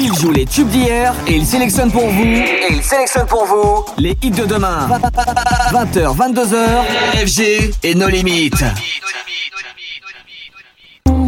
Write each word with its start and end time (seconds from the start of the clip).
Il 0.00 0.14
joue 0.14 0.30
les 0.30 0.46
tubes 0.46 0.68
d'hier 0.68 1.12
et 1.26 1.34
il 1.34 1.44
sélectionne 1.44 1.90
pour 1.90 2.06
vous. 2.06 2.22
Et 2.22 2.68
il 2.70 2.82
sélectionne 2.84 3.26
pour 3.26 3.44
vous 3.46 3.84
les 3.98 4.16
hits 4.22 4.30
de 4.30 4.46
demain. 4.46 4.86
20h, 5.72 6.16
22h, 6.16 7.26
FG 7.26 7.74
et 7.82 7.94
nos 7.96 8.06
limites. 8.06 8.62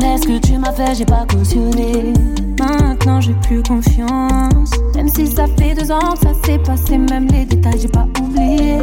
Est-ce 0.04 0.26
que 0.26 0.38
tu 0.38 0.56
m'as 0.56 0.72
fait, 0.72 0.94
j'ai 0.94 1.04
pas 1.04 1.26
cautionné. 1.28 2.12
Maintenant 2.60 3.20
j'ai 3.20 3.34
plus 3.42 3.60
confiance. 3.64 4.70
Même 4.94 5.08
si 5.08 5.26
ça 5.26 5.46
fait 5.58 5.74
deux 5.74 5.90
ans 5.90 6.12
que 6.12 6.28
ça 6.28 6.32
s'est 6.44 6.58
passé, 6.58 6.96
même 6.96 7.26
les 7.26 7.46
détails 7.46 7.80
j'ai 7.80 7.88
pas 7.88 8.06
oublié. 8.20 8.78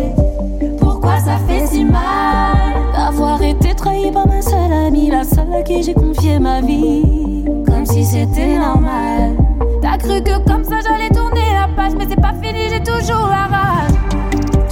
Pourquoi 0.81 1.17
ça 1.19 1.37
fait 1.47 1.65
si 1.65 1.85
mal 1.85 2.57
d'avoir 2.93 3.41
été 3.41 3.73
trahi 3.73 4.11
par 4.11 4.27
ma 4.27 4.41
seule 4.41 4.73
amie, 4.87 5.09
la 5.11 5.23
seule 5.23 5.53
à 5.57 5.61
qui 5.61 5.81
j'ai 5.81 5.93
confié 5.93 6.39
ma 6.39 6.59
vie, 6.59 7.45
comme 7.65 7.85
si 7.85 8.03
c'était 8.03 8.57
normal. 8.57 9.46
T'as 9.89 9.97
cru 9.97 10.21
que 10.21 10.37
comme 10.39 10.65
ça 10.65 10.79
j'allais 10.83 11.07
tourner 11.09 11.53
la 11.53 11.69
page, 11.73 11.93
mais 11.97 12.05
c'est 12.09 12.19
pas 12.19 12.33
fini, 12.43 12.67
j'ai 12.69 12.83
toujours 12.83 13.29
la 13.29 13.47
rage. 13.47 13.93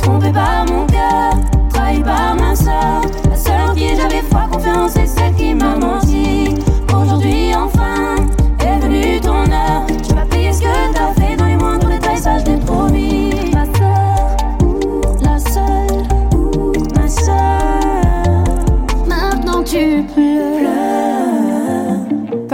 Trompé 0.01 0.29
par 0.29 0.65
mon 0.65 0.85
cœur, 0.87 1.39
trahi 1.69 2.03
par 2.03 2.35
ma 2.35 2.53
soeur, 2.53 3.01
la 3.29 3.35
seule 3.37 3.61
en 3.70 3.73
qui 3.73 3.95
j'avais 3.95 4.21
foi, 4.29 4.41
confiance, 4.51 4.91
c'est 4.91 5.07
celle 5.07 5.33
qui 5.35 5.53
m'a 5.53 5.77
menti. 5.77 6.04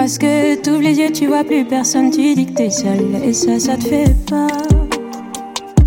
Parce 0.02 0.18
que 0.18 0.56
t'ouvres 0.56 0.82
les 0.82 0.98
yeux, 0.98 1.12
tu 1.12 1.28
vois 1.28 1.44
plus 1.44 1.64
personne, 1.64 2.10
tu 2.10 2.34
dis 2.34 2.48
que 2.48 2.54
t'es 2.54 2.72
seule. 2.72 3.18
Et 3.24 3.34
ça, 3.34 3.60
ça 3.60 3.78
te 3.78 3.84
fait 3.84 4.16
peur. 4.28 4.50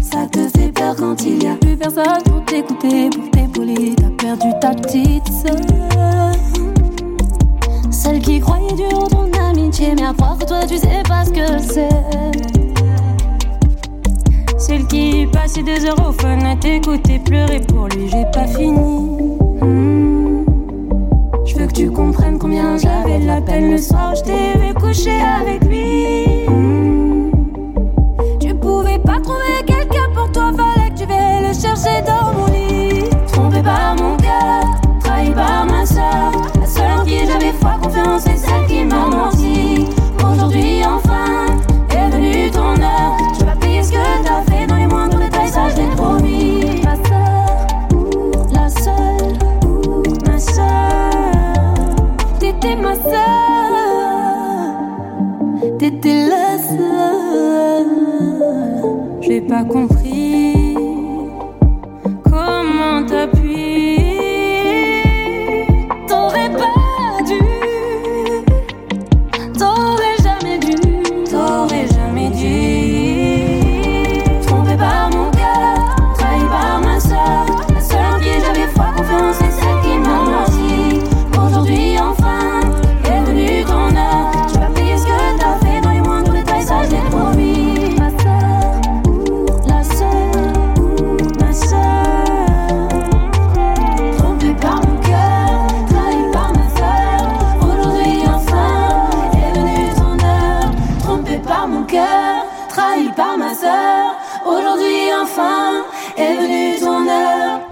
Ça 0.01 0.29
te 0.31 0.39
fait 0.57 0.71
peur 0.71 0.95
quand 0.95 1.21
il 1.27 1.43
y 1.43 1.49
a 1.49 1.57
plus 1.57 1.77
personne 1.77 2.23
pour 2.25 2.45
t'écouter, 2.45 3.11
pour 3.11 3.29
t'épauler. 3.33 3.97
T'as 3.97 4.11
perdu 4.11 4.53
ta 4.61 4.71
petite 4.71 5.27
sœur. 5.27 5.59
Celle 7.91 8.21
qui 8.21 8.39
croyait 8.39 8.75
dur 8.75 8.97
en 8.97 9.09
ton 9.09 9.29
amitié, 9.51 9.97
mais 9.97 10.07
à 10.07 10.13
croire 10.13 10.39
que 10.39 10.45
toi 10.45 10.61
tu 10.65 10.77
sais 10.77 11.03
pas 11.09 11.25
ce 11.25 11.31
que 11.33 11.59
c'est. 11.59 11.89
Celle 14.57 14.87
qui 14.87 15.27
passait 15.27 15.65
des 15.65 15.85
heures 15.87 16.09
au 16.09 16.13
fun 16.13 16.39
à 16.39 16.55
t'écouter 16.55 17.19
pleurer 17.19 17.63
pour 17.67 17.89
lui, 17.89 18.09
j'ai 18.09 18.27
pas 18.33 18.47
fini. 18.47 19.14
Je 21.55 21.61
veux 21.61 21.67
que 21.69 21.73
tu 21.73 21.89
comprennes 21.89 22.37
combien 22.37 22.77
j'avais 22.77 23.21
de 23.21 23.27
la 23.27 23.41
peine 23.41 23.71
le 23.71 23.79
soir 23.79 24.13
je 24.17 24.23
t'ai 24.23 24.59
vu 24.59 24.75
coucher 24.75 25.21
avec 25.21 25.65
lui. 25.65 26.49
Hmm. 26.49 27.31
Tu 28.41 28.53
pouvais 28.57 28.99
pas 28.99 29.21
trouver 29.21 29.63
quelqu'un 29.65 30.11
pour 30.13 30.33
toi, 30.33 30.51
fallait 30.53 30.91
que 30.91 30.99
tu 30.99 31.07
viennes 31.07 31.47
le 31.47 31.55
chercher 31.55 32.03
dans 32.05 32.33
mon 32.33 32.47
lit. 32.47 33.05
Trompé 33.33 33.63
par 33.63 33.95
mon 33.95 34.17
cœur, 34.17 34.65
trahi 34.99 35.31
par 35.31 35.65
ma 35.67 35.87
soeur. 35.87 36.33
La 36.61 36.67
seule 36.67 36.91
en 36.91 37.05
qui 37.05 37.19
j'avais 37.25 37.53
foi, 37.53 37.79
confiance, 37.81 38.23
c'est 38.25 38.37
celle 38.37 38.67
qui 38.67 38.85
m'a 38.85 39.07
menti. 39.07 39.87
Aujourd'hui, 40.19 40.83
enfin, 40.85 41.04
pas 59.63 59.94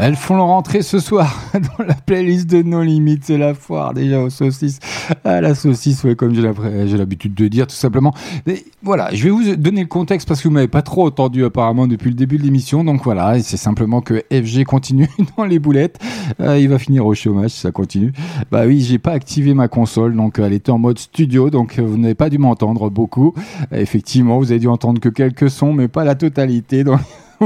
Elles 0.04 0.16
font 0.16 0.34
leur 0.34 0.46
entrée 0.46 0.82
ce 0.82 0.98
soir 0.98 1.40
dans 1.54 1.84
la 1.84 1.94
playlist 1.94 2.50
de 2.50 2.60
No 2.60 2.82
Limites. 2.82 3.26
C'est 3.26 3.38
la 3.38 3.54
foire 3.54 3.94
déjà 3.94 4.20
aux 4.20 4.30
saucisses. 4.30 4.80
Ah, 5.24 5.40
la 5.40 5.54
saucisse, 5.54 6.02
ouais, 6.02 6.16
comme 6.16 6.34
j'ai 6.34 6.96
l'habitude 6.96 7.34
de 7.34 7.46
dire, 7.46 7.68
tout 7.68 7.76
simplement. 7.76 8.12
Mais 8.44 8.64
voilà, 8.82 9.14
je 9.14 9.22
vais 9.22 9.30
vous 9.30 9.54
donner 9.54 9.82
le 9.82 9.86
contexte 9.86 10.26
parce 10.26 10.42
que 10.42 10.48
vous 10.48 10.54
m'avez 10.54 10.66
pas 10.66 10.82
trop 10.82 11.06
entendu 11.06 11.44
apparemment 11.44 11.86
depuis 11.86 12.08
le 12.08 12.16
début 12.16 12.36
de 12.36 12.42
l'émission. 12.42 12.82
Donc 12.82 13.04
voilà, 13.04 13.38
et 13.38 13.42
c'est 13.42 13.56
simplement 13.56 14.00
que 14.00 14.24
FG 14.32 14.64
continue 14.64 15.08
dans 15.36 15.44
les 15.44 15.60
boulettes. 15.60 16.00
Euh, 16.40 16.58
il 16.58 16.68
va 16.68 16.80
finir 16.80 17.06
au 17.06 17.14
chômage 17.14 17.50
si 17.50 17.60
ça 17.60 17.70
continue. 17.70 18.12
Bah 18.50 18.64
oui, 18.66 18.80
j'ai 18.80 18.98
pas 18.98 19.12
activé 19.12 19.54
ma 19.54 19.68
console, 19.68 20.16
donc 20.16 20.40
euh, 20.40 20.46
elle 20.46 20.52
était 20.52 20.72
en 20.72 20.78
mode 20.78 20.98
studio, 20.98 21.48
donc 21.48 21.78
euh, 21.78 21.82
vous 21.82 21.96
n'avez 21.96 22.16
pas 22.16 22.28
dû 22.28 22.38
m'entendre 22.38 22.90
beaucoup. 22.90 23.34
Effectivement, 23.70 24.40
vous 24.40 24.50
avez 24.50 24.58
dû 24.58 24.66
entendre 24.66 25.00
que 25.00 25.08
quelques 25.08 25.48
sons, 25.48 25.72
mais 25.72 25.86
pas 25.86 26.02
la 26.02 26.16
totalité. 26.16 26.82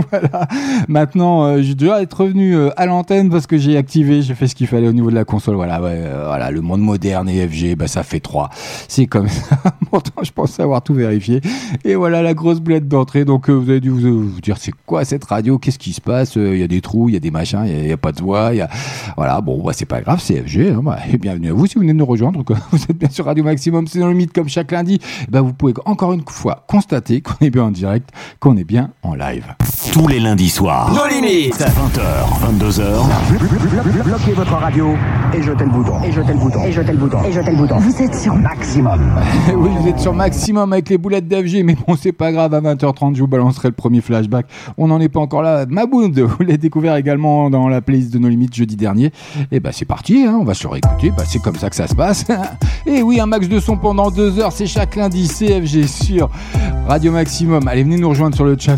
voilà. 0.11 0.49
Maintenant, 0.89 1.45
euh, 1.45 1.62
je 1.62 1.73
dois 1.73 2.03
être 2.03 2.21
revenu 2.23 2.55
euh, 2.55 2.71
à 2.77 2.87
l'antenne 2.87 3.31
parce 3.31 3.47
que 3.47 3.57
j'ai 3.59 3.77
activé, 3.77 4.23
j'ai 4.23 4.34
fait 4.34 4.47
ce 4.49 4.55
qu'il 4.55 4.67
fallait 4.67 4.89
au 4.89 4.93
niveau 4.93 5.11
de 5.11 5.15
la 5.15 5.25
console. 5.25 5.55
Voilà, 5.57 5.81
euh, 5.83 6.25
voilà, 6.27 6.51
le 6.51 6.61
monde 6.61 6.81
moderne 6.81 7.29
et 7.29 7.47
FG, 7.47 7.77
bah 7.77 7.87
ça 7.89 8.03
fait 8.03 8.21
3. 8.21 8.51
C'est 8.89 9.07
comme 9.07 9.29
ça. 9.29 9.57
Pourtant, 9.91 10.23
je 10.23 10.31
pensais 10.33 10.62
avoir 10.62 10.83
tout 10.83 10.95
vérifié. 10.95 11.41
Et 11.84 11.95
voilà 11.95 12.23
la 12.23 12.34
grosse 12.34 12.61
boulette 12.61 12.89
d'entrée. 12.89 13.25
Donc, 13.25 13.49
euh, 13.49 13.53
vous 13.53 13.71
avez 13.71 13.81
dû 13.81 13.91
vous, 13.91 14.29
vous 14.29 14.41
dire, 14.41 14.57
c'est 14.59 14.73
quoi 14.87 15.05
cette 15.05 15.25
radio? 15.25 15.59
Qu'est-ce 15.59 15.79
qui 15.79 15.93
se 15.93 16.01
passe? 16.01 16.37
Euh, 16.37 16.55
Il 16.55 16.61
y 16.61 16.65
a 16.65 16.69
des 16.69 16.81
trous, 16.81 17.09
il 17.09 17.13
y 17.13 17.17
a 17.17 17.21
des 17.21 17.31
machins, 17.31 17.65
il 17.67 17.87
y 17.89 17.93
a- 17.93 17.97
pas 17.97 18.13
de 18.13 18.21
voix. 18.21 18.55
Y 18.55 18.61
a... 18.61 18.69
Voilà, 19.17 19.41
bon, 19.41 19.63
bah, 19.63 19.73
c'est 19.75 19.87
pas 19.87 20.01
grave, 20.01 20.21
c'est 20.23 20.43
FG. 20.47 20.73
Hein, 20.77 20.81
bah, 20.83 20.99
et 21.11 21.17
bienvenue 21.19 21.51
à 21.51 21.53
vous 21.55 21.67
si 21.67 21.75
vous 21.75 21.81
venez 21.81 21.93
de 21.93 21.99
nous 21.99 22.07
rejoindre. 22.07 22.43
Vous 22.71 22.83
êtes 22.83 22.99
bien 22.99 23.09
sur 23.11 23.25
Radio 23.25 23.43
Maximum, 23.45 23.87
c'est 23.87 23.99
dans 23.99 24.09
le 24.09 24.15
mythe 24.15 24.33
comme 24.33 24.49
chaque 24.49 24.71
lundi. 24.73 24.99
Ben, 25.31 25.41
vous 25.41 25.53
pouvez 25.53 25.73
encore 25.87 26.13
une 26.13 26.23
fois 26.28 26.65
constater 26.69 27.21
qu'on 27.23 27.45
est 27.45 27.51
bien 27.51 27.65
en 27.65 27.71
direct, 27.71 28.11
qu'on 28.41 28.57
est 28.57 28.65
bien 28.65 28.91
en 29.03 29.15
live. 29.15 29.45
Tous 29.92 30.06
les 30.08 30.20
lundis 30.20 30.48
soirs. 30.48 30.92
Nos 30.92 31.06
limites. 31.06 31.58
20h, 31.58 32.58
22h. 32.58 34.04
Bloquez 34.04 34.32
votre 34.32 34.52
radio 34.52 34.94
et 35.34 35.42
jetez 35.42 35.64
le 35.64 35.70
bouton. 35.70 36.02
Et 36.04 36.12
jetez 36.12 36.32
le 36.32 36.38
bouton. 36.38 36.64
Et 36.64 36.72
jetez 36.72 36.92
le 36.92 36.98
bouton. 36.98 37.19
Et 37.24 37.32
jetez 37.32 37.50
le 37.50 37.56
bouton. 37.56 37.76
Vous 37.78 38.02
êtes 38.02 38.14
sur 38.14 38.34
maximum. 38.34 39.00
oui, 39.56 39.70
vous 39.78 39.88
êtes 39.88 39.98
sur 39.98 40.14
maximum 40.14 40.72
avec 40.72 40.88
les 40.88 40.98
boulettes 40.98 41.28
d'FG, 41.28 41.62
mais 41.64 41.74
bon, 41.74 41.97
c'est 41.97 42.12
pas 42.12 42.32
grave. 42.32 42.54
À 42.54 42.60
20h30, 42.60 43.14
je 43.14 43.20
vous 43.20 43.26
balancerai 43.26 43.69
le 43.69 43.74
premier 43.74 44.00
flashback. 44.00 44.47
On 44.78 44.88
n'en 44.88 45.00
est 45.00 45.08
pas 45.08 45.20
encore 45.20 45.42
là. 45.42 45.66
Mabound, 45.66 46.18
vous 46.18 46.36
l'avez 46.41 46.58
découvert 46.58 46.97
également 46.97 47.50
dans 47.50 47.68
la 47.68 47.80
playlist 47.80 48.12
de 48.12 48.18
nos 48.18 48.28
limites 48.28 48.54
jeudi 48.54 48.76
dernier. 48.76 49.12
Et 49.50 49.60
bah, 49.60 49.70
c'est 49.72 49.84
parti, 49.84 50.24
hein, 50.26 50.38
on 50.41 50.44
va 50.44 50.54
se 50.54 50.66
réécouter. 50.66 51.10
Bah, 51.16 51.24
c'est 51.26 51.42
comme 51.42 51.56
ça 51.56 51.70
que 51.70 51.76
ça 51.76 51.86
se 51.86 51.94
passe. 51.94 52.24
Et 52.86 53.03
oui, 53.03 53.18
un 53.20 53.26
max 53.26 53.48
de 53.48 53.60
son 53.60 53.76
pendant 53.76 54.10
deux 54.10 54.38
heures, 54.38 54.53
c'est 54.53 54.66
chaque 54.66 54.97
lundi 54.97 55.26
CFG 55.26 55.86
sur 55.86 56.30
Radio 56.86 57.12
Maximum. 57.12 57.66
Allez, 57.66 57.82
venez 57.82 57.97
nous 57.97 58.09
rejoindre 58.09 58.36
sur 58.36 58.44
le 58.44 58.56
chat. 58.59 58.77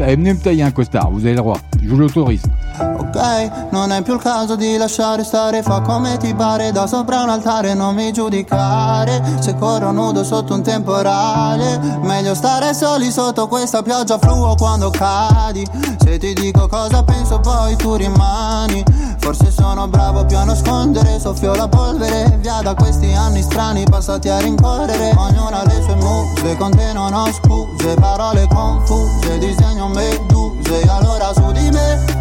Allez, 0.00 0.16
venez 0.16 0.29
me 0.34 0.40
tailler 0.40 0.64
un 0.64 0.70
costard, 0.70 1.10
vous 1.10 1.20
avez 1.20 1.34
le 1.34 1.36
droit. 1.36 1.58
Je 1.82 1.88
vous 1.88 1.98
l'autorise. 1.98 2.42
Ok, 2.80 3.50
non 3.72 3.90
è 3.92 4.02
più 4.02 4.14
il 4.14 4.22
caso 4.22 4.54
di 4.56 4.76
lasciare 4.76 5.24
stare, 5.24 5.62
fa 5.62 5.80
come 5.80 6.16
ti 6.18 6.32
pare 6.34 6.70
da 6.72 6.86
sopra 6.86 7.22
un 7.22 7.28
altare, 7.28 7.74
non 7.74 7.94
mi 7.94 8.12
giudicare. 8.12 9.20
Se 9.40 9.54
corro 9.56 9.90
nudo 9.90 10.24
sotto 10.24 10.54
un 10.54 10.62
temporale, 10.62 11.78
meglio 12.02 12.34
stare 12.34 12.72
soli 12.72 13.10
sotto 13.10 13.48
questa 13.48 13.82
pioggia 13.82 14.18
fluo 14.18 14.54
quando 14.54 14.90
cadi. 14.90 15.66
Se 15.98 16.18
ti 16.18 16.32
dico 16.32 16.68
cosa 16.68 17.02
penso 17.02 17.40
poi 17.40 17.76
tu 17.76 17.94
rimani. 17.94 18.84
Forse 19.18 19.50
sono 19.50 19.86
bravo 19.88 20.24
più 20.24 20.36
a 20.36 20.44
nascondere, 20.44 21.18
soffio 21.20 21.54
la 21.54 21.68
polvere, 21.68 22.38
via 22.40 22.60
da 22.62 22.74
questi 22.74 23.12
anni 23.12 23.42
strani 23.42 23.84
passati 23.84 24.28
a 24.28 24.38
rincorrere. 24.38 25.14
Ognuna 25.16 25.60
ha 25.60 25.64
le 25.64 25.82
sue 25.82 25.94
muse, 25.96 26.56
con 26.56 26.70
te 26.70 26.92
non 26.92 27.12
ho 27.12 27.26
scuse, 27.30 27.94
parole 27.96 28.46
confuse, 28.48 29.38
disegno 29.38 29.88
meduse, 30.10 30.82
allora 30.88 31.32
su 31.32 31.50
di 31.52 31.70
me. 31.70 32.18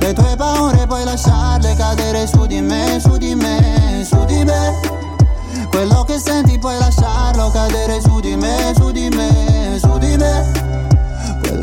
Le 0.00 0.12
tue 0.12 0.34
paure 0.36 0.86
puoi 0.86 1.04
lasciarle 1.04 1.74
cadere 1.76 2.26
su 2.26 2.46
di 2.46 2.60
me, 2.60 2.98
su 3.00 3.16
di 3.16 3.34
me, 3.34 4.04
su 4.04 4.22
di 4.26 4.44
me 4.44 4.78
Quello 5.70 6.04
che 6.04 6.18
senti 6.18 6.58
puoi 6.58 6.78
lasciarlo 6.78 7.50
cadere 7.50 8.00
su 8.02 8.20
di 8.20 8.36
me, 8.36 8.72
su 8.76 8.90
di 8.90 9.08
me, 9.08 9.78
su 9.80 9.96
di 9.98 10.16
me 10.16 10.83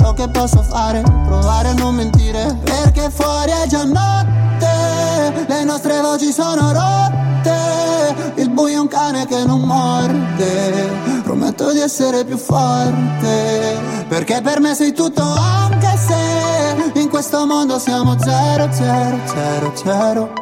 Quello 0.01 0.15
che 0.15 0.29
posso 0.29 0.63
fare, 0.63 1.03
provare 1.03 1.67
a 1.67 1.73
non 1.73 1.93
mentire 1.93 2.57
Perché 2.63 3.11
fuori 3.11 3.51
è 3.51 3.67
già 3.67 3.83
notte 3.83 5.45
Le 5.45 5.63
nostre 5.63 6.01
voci 6.01 6.31
sono 6.31 6.71
rotte 6.71 8.15
Il 8.41 8.49
buio 8.49 8.77
è 8.77 8.79
un 8.79 8.87
cane 8.87 9.27
che 9.27 9.45
non 9.45 9.61
morde 9.61 10.89
Prometto 11.21 11.71
di 11.71 11.81
essere 11.81 12.25
più 12.25 12.37
forte 12.37 13.77
Perché 14.07 14.41
per 14.41 14.59
me 14.59 14.73
sei 14.73 14.91
tutto 14.91 15.21
anche 15.21 15.95
se 15.95 16.99
In 16.99 17.07
questo 17.07 17.45
mondo 17.45 17.77
siamo 17.77 18.17
zero, 18.17 18.69
zero, 18.71 19.19
zero, 19.25 19.71
zero 19.75 20.33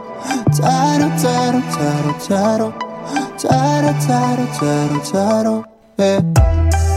Zero, 0.51 1.11
zero, 1.17 1.61
zero, 1.69 2.15
zero 2.17 2.73
Zero, 3.35 3.94
zero, 4.00 4.47
zero, 4.53 5.03
zero 5.03 5.65
eh. 5.97 6.88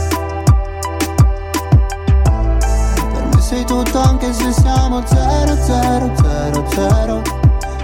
Sei 3.53 3.65
tutto 3.65 3.99
anche 3.99 4.33
se 4.33 4.51
siamo 4.51 5.05
zero, 5.05 5.55
zero, 5.63 6.11
zero, 6.15 6.65
zero. 6.69 7.21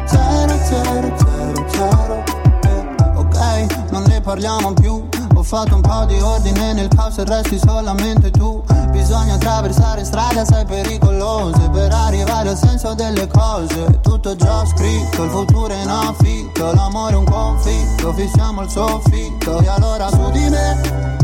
Zero, 0.05 0.57
zero, 0.63 1.17
zero, 1.17 1.65
zero. 1.69 2.23
Eh. 2.63 2.95
Ok, 3.15 3.91
non 3.91 4.03
ne 4.07 4.19
parliamo 4.19 4.73
più. 4.73 5.07
Ho 5.35 5.43
fatto 5.43 5.75
un 5.75 5.81
po' 5.81 6.05
di 6.05 6.19
ordine 6.19 6.73
nel 6.73 6.87
caos 6.87 7.19
e 7.19 7.25
resti 7.25 7.59
solamente 7.59 8.31
tu. 8.31 8.63
Bisogna 8.89 9.35
attraversare 9.35 10.03
strade 10.03 10.39
assai 10.39 10.65
pericolose 10.65 11.69
Per 11.69 11.91
arrivare 11.91 12.49
al 12.49 12.57
senso 12.57 12.95
delle 12.95 13.27
cose. 13.27 13.99
Tutto 14.01 14.35
già 14.35 14.65
scritto, 14.65 15.23
il 15.23 15.29
futuro 15.29 15.73
è 15.73 15.81
in 15.81 15.89
affitto 15.89 16.73
L'amore 16.73 17.13
è 17.13 17.17
un 17.17 17.25
conflitto, 17.25 18.11
fissiamo 18.13 18.63
il 18.63 18.69
soffitto. 18.69 19.59
E 19.59 19.67
allora 19.67 20.09
su 20.09 20.31
di 20.31 20.49
me 20.49 21.18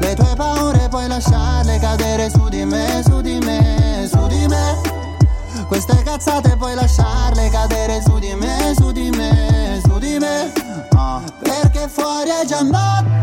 Le 0.00 0.14
tue 0.14 0.34
paure 0.36 0.88
puoi 0.88 1.08
lasciarle 1.08 1.78
cadere 1.78 2.30
su 2.30 2.48
di 2.48 2.64
me, 2.64 3.02
su 3.04 3.20
di 3.20 3.38
me, 3.38 4.08
su 4.10 4.26
di 4.26 4.46
me. 4.46 4.80
Queste 5.66 6.02
cazzate 6.02 6.56
puoi 6.56 6.74
lasciarle 6.74 7.48
cadere 7.50 8.00
su 8.02 8.18
di 8.18 8.34
me, 8.34 8.74
su 8.76 8.90
di 8.92 9.10
me, 9.10 9.80
su 9.84 9.98
di 9.98 10.18
me. 10.18 10.52
Uh, 10.92 11.22
Perché 11.42 11.88
fuori 11.88 12.30
è 12.30 12.46
già 12.46 12.62
notte 12.62 13.18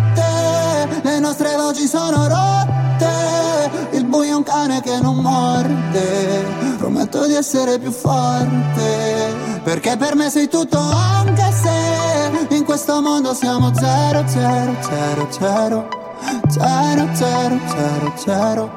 le 1.05 1.19
nostre 1.19 1.55
voci 1.55 1.87
sono 1.87 2.27
rotte, 2.27 3.87
il 3.91 4.05
buio 4.05 4.31
è 4.31 4.35
un 4.35 4.43
cane 4.43 4.81
che 4.81 4.99
non 4.99 5.17
morde, 5.17 6.45
prometto 6.77 7.25
di 7.27 7.35
essere 7.35 7.79
più 7.79 7.91
forte, 7.91 9.33
perché 9.63 9.97
per 9.97 10.15
me 10.15 10.29
sei 10.29 10.47
tutto 10.49 10.77
anche 10.79 11.51
se 11.51 12.55
in 12.55 12.65
questo 12.65 13.01
mondo 13.01 13.33
siamo 13.33 13.73
zero, 13.73 14.27
zero, 14.27 14.75
zero, 14.81 15.27
zero, 15.29 16.04
zero, 16.49 17.07
zero, 17.13 17.59
zero, 17.67 18.13
zero, 18.15 18.71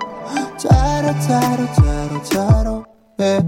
zero, 0.56 1.14
zero, 1.20 1.68
zero, 1.74 2.20
zero, 2.22 2.86
eh. 3.16 3.44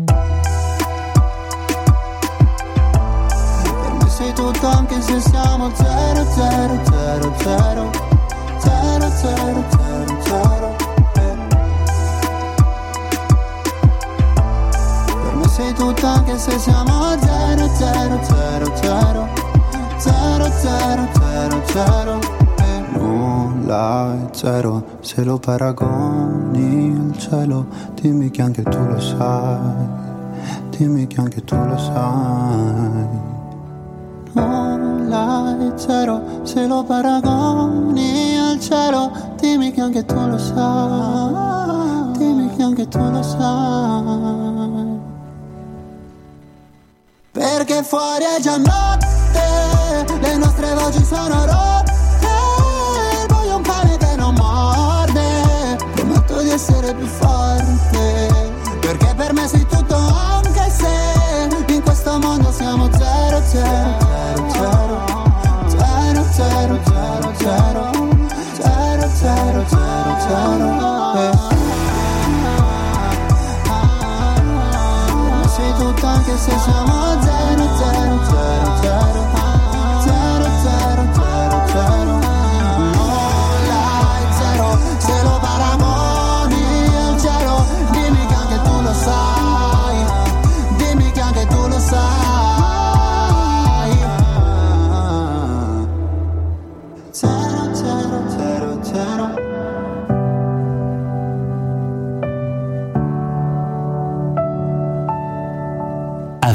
Per 3.83 3.93
me 3.99 4.09
sei 4.09 4.33
tutto 4.33 4.67
anche 4.67 5.01
se 5.01 5.21
siamo 5.21 5.71
zero, 5.75 6.25
zero, 6.35 6.79
zero, 6.85 7.35
zero 7.39 7.91
zero, 8.61 9.11
zero, 9.17 9.65
zero, 9.71 10.23
zero 10.23 10.77
eh. 11.15 11.37
Per 15.23 15.35
me 15.35 15.49
sei 15.49 15.73
tutto 15.75 16.07
anche 16.07 16.39
se 16.39 16.59
siamo 16.59 17.19
zero, 17.19 17.69
zero, 17.75 18.21
zero, 18.25 18.77
zero 18.77 19.29
Zero, 20.01 20.51
zero, 20.63 21.09
zero, 21.13 21.63
zero. 21.67 22.40
Nulla 23.71 24.15
è 24.15 24.35
zero 24.35 24.85
se 24.99 25.23
lo 25.23 25.39
paragoni 25.39 26.93
al 26.99 27.17
cielo 27.17 27.67
Dimmi 27.95 28.29
che 28.29 28.43
anche 28.43 28.65
tu 28.65 28.77
lo 28.85 28.99
sai 28.99 29.59
Dimmi 30.77 31.07
che 31.07 31.21
anche 31.21 31.45
tu 31.45 31.55
lo 31.55 31.79
sai. 31.79 33.09
Nulla 34.33 35.57
è 35.57 35.79
zero 35.79 36.41
se 36.43 36.67
lo 36.67 36.83
paragoni 36.83 38.39
al 38.39 38.59
cielo 38.59 39.13
dimmi 39.37 39.71
che 39.71 39.81
anche 39.81 40.05
tu 40.05 40.15
lo 40.15 40.39
sai 40.39 42.19
dimmi 42.19 42.51
che 42.57 42.63
anche 42.63 42.89
tu 42.89 42.99
lo 42.99 43.23
sai. 43.23 44.99
Perché 47.31 47.83
fuori 47.85 48.25
è 48.37 48.41
già 48.41 48.57
notte 48.57 50.19
le 50.21 50.37
nostre 50.37 50.75
voci 50.75 51.05
sono 51.05 51.45
rotte 51.45 51.70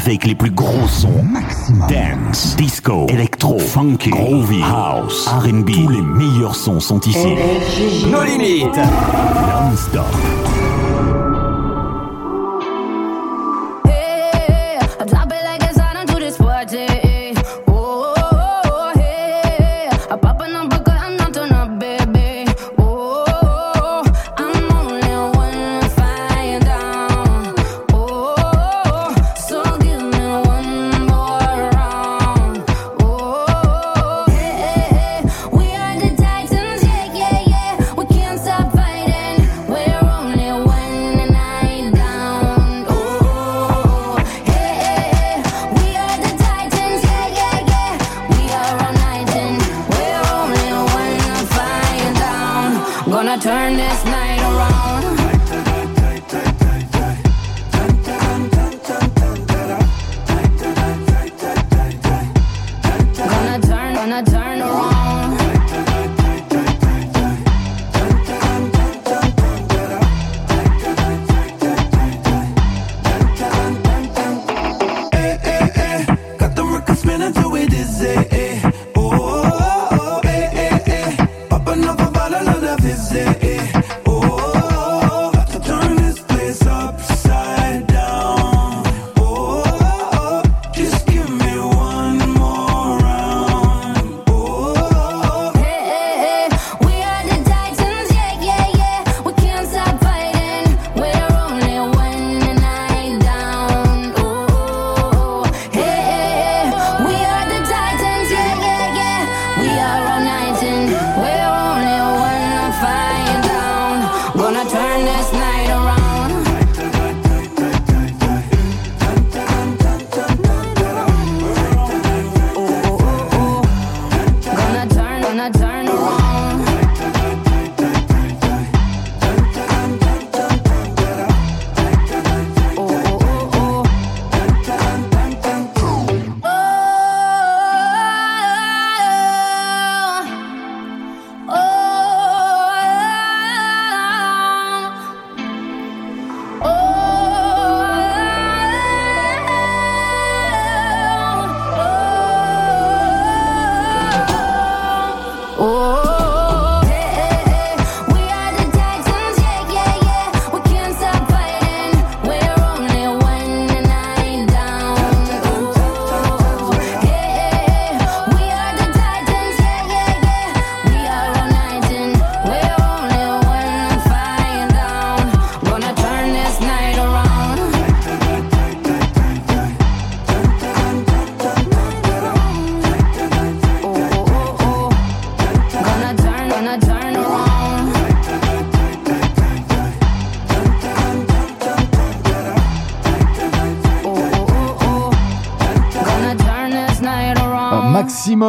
Avec 0.06 0.24
les 0.24 0.36
plus 0.36 0.52
gros 0.52 0.86
sons. 0.86 1.24
Dance, 1.88 2.54
disco, 2.56 3.08
electro, 3.08 3.58
funky, 3.58 4.10
groovy, 4.10 4.62
house, 4.62 5.26
R&B. 5.26 5.72
Tous 5.72 5.88
les 5.88 6.00
meilleurs 6.00 6.54
sons 6.54 6.78
sont 6.78 7.00
ici. 7.00 7.26
Nos 8.08 8.22
limites. 8.22 8.76
Non-stop. 8.76 10.06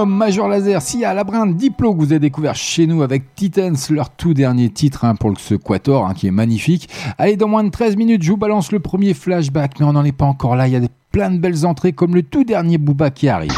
Maximum, 0.05 0.17
Major 0.17 0.47
Laser, 0.47 0.81
Sia, 0.81 1.13
Labrin, 1.13 1.47
Diplo 1.47 1.93
que 1.93 1.99
vous 1.99 2.11
avez 2.11 2.19
découvert 2.19 2.55
chez 2.55 2.87
nous 2.87 3.01
avec 3.01 3.35
Titans, 3.35 3.75
leur 3.89 4.09
tout 4.09 4.33
dernier 4.33 4.69
titre 4.69 5.05
hein, 5.05 5.15
pour 5.15 5.33
ce 5.39 5.55
Quator 5.55 6.05
hein, 6.05 6.13
qui 6.13 6.27
est 6.27 6.31
magnifique. 6.31 6.89
Allez, 7.17 7.37
dans 7.37 7.47
moins 7.47 7.63
de 7.63 7.69
13 7.69 7.95
minutes, 7.95 8.21
je 8.21 8.31
vous 8.31 8.37
balance 8.37 8.71
le 8.71 8.79
premier 8.79 9.13
flashback, 9.13 9.79
mais 9.79 9.85
on 9.85 9.93
n'en 9.93 10.03
est 10.03 10.11
pas 10.11 10.25
encore 10.25 10.55
là. 10.55 10.67
Il 10.67 10.73
y 10.73 10.75
a 10.75 10.79
des, 10.79 10.89
plein 11.11 11.31
de 11.31 11.37
belles 11.37 11.65
entrées 11.65 11.93
comme 11.93 12.15
le 12.15 12.21
tout 12.21 12.43
dernier 12.43 12.77
Booba 12.77 13.09
qui 13.09 13.29
arrive. 13.29 13.51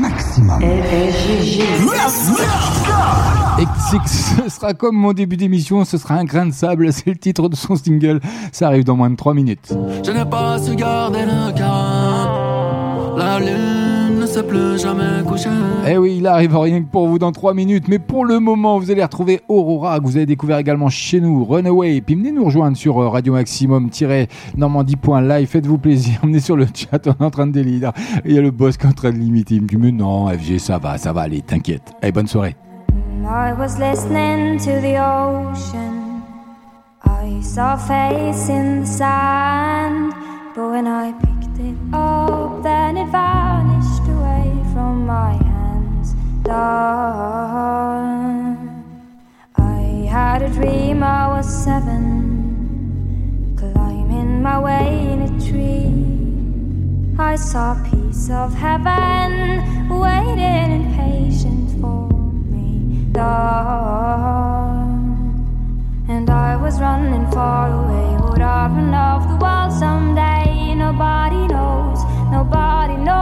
Maximum. 0.00 0.62
Et 0.62 0.82
c'est 3.90 3.98
que 3.98 4.08
ce 4.08 4.48
sera 4.48 4.74
comme 4.74 4.96
mon 4.96 5.12
début 5.12 5.36
d'émission, 5.36 5.84
ce 5.84 5.98
sera 5.98 6.14
un 6.14 6.24
grain 6.24 6.46
de 6.46 6.52
sable, 6.52 6.92
c'est 6.92 7.08
le 7.08 7.16
titre 7.16 7.48
de 7.48 7.56
son 7.56 7.76
single. 7.76 8.20
Ça 8.52 8.68
arrive 8.68 8.84
dans 8.84 8.96
moins 8.96 9.10
de 9.10 9.16
3 9.16 9.34
minutes. 9.34 9.74
Je 10.04 10.10
n'ai 10.10 10.24
pas 10.24 10.58
su 10.58 10.74
garder 10.74 11.26
le 11.26 11.52
calme. 11.52 13.18
La 13.18 13.40
lune 13.40 13.75
jamais. 14.76 15.24
Eh 15.88 15.98
oui, 15.98 16.16
il 16.18 16.26
arrive 16.26 16.56
rien 16.56 16.82
que 16.82 16.88
pour 16.88 17.06
vous 17.08 17.18
dans 17.18 17.32
3 17.32 17.54
minutes, 17.54 17.88
mais 17.88 17.98
pour 17.98 18.24
le 18.24 18.38
moment, 18.38 18.78
vous 18.78 18.90
allez 18.90 19.02
retrouver 19.02 19.40
Aurora, 19.48 19.98
que 19.98 20.04
vous 20.04 20.16
avez 20.16 20.26
découvert 20.26 20.58
également 20.58 20.88
chez 20.88 21.20
nous, 21.20 21.44
Runaway, 21.44 22.00
puis 22.00 22.14
venez 22.14 22.30
nous 22.32 22.44
rejoindre 22.44 22.76
sur 22.76 23.00
euh, 23.00 23.08
Radio 23.08 23.32
Maximum-normandie.live, 23.32 25.48
faites-vous 25.48 25.78
plaisir, 25.78 26.20
venez 26.22 26.40
sur 26.40 26.56
le 26.56 26.66
chat, 26.66 27.06
on 27.06 27.12
est 27.12 27.24
en 27.24 27.30
train 27.30 27.46
de 27.46 27.52
délire. 27.52 27.92
Il 28.24 28.32
y 28.32 28.38
a 28.38 28.42
le 28.42 28.50
boss 28.50 28.76
qui 28.76 28.86
est 28.86 28.90
en 28.90 28.92
train 28.92 29.12
de 29.12 29.18
limiter, 29.18 29.54
il 29.54 29.62
me 29.62 29.68
dit, 29.68 29.76
mais 29.76 29.92
non, 29.92 30.26
FG, 30.28 30.58
ça 30.58 30.78
va, 30.78 30.98
ça 30.98 31.12
va 31.12 31.20
aller, 31.22 31.42
t'inquiète. 31.42 31.92
Allez, 32.02 32.12
bonne 32.12 32.26
soirée. 32.26 32.56
I 33.24 33.52
was 33.52 33.78
listening 33.78 34.58
to 34.58 34.80
the 34.80 34.98
ocean. 34.98 36.22
I 37.04 37.40
saw 37.42 37.74
a 37.74 37.78
face 37.78 38.48
in 38.48 38.80
the 38.82 38.86
sand. 38.86 40.12
But 40.54 40.70
when 40.70 40.86
I 40.86 41.12
picked 41.12 41.58
it 41.58 41.76
up, 41.92 42.62
then 42.62 42.96
it 42.96 43.08
vanished 43.10 43.95
from 44.76 45.06
my 45.06 45.32
hands. 45.32 46.14
Darn. 46.42 47.78
I 49.56 49.80
had 50.16 50.42
a 50.42 50.50
dream 50.50 51.02
I 51.02 51.28
was 51.28 51.46
seven, 51.64 52.04
climbing 53.56 54.42
my 54.42 54.58
way 54.58 54.88
in 55.12 55.18
a 55.28 55.32
tree. 55.48 55.94
I 57.18 57.36
saw 57.36 57.72
a 57.72 57.78
piece 57.88 58.28
of 58.28 58.52
heaven 58.52 59.30
waiting 59.88 60.68
impatient 60.80 61.80
for 61.80 62.10
me. 62.52 62.68
Dawn. 63.12 64.90
And 66.06 66.28
I 66.28 66.54
was 66.56 66.78
running 66.80 67.26
far 67.30 67.66
away. 67.80 68.08
Would 68.28 68.42
I 68.42 68.66
run 68.66 68.92
off 68.92 69.22
the 69.30 69.36
wall 69.42 69.70
someday? 69.70 70.74
Nobody 70.74 71.42
knows, 71.54 71.98
nobody 72.30 72.96
knows. 73.08 73.16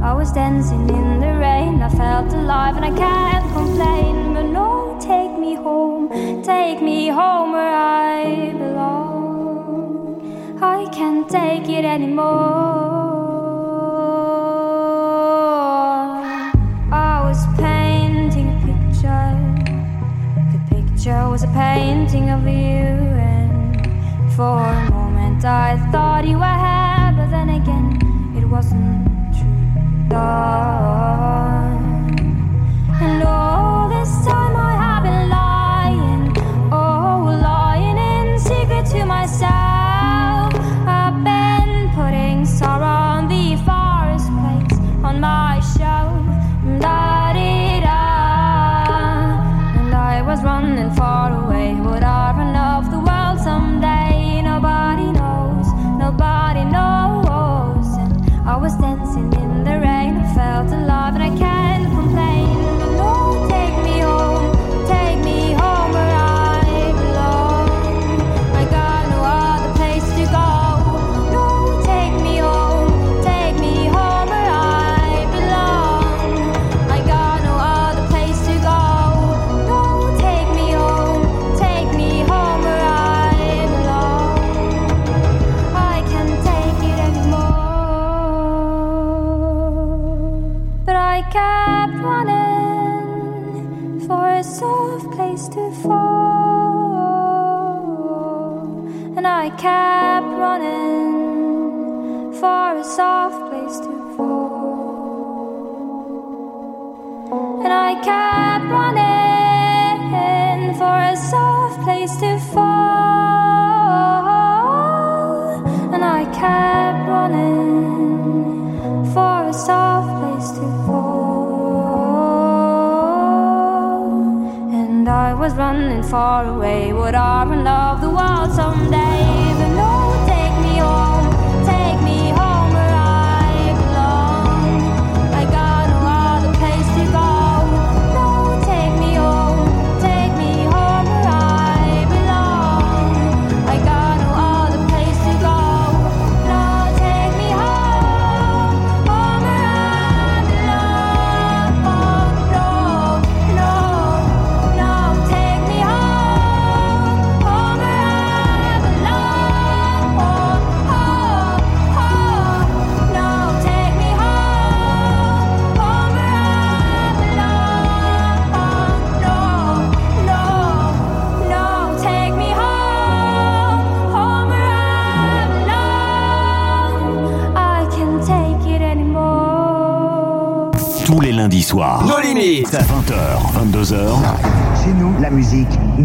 I 0.00 0.12
was 0.14 0.30
dancing 0.32 0.88
in 0.88 1.20
the 1.20 1.36
rain. 1.38 1.82
I 1.82 1.88
felt 1.88 2.32
alive 2.32 2.76
and 2.76 2.84
I 2.84 2.92
can't 2.96 3.52
complain. 3.52 4.32
But 4.34 4.44
no, 4.44 4.96
take 5.00 5.36
me 5.38 5.54
home, 5.54 6.08
take 6.42 6.80
me 6.80 7.08
home 7.08 7.50
where 7.52 7.74
I 7.74 8.52
belong. 8.52 10.22
I 10.62 10.86
can't 10.92 11.28
take 11.28 11.68
it 11.68 11.84
anymore. 11.84 12.26
I 16.92 17.20
was 17.28 17.44
painting 17.58 18.48
a 18.54 18.56
picture. 18.66 19.34
The 20.52 20.60
picture 20.74 21.28
was 21.28 21.42
a 21.42 21.48
painting 21.48 22.30
of 22.30 22.44
you, 22.44 22.86
and 23.32 23.76
for 24.34 24.62
a 24.62 24.90
moment 24.90 25.44
I 25.44 25.76
thought 25.90 26.24
you 26.24 26.38
were 26.38 26.58
here, 26.66 27.12
but 27.16 27.30
then 27.30 27.48
again 27.50 27.98
it 28.36 28.44
wasn't 28.46 28.97
myself. 39.28 39.57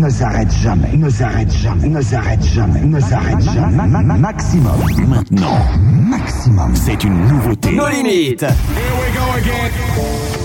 Ne 0.04 0.10
s'arrête 0.10 0.52
jamais, 0.62 0.98
ne 0.98 1.10
s'arrête 1.10 1.52
jamais, 1.52 1.88
ne 1.88 2.02
s'arrête 2.02 2.44
jamais, 2.44 2.82
ne 2.82 3.00
s'arrête 3.00 3.40
jamais. 3.42 3.72
Ma- 3.88 3.88
ma- 3.88 4.18
Maximum, 4.18 4.74
Maintenant, 5.08 5.58
maximum. 6.10 6.76
c'est 6.76 7.02
une 7.06 7.26
nouveauté. 7.28 7.72
Nos 7.74 7.88
limites. 7.88 8.46
Une 8.76 10.43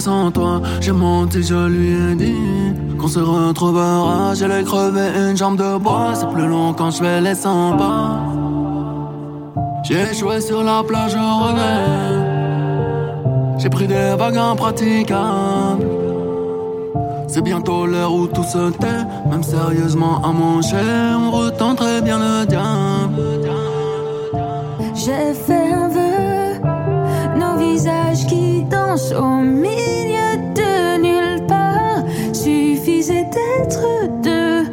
sans 0.00 0.30
toi. 0.30 0.60
J'ai 0.80 0.92
menti, 0.92 1.42
je 1.42 1.66
lui 1.66 2.12
ai 2.12 2.14
dit 2.14 2.96
qu'on 2.98 3.08
se 3.08 3.20
retrouvera. 3.20 4.34
J'ai 4.34 4.48
crevé 4.64 5.06
une 5.30 5.36
jambe 5.36 5.56
de 5.56 5.78
bois, 5.78 6.12
c'est 6.14 6.28
plus 6.28 6.46
long 6.46 6.72
quand 6.72 6.90
je 6.90 6.98
fais 6.98 7.20
les 7.20 7.34
100 7.34 7.76
pas. 7.76 8.20
J'ai 9.84 10.00
échoué 10.10 10.40
sur 10.40 10.62
la 10.62 10.82
plage 10.82 11.14
au 11.14 11.44
regret. 11.44 12.24
J'ai 13.58 13.68
pris 13.68 13.86
des 13.86 14.14
vagues 14.18 14.38
impraticables. 14.38 15.86
C'est 17.28 17.42
bientôt 17.42 17.84
l'heure 17.84 18.12
où 18.12 18.26
tout 18.26 18.44
se 18.44 18.70
tait. 18.70 19.04
Même 19.30 19.42
sérieusement 19.42 20.22
à 20.24 20.32
manger, 20.32 20.76
on 21.18 21.30
retenterait 21.30 22.00
bien 22.00 22.18
le 22.18 22.46
diable. 22.46 23.22
J'ai 24.94 25.34
fait 25.34 25.72
un 25.72 25.88
vœu, 25.88 26.60
nos 27.38 27.58
visages 27.58 28.26
qui 28.26 28.62
dansent 28.64 29.12
au 29.12 29.42
milieu 29.42 29.73
Suffisait 33.04 33.24
d'être 33.24 34.22
deux 34.22 34.64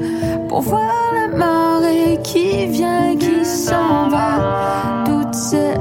pour 0.47 0.61
voir 0.61 1.11
la 1.13 1.37
marée 1.37 2.17
qui 2.23 2.65
vient, 2.67 3.17
qui 3.17 3.43
s'en 3.43 4.07
va. 4.07 5.03
Toutes 5.05 5.33
ces 5.33 5.75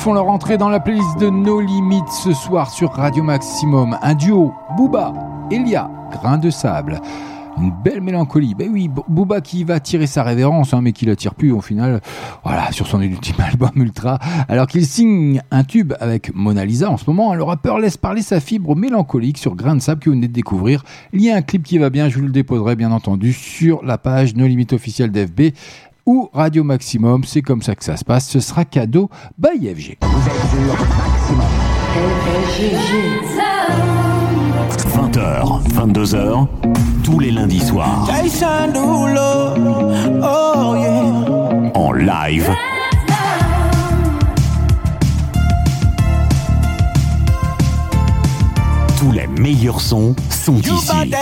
font 0.00 0.12
leur 0.14 0.28
entrée 0.28 0.56
dans 0.56 0.68
la 0.70 0.80
playlist 0.80 1.18
de 1.18 1.28
No 1.28 1.60
Limites 1.60 2.08
ce 2.08 2.32
soir 2.32 2.70
sur 2.70 2.90
Radio 2.92 3.22
Maximum. 3.22 3.98
Un 4.00 4.14
duo, 4.14 4.52
Booba, 4.76 5.12
Elia, 5.50 5.90
Grain 6.10 6.38
de 6.38 6.48
Sable. 6.48 7.00
Une 7.58 7.70
belle 7.84 8.00
mélancolie. 8.00 8.54
Ben 8.54 8.70
oui, 8.72 8.88
Bo- 8.88 9.04
Booba 9.08 9.42
qui 9.42 9.64
va 9.64 9.78
tirer 9.78 10.06
sa 10.06 10.22
révérence, 10.22 10.72
hein, 10.72 10.80
mais 10.80 10.92
qui 10.92 11.04
la 11.04 11.16
tire 11.16 11.34
plus 11.34 11.52
au 11.52 11.60
final. 11.60 12.00
Voilà, 12.44 12.72
sur 12.72 12.86
son 12.86 13.02
ultime 13.02 13.34
album 13.46 13.70
Ultra. 13.76 14.18
Alors 14.48 14.66
qu'il 14.66 14.86
signe 14.86 15.42
un 15.50 15.64
tube 15.64 15.92
avec 16.00 16.34
Mona 16.34 16.64
Lisa 16.64 16.90
en 16.90 16.96
ce 16.96 17.04
moment, 17.06 17.32
hein, 17.32 17.34
le 17.34 17.42
rappeur 17.42 17.78
laisse 17.78 17.98
parler 17.98 18.22
sa 18.22 18.40
fibre 18.40 18.74
mélancolique 18.76 19.36
sur 19.36 19.54
Grain 19.54 19.74
de 19.76 19.80
Sable 19.82 20.00
que 20.00 20.08
vous 20.08 20.14
venez 20.16 20.28
de 20.28 20.32
découvrir. 20.32 20.82
Il 21.12 21.20
y 21.20 21.30
a 21.30 21.36
un 21.36 21.42
clip 21.42 21.62
qui 21.64 21.76
va 21.76 21.90
bien, 21.90 22.08
je 22.08 22.18
vous 22.18 22.24
le 22.24 22.32
déposerai 22.32 22.76
bien 22.76 22.92
entendu 22.92 23.34
sur 23.34 23.84
la 23.84 23.98
page 23.98 24.34
No 24.34 24.46
Limite 24.46 24.72
officielle 24.72 25.10
d'FB 25.10 25.52
ou 26.06 26.28
Radio 26.32 26.64
Maximum. 26.64 27.24
C'est 27.24 27.42
comme 27.42 27.62
ça 27.62 27.74
que 27.74 27.84
ça 27.84 27.96
se 27.96 28.04
passe. 28.04 28.28
Ce 28.28 28.40
sera 28.40 28.64
cadeau 28.64 29.10
by 29.38 29.74
FG. 29.74 29.98
20h, 34.94 35.62
22h, 35.74 36.46
tous 37.02 37.18
les 37.18 37.30
lundis 37.30 37.60
soirs. 37.60 38.08
En 41.74 41.92
live. 41.92 42.50
Tous 48.98 49.12
les 49.12 49.26
meilleurs 49.26 49.80
sons 49.80 50.14
sont 50.28 50.58
ici. 50.58 51.12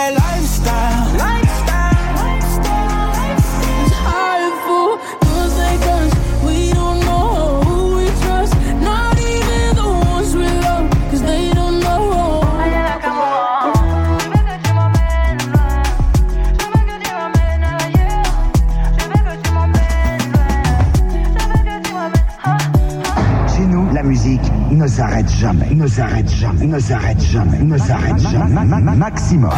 La 24.01 24.05
musique 24.07 24.41
ne 24.71 24.87
s'arrête 24.87 25.29
jamais, 25.29 25.75
ne 25.75 25.85
s'arrête 25.85 26.29
jamais, 26.29 26.65
ne 26.67 26.79
s'arrête 26.79 27.19
jamais, 27.21 27.59
ne 27.59 27.77
s'arrête 27.77 28.17
jamais. 28.17 28.53
Ma- 28.53 28.63
ma- 28.63 28.79
ma- 28.79 28.95
Maximum. 28.95 29.49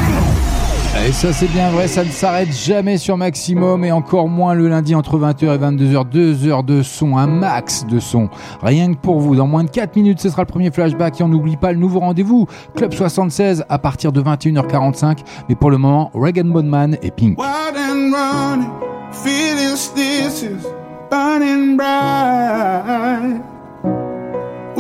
Et 1.08 1.12
ça 1.12 1.32
c'est 1.32 1.48
bien 1.52 1.70
vrai, 1.70 1.88
ça 1.88 2.04
ne 2.04 2.10
s'arrête 2.10 2.52
jamais 2.52 2.98
sur 2.98 3.18
Maximum 3.18 3.86
et 3.86 3.92
encore 3.92 4.28
moins 4.28 4.56
le 4.56 4.68
lundi 4.68 4.96
entre 4.96 5.20
20h 5.20 5.44
et 5.44 5.58
22h, 5.60 6.10
2 6.10 6.48
heures 6.48 6.64
de 6.64 6.82
son, 6.82 7.18
un 7.18 7.28
max 7.28 7.86
de 7.86 8.00
son. 8.00 8.30
Rien 8.64 8.92
que 8.94 8.98
pour 8.98 9.20
vous, 9.20 9.36
dans 9.36 9.46
moins 9.46 9.64
de 9.64 9.70
4 9.70 9.96
minutes 9.96 10.20
ce 10.20 10.30
sera 10.30 10.42
le 10.42 10.48
premier 10.48 10.72
flashback 10.72 11.22
et 11.22 11.24
on 11.24 11.28
n'oublie 11.28 11.56
pas 11.58 11.72
le 11.72 11.78
nouveau 11.78 12.00
rendez-vous, 12.00 12.48
Club 12.76 12.94
76 12.96 13.64
à 13.70 13.78
partir 13.78 14.12
de 14.12 14.24
21h45. 14.24 15.20
Mais 15.50 15.56
pour 15.56 15.70
le 15.70 15.78
moment, 15.78 16.10
Regan 16.16 16.50
Bonman 16.52 16.98
et 17.04 17.12
Pink. 17.12 17.38
Wild 17.40 17.78
and 17.78 18.12
running, 18.12 18.70
feeling 19.12 19.76
stitches, 19.76 20.66
burning 21.12 21.78
bright. 21.78 23.40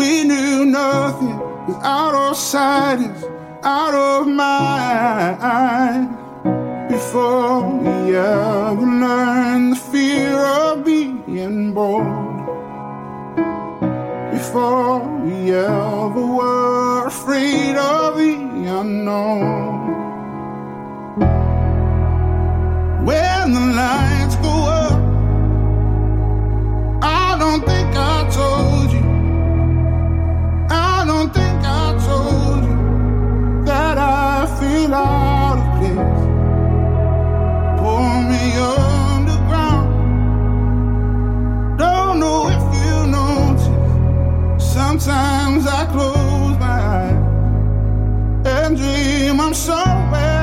We 0.01 0.23
knew 0.23 0.65
nothing 0.65 1.37
was 1.67 1.77
out 1.83 2.15
of 2.15 2.35
sight, 2.35 3.01
is 3.01 3.23
out 3.61 3.93
of 3.93 4.27
mind. 4.27 6.09
Before 6.89 7.61
we 7.83 8.15
ever 8.15 8.87
learned 9.03 9.73
the 9.73 9.79
fear 9.91 10.37
of 10.39 10.83
being 10.83 11.73
born. 11.75 12.47
Before 14.31 14.99
we 15.23 15.53
ever 15.53 16.25
were 16.39 17.05
afraid 17.05 17.75
of 17.75 18.17
the 18.17 18.33
unknown. 18.79 19.81
when 23.05 23.53
the 23.53 23.65
lights 23.81 24.35
go 24.37 24.53
up. 24.81 24.99
I 27.03 27.37
don't 27.39 27.63
think 27.65 27.95
I 27.95 28.29
told 28.31 28.70
don't 31.21 31.33
think 31.35 31.63
I 31.63 31.93
told 32.07 32.63
you 32.63 32.77
that 33.65 33.95
I 33.97 34.47
feel 34.57 34.91
out 34.95 35.57
of 35.61 35.65
place. 35.77 36.21
Pull 37.79 38.11
me 38.31 38.43
underground. 38.57 39.87
Don't 41.77 42.19
know 42.19 42.49
if 42.49 42.63
you. 42.75 42.91
Sometimes 44.59 45.67
I 45.67 45.85
close 45.93 46.57
my 46.59 46.79
eyes 46.97 47.21
and 48.47 48.77
dream 48.77 49.39
I'm 49.39 49.53
somewhere. 49.53 50.40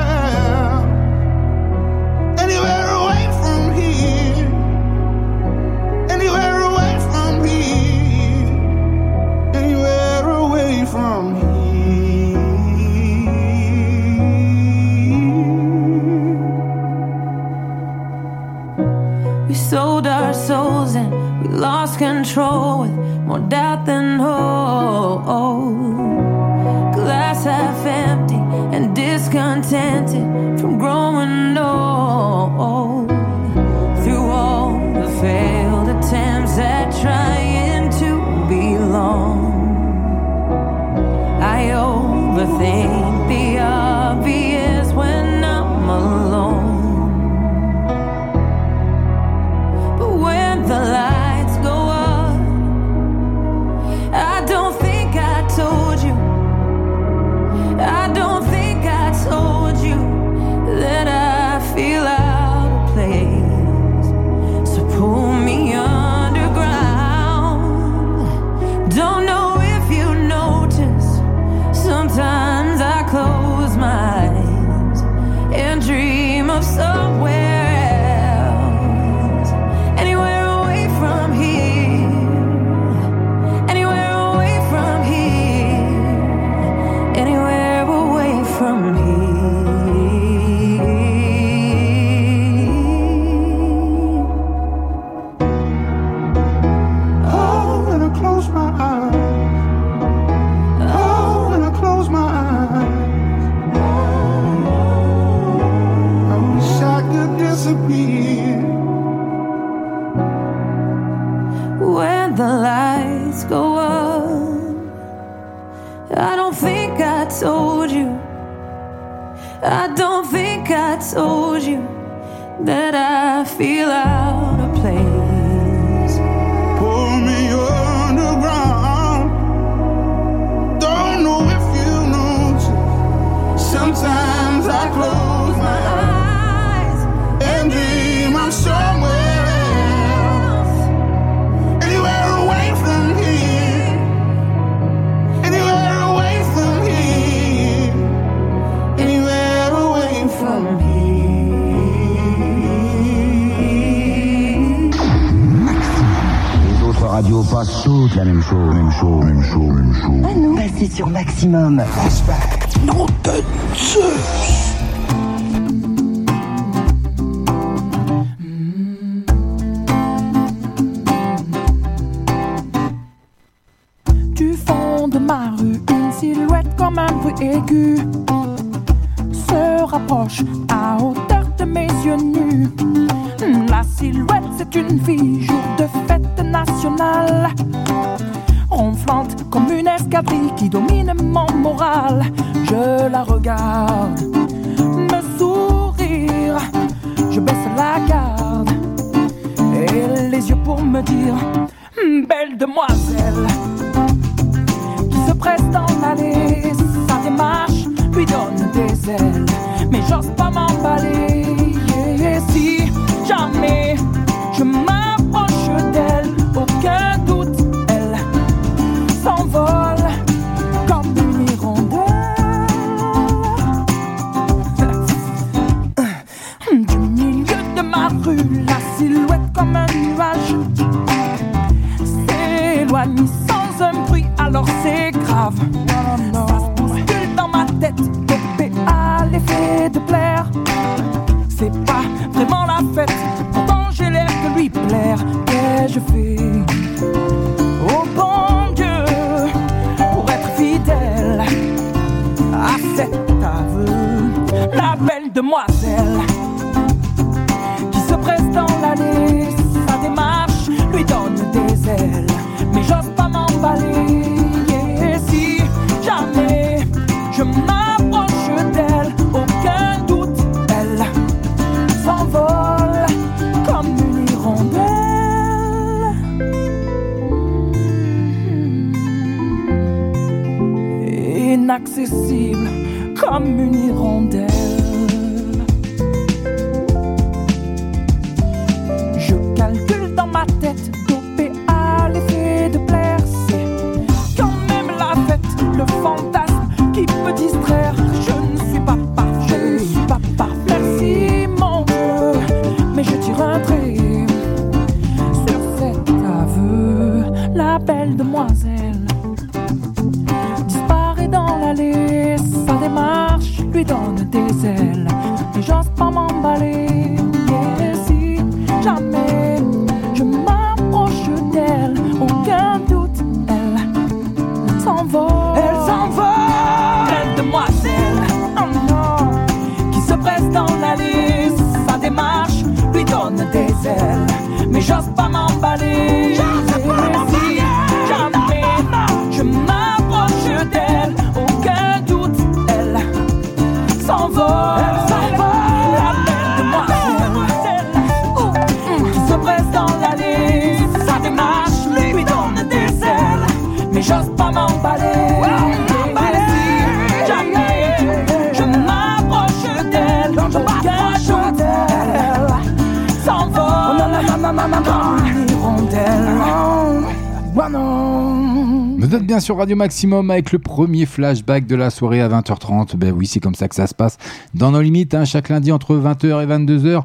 Sur 369.49 369.57
Radio 369.57 369.75
Maximum 369.75 370.29
avec 370.29 370.51
le 370.51 370.59
premier 370.59 371.07
flashback 371.07 371.65
de 371.65 371.75
la 371.75 371.89
soirée 371.89 372.21
à 372.21 372.29
20h30. 372.29 372.95
Ben 372.97 373.11
oui, 373.11 373.25
c'est 373.25 373.39
comme 373.39 373.55
ça 373.55 373.67
que 373.67 373.73
ça 373.73 373.87
se 373.87 373.95
passe 373.95 374.19
dans 374.53 374.69
nos 374.69 374.79
limites, 374.79 375.15
hein, 375.15 375.25
chaque 375.25 375.49
lundi 375.49 375.71
entre 375.71 375.95
20h 375.95 376.43
et 376.43 376.45
22h. 376.45 377.01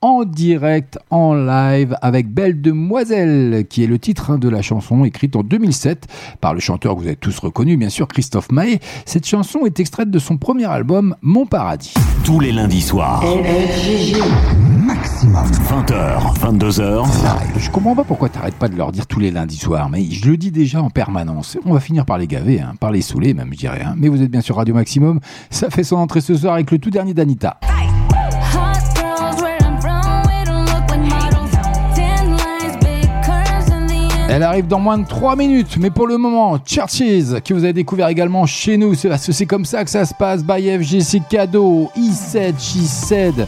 En 0.00 0.24
direct, 0.24 0.96
en 1.10 1.34
live, 1.34 1.96
avec 2.00 2.32
Belle 2.32 2.60
Demoiselle, 2.60 3.66
qui 3.68 3.82
est 3.82 3.88
le 3.88 3.98
titre 3.98 4.30
hein, 4.30 4.38
de 4.38 4.48
la 4.48 4.62
chanson 4.62 5.04
écrite 5.04 5.34
en 5.34 5.42
2007 5.42 6.06
par 6.40 6.54
le 6.54 6.60
chanteur 6.60 6.94
que 6.94 7.00
vous 7.00 7.06
avez 7.08 7.16
tous 7.16 7.36
reconnu, 7.40 7.76
bien 7.76 7.90
sûr, 7.90 8.06
Christophe 8.06 8.52
Maé. 8.52 8.78
Cette 9.04 9.26
chanson 9.26 9.66
est 9.66 9.80
extraite 9.80 10.12
de 10.12 10.20
son 10.20 10.36
premier 10.36 10.66
album, 10.66 11.16
Mon 11.20 11.46
Paradis. 11.46 11.94
Tous 12.22 12.38
les 12.38 12.52
lundis 12.52 12.82
soirs. 12.82 13.24
Maximum. 15.24 15.46
20h, 15.82 16.38
22h. 16.38 17.06
Je 17.58 17.70
comprends 17.70 17.96
pas 17.96 18.04
pourquoi 18.04 18.28
t'arrêtes 18.28 18.54
pas 18.54 18.68
de 18.68 18.76
leur 18.76 18.92
dire 18.92 19.06
tous 19.08 19.18
les 19.18 19.32
lundis 19.32 19.56
soirs, 19.56 19.88
mais 19.90 20.04
je 20.04 20.30
le 20.30 20.36
dis 20.36 20.52
déjà 20.52 20.80
en 20.80 20.90
permanence. 20.90 21.58
On 21.64 21.72
va 21.72 21.80
finir 21.80 22.04
par 22.04 22.18
les 22.18 22.28
gaver, 22.28 22.60
hein, 22.60 22.74
par 22.78 22.92
les 22.92 23.00
saouler 23.02 23.34
même, 23.34 23.48
je 23.52 23.58
dirais. 23.58 23.82
hein. 23.84 23.94
Mais 23.96 24.08
vous 24.08 24.22
êtes 24.22 24.30
bien 24.30 24.40
sur 24.42 24.56
Radio 24.56 24.74
Maximum. 24.74 25.18
Ça 25.50 25.70
fait 25.70 25.82
son 25.82 25.96
entrée 25.96 26.20
ce 26.20 26.34
soir 26.36 26.54
avec 26.54 26.70
le 26.70 26.78
tout 26.78 26.90
dernier 26.90 27.14
d'Anita. 27.14 27.58
Elle 34.30 34.42
arrive 34.42 34.66
dans 34.66 34.78
moins 34.78 34.98
de 34.98 35.06
3 35.06 35.36
minutes, 35.36 35.78
mais 35.80 35.88
pour 35.88 36.06
le 36.06 36.18
moment, 36.18 36.58
Churches, 36.64 37.40
que 37.42 37.54
vous 37.54 37.64
avez 37.64 37.72
découvert 37.72 38.08
également 38.08 38.44
chez 38.44 38.76
nous, 38.76 38.94
c'est 38.94 39.46
comme 39.46 39.64
ça 39.64 39.84
que 39.84 39.90
ça 39.90 40.04
se 40.04 40.12
passe, 40.12 40.44
by 40.44 40.78
FGC 40.78 41.22
Cadeau, 41.30 41.90
He 41.96 42.12
said, 42.12 42.54
she 42.60 42.86
said. 42.86 43.46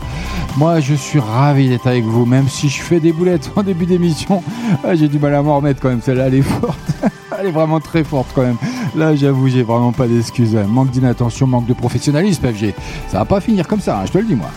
Moi, 0.56 0.80
je 0.80 0.94
suis 0.94 1.18
ravi 1.18 1.68
d'être 1.68 1.86
avec 1.86 2.04
vous, 2.04 2.24
même 2.24 2.48
si 2.48 2.70
je 2.70 2.80
fais 2.80 2.98
des 2.98 3.12
boulettes 3.12 3.50
en 3.56 3.62
début 3.62 3.84
d'émission. 3.84 4.42
Ah, 4.82 4.94
J'ai 4.94 5.08
du 5.08 5.18
mal 5.18 5.34
à 5.34 5.42
m'en 5.42 5.56
remettre 5.56 5.80
quand 5.80 5.90
même, 5.90 6.00
celle-là, 6.00 6.28
elle 6.28 6.36
est 6.36 6.42
forte. 6.42 6.78
Elle 7.38 7.46
est 7.46 7.52
vraiment 7.52 7.80
très 7.80 8.04
forte 8.04 8.26
quand 8.34 8.42
même. 8.42 8.58
Là, 8.94 9.16
j'avoue, 9.16 9.48
j'ai 9.48 9.62
vraiment 9.62 9.92
pas 9.92 10.06
d'excuses. 10.06 10.54
Manque 10.68 10.90
d'inattention, 10.90 11.46
manque 11.46 11.64
de 11.64 11.72
professionnalisme, 11.72 12.46
FG. 12.52 12.74
Ça 13.08 13.18
va 13.20 13.24
pas 13.24 13.40
finir 13.40 13.66
comme 13.66 13.80
ça, 13.80 13.98
hein, 13.98 14.02
je 14.04 14.12
te 14.12 14.18
le 14.18 14.24
dis, 14.24 14.34
moi. 14.34 14.50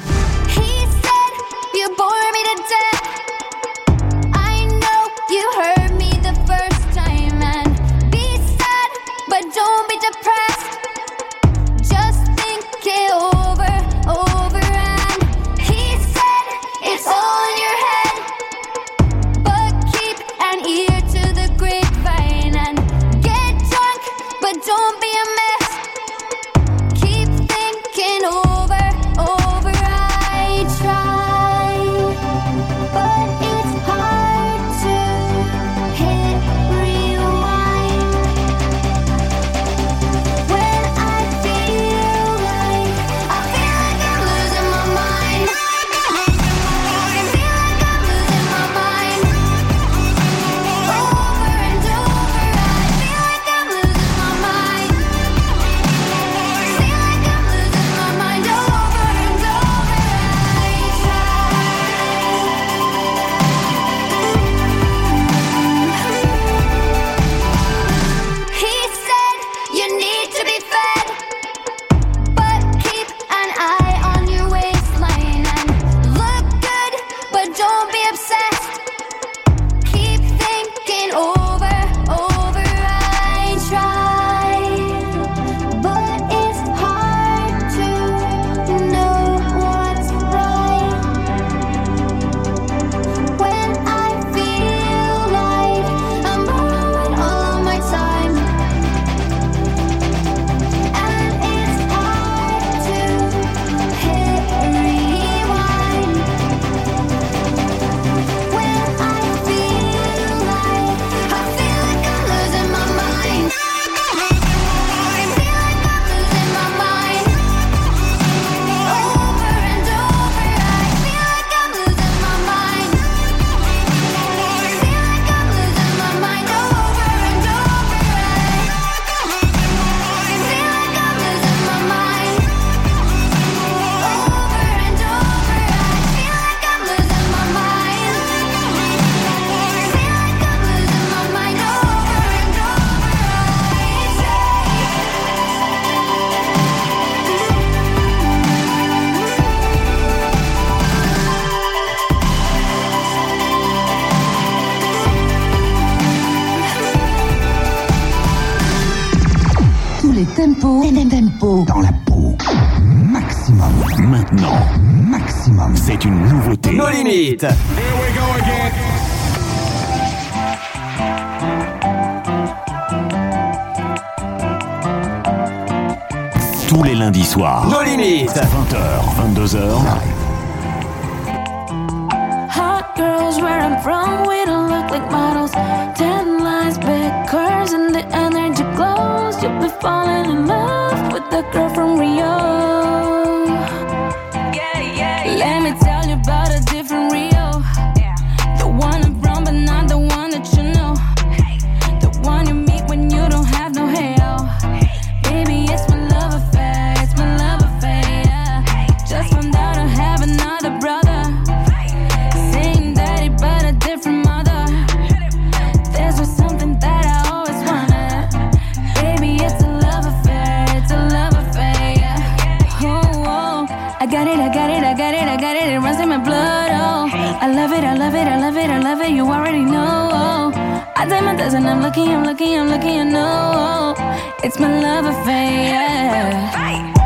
Runs 225.84 226.00
in 226.00 226.10
my 226.10 226.18
blood. 226.18 226.72
Oh, 226.72 227.10
I 227.14 227.48
love 227.54 227.72
it, 227.74 227.84
I 227.84 227.94
love 227.94 228.16
it, 228.16 228.28
I 228.28 228.40
love 228.40 228.56
it, 228.56 228.70
I 228.70 228.80
love 228.80 229.02
it. 229.02 229.12
You 229.12 229.26
already 229.28 229.66
know. 229.66 230.10
Oh, 230.12 230.52
I 230.96 231.06
take 231.06 231.24
my 231.24 231.36
dozen. 231.36 231.66
I'm 231.66 231.82
lucky, 231.82 232.04
I'm 232.04 232.24
lucky, 232.24 232.56
I'm 232.56 232.70
lucky. 232.70 233.00
I 233.00 233.04
know. 233.04 233.96
Oh, 233.98 234.38
it's 234.44 234.60
my 234.60 234.72
love 234.82 235.06
affair. 235.06 236.32
Yeah. 236.32 237.03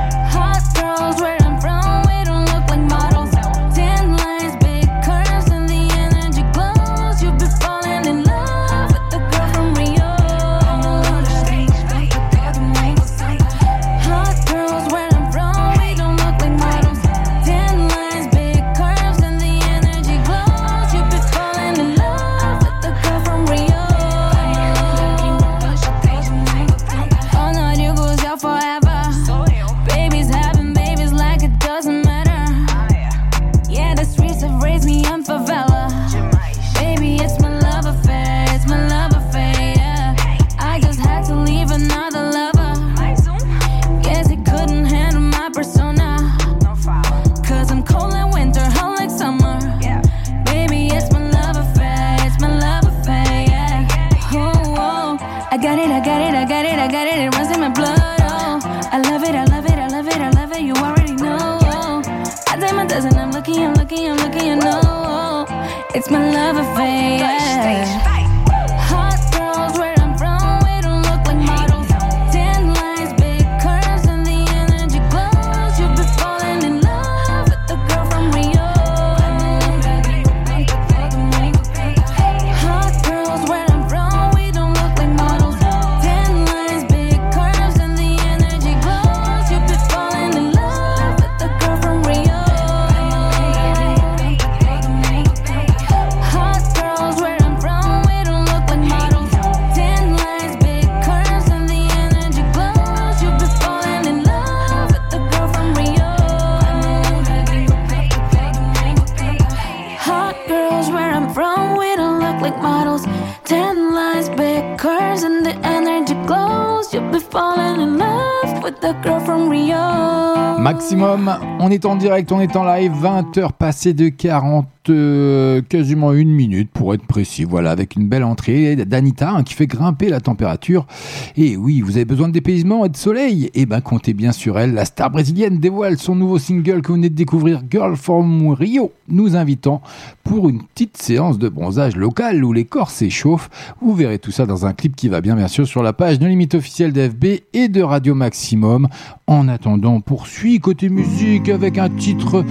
On 121.59 121.69
est 121.69 121.85
en 121.85 121.95
direct, 121.95 122.31
on 122.31 122.39
est 122.39 122.55
en 122.55 122.63
live, 122.63 122.91
20h 122.91 123.51
passées 123.67 123.93
de 123.93 124.07
40, 124.07 124.65
euh, 124.87 125.61
quasiment 125.67 126.13
une 126.13 126.31
minute 126.31 126.69
pour 126.71 126.93
être 126.93 127.05
précis. 127.05 127.43
Voilà, 127.43 127.71
avec 127.71 127.97
une 127.97 128.07
belle 128.07 128.23
entrée 128.23 128.77
d'Anita 128.77 129.29
hein, 129.29 129.43
qui 129.43 129.55
fait 129.55 129.67
grimper 129.67 130.07
la 130.07 130.21
température. 130.21 130.87
Et 131.35 131.57
oui, 131.57 131.81
vous 131.81 131.97
avez 131.97 132.05
besoin 132.05 132.29
de 132.29 132.31
dépaysement 132.31 132.85
et 132.85 132.89
de 132.89 132.95
soleil. 132.95 133.49
Et 133.55 133.65
ben 133.65 133.81
comptez 133.81 134.13
bien 134.13 134.31
sur 134.31 134.57
elle. 134.57 134.73
La 134.73 134.85
star 134.85 135.09
brésilienne 135.09 135.59
dévoile 135.59 135.97
son 135.97 136.15
nouveau 136.15 136.39
single 136.39 136.81
que 136.81 136.87
vous 136.87 136.93
venez 136.93 137.09
de 137.09 137.15
découvrir, 137.15 137.61
Girl 137.69 137.97
from 137.97 138.53
Rio, 138.53 138.93
nous 139.09 139.35
invitant 139.35 139.81
pour 140.23 140.47
une 140.47 140.63
petite 140.63 140.95
séance 140.95 141.37
de 141.37 141.49
bronzage 141.49 141.97
local 141.97 142.45
où 142.45 142.53
les 142.53 142.63
corps 142.63 142.89
s'échauffent. 142.89 143.49
Vous 143.81 143.93
verrez 143.93 144.17
tout 144.17 144.31
ça 144.31 144.45
dans 144.45 144.65
un 144.65 144.71
clip 144.71 144.95
qui 144.95 145.09
va 145.09 145.19
bien 145.19 145.35
bien 145.35 145.49
sûr 145.49 145.67
sur 145.67 145.83
la 145.83 145.91
page 145.91 146.19
de 146.19 146.25
limite 146.25 146.55
officielle 146.55 146.93
d'FB 146.93 147.25
et 147.51 147.67
de 147.67 147.81
Radio 147.81 148.15
Maximum. 148.15 148.87
En 149.27 149.49
attendant, 149.49 149.99
poursuit 149.99 150.61
côté 150.61 150.87
musique 150.87 151.49
avec 151.49 151.77
un 151.77 151.89
titre 151.89 152.45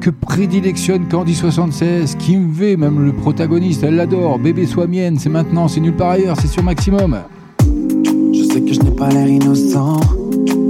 que 0.00 0.10
prédilectionne 0.10 1.06
Candy 1.08 1.34
76, 1.34 2.16
Kim 2.16 2.50
V, 2.50 2.76
même 2.76 3.04
le 3.04 3.12
protagoniste, 3.12 3.82
elle 3.82 3.96
l'adore. 3.96 4.38
Bébé 4.38 4.66
sois 4.66 4.86
mienne, 4.86 5.18
c'est 5.18 5.28
maintenant, 5.28 5.68
c'est 5.68 5.80
nulle 5.80 5.96
part 5.96 6.12
ailleurs, 6.12 6.36
c'est 6.40 6.48
sur 6.48 6.62
Maximum. 6.62 7.18
Je 8.32 8.44
sais 8.44 8.62
que 8.62 8.72
je 8.72 8.80
n'ai 8.80 8.90
pas 8.90 9.10
l'air 9.10 9.26
innocent, 9.26 10.00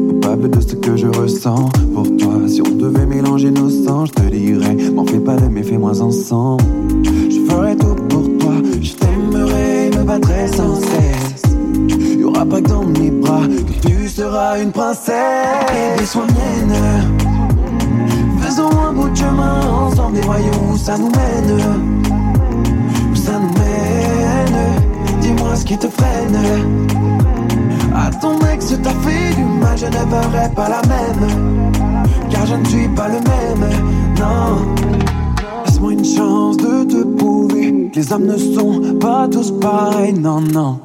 coupable 0.08 0.50
de 0.50 0.60
ce 0.60 0.74
que 0.74 0.96
je 0.96 1.06
ressens 1.06 1.68
pour 1.94 2.04
toi. 2.16 2.34
Si 2.48 2.60
on 2.60 2.74
devait 2.76 3.06
mélanger 3.06 3.52
nos 3.52 3.70
sangs, 3.70 4.06
je 4.06 4.12
te 4.12 4.22
dirais, 4.22 4.76
m'en 4.92 5.06
fais 5.06 5.20
pas 5.20 5.36
de 5.36 5.46
mais 5.46 5.62
fais-moi 5.62 6.00
ensemble. 6.02 6.64
Je 7.04 7.40
ferai 7.48 7.76
tout 7.76 7.94
pour 8.08 8.22
toi, 8.38 8.54
je 8.82 8.92
t'aimerai, 8.94 9.90
me 9.96 10.02
battrai 10.02 10.48
sans 10.48 10.74
cesse. 10.74 11.42
Y 12.18 12.24
aura 12.24 12.44
pas 12.44 12.60
que 12.60 12.68
dans 12.68 12.84
mes 12.84 13.10
bras 13.10 13.46
que 13.46 13.88
tu 13.88 14.08
seras 14.08 14.60
une 14.60 14.72
princesse. 14.72 15.14
Bébé, 15.68 16.06
sois 16.06 16.26
mienne. 16.26 17.39
Faisons 18.51 18.80
un 18.84 18.92
bout 18.92 19.09
de 19.09 19.16
chemin 19.16 19.61
ensemble 19.70 20.18
et 20.18 20.22
voyons 20.22 20.72
où 20.72 20.76
ça 20.76 20.98
nous 20.98 21.07
mène. 21.07 21.57
Où 23.12 23.14
ça 23.14 23.38
nous 23.38 23.53
mène. 23.61 25.20
Dis-moi 25.20 25.55
ce 25.55 25.64
qui 25.64 25.78
te 25.78 25.86
freine. 25.86 26.36
À 27.94 28.11
ton 28.11 28.40
ex, 28.53 28.74
t'a 28.82 28.90
fait 28.90 29.36
du 29.36 29.44
mal, 29.44 29.78
je 29.78 29.86
ne 29.86 29.92
ferai 29.92 30.53
pas 30.57 30.68
la 30.68 30.82
même. 30.88 31.94
Car 32.28 32.44
je 32.44 32.57
ne 32.57 32.64
suis 32.64 32.88
pas 32.88 33.07
le 33.07 33.20
même, 33.20 33.70
non. 34.18 34.74
Laisse-moi 35.64 35.92
une 35.92 36.05
chance 36.05 36.57
de 36.57 36.82
te 36.82 37.05
prouver 37.05 37.90
les 37.94 38.12
hommes 38.12 38.26
ne 38.26 38.36
sont 38.36 38.98
pas 38.98 39.28
tous 39.30 39.53
pareils, 39.61 40.14
non, 40.14 40.40
non. 40.40 40.80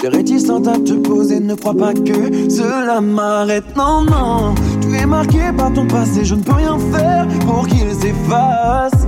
T'es 0.00 0.08
réticente 0.08 0.66
à 0.66 0.78
te 0.78 0.94
poser, 0.94 1.40
ne 1.40 1.54
crois 1.54 1.74
pas 1.74 1.92
que 1.92 2.48
cela 2.48 3.02
m'arrête, 3.02 3.76
non, 3.76 4.04
non. 4.04 4.54
Es 4.94 5.06
marqué 5.06 5.52
par 5.56 5.72
ton 5.72 5.86
passé, 5.86 6.24
je 6.24 6.34
ne 6.34 6.42
peux 6.42 6.52
rien 6.52 6.78
faire 6.92 7.26
pour 7.46 7.66
qu'il 7.66 7.90
s'efface. 7.94 9.06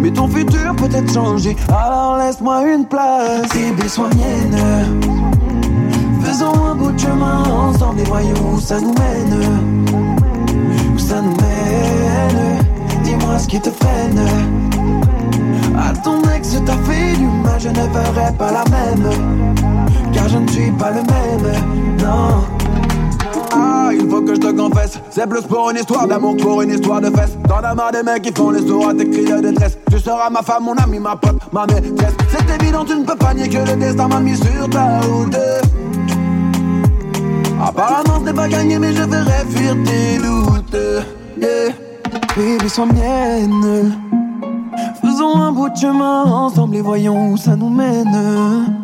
Mais 0.00 0.10
ton 0.10 0.28
futur 0.28 0.76
peut 0.76 0.94
être 0.94 1.12
changé, 1.12 1.56
alors 1.68 2.18
laisse-moi 2.18 2.62
une 2.74 2.84
place. 2.84 3.48
Bébé, 3.52 3.88
sois 3.88 4.08
mienne. 4.16 4.58
Faisons 6.22 6.64
un 6.64 6.74
bout 6.74 6.92
de 6.92 6.98
chemin 6.98 7.42
ensemble 7.44 8.00
et 8.00 8.04
voyons 8.04 8.54
où 8.54 8.60
ça 8.60 8.80
nous 8.80 8.94
mène. 8.94 9.40
Où 10.94 10.98
ça 10.98 11.22
nous 11.22 11.36
mène. 11.36 12.64
Dis-moi 13.02 13.38
ce 13.38 13.48
qui 13.48 13.60
te 13.60 13.70
freine. 13.70 14.20
À 15.78 15.92
ton 16.02 16.22
ex, 16.36 16.56
t'as 16.64 16.76
fait 16.84 17.16
du 17.16 17.26
mal, 17.26 17.58
je 17.58 17.68
ne 17.68 17.74
ferai 17.74 18.32
pas 18.38 18.52
la 18.52 18.64
même. 18.70 19.10
Car 20.12 20.28
je 20.28 20.38
ne 20.38 20.48
suis 20.48 20.70
pas 20.72 20.90
le 20.90 21.02
même, 21.02 21.52
non. 21.98 22.63
Il 24.00 24.08
faut 24.08 24.20
que 24.22 24.34
je 24.34 24.40
te 24.40 24.52
confesse. 24.52 24.98
C'est 25.10 25.28
plus 25.28 25.42
pour 25.42 25.70
une 25.70 25.76
histoire 25.76 26.06
d'amour 26.06 26.36
pour 26.36 26.62
une 26.62 26.70
histoire 26.70 27.00
de 27.00 27.10
fesses. 27.10 27.36
T'en 27.48 27.58
as 27.58 27.74
marre 27.74 27.92
des 27.92 28.02
mecs 28.02 28.22
qui 28.22 28.32
font 28.32 28.50
les 28.50 28.66
sourds 28.66 28.88
à 28.88 28.94
tes 28.94 29.08
cris 29.08 29.24
de 29.24 29.40
détresse. 29.40 29.78
Tu 29.90 29.98
seras 29.98 30.30
ma 30.30 30.42
femme, 30.42 30.64
mon 30.64 30.74
ami, 30.74 30.98
ma 30.98 31.16
pote, 31.16 31.38
ma 31.52 31.66
maîtresse. 31.66 32.14
C'est 32.28 32.62
évident, 32.62 32.84
tu 32.84 32.96
ne 32.96 33.04
peux 33.04 33.16
pas 33.16 33.34
nier 33.34 33.48
que 33.48 33.58
le 33.58 33.76
destin 33.76 34.08
m'a 34.08 34.20
mis 34.20 34.36
sur 34.36 34.68
ta 34.70 35.00
route. 35.00 35.36
Apparemment, 37.62 38.20
ce 38.20 38.24
n'est 38.24 38.32
pas 38.32 38.48
gagné, 38.48 38.78
mais 38.78 38.92
je 38.92 39.02
ferai 39.02 39.44
fuir 39.48 39.76
tes 39.84 40.18
doutes. 40.18 40.76
Yeah. 41.40 41.72
Baby, 42.36 42.68
sois 42.68 42.86
mienne. 42.86 43.96
Faisons 45.00 45.36
un 45.36 45.52
bout 45.52 45.68
de 45.68 45.76
chemin 45.76 46.24
ensemble 46.24 46.76
et 46.76 46.80
voyons 46.80 47.32
où 47.32 47.36
ça 47.36 47.56
nous 47.56 47.70
mène. 47.70 48.83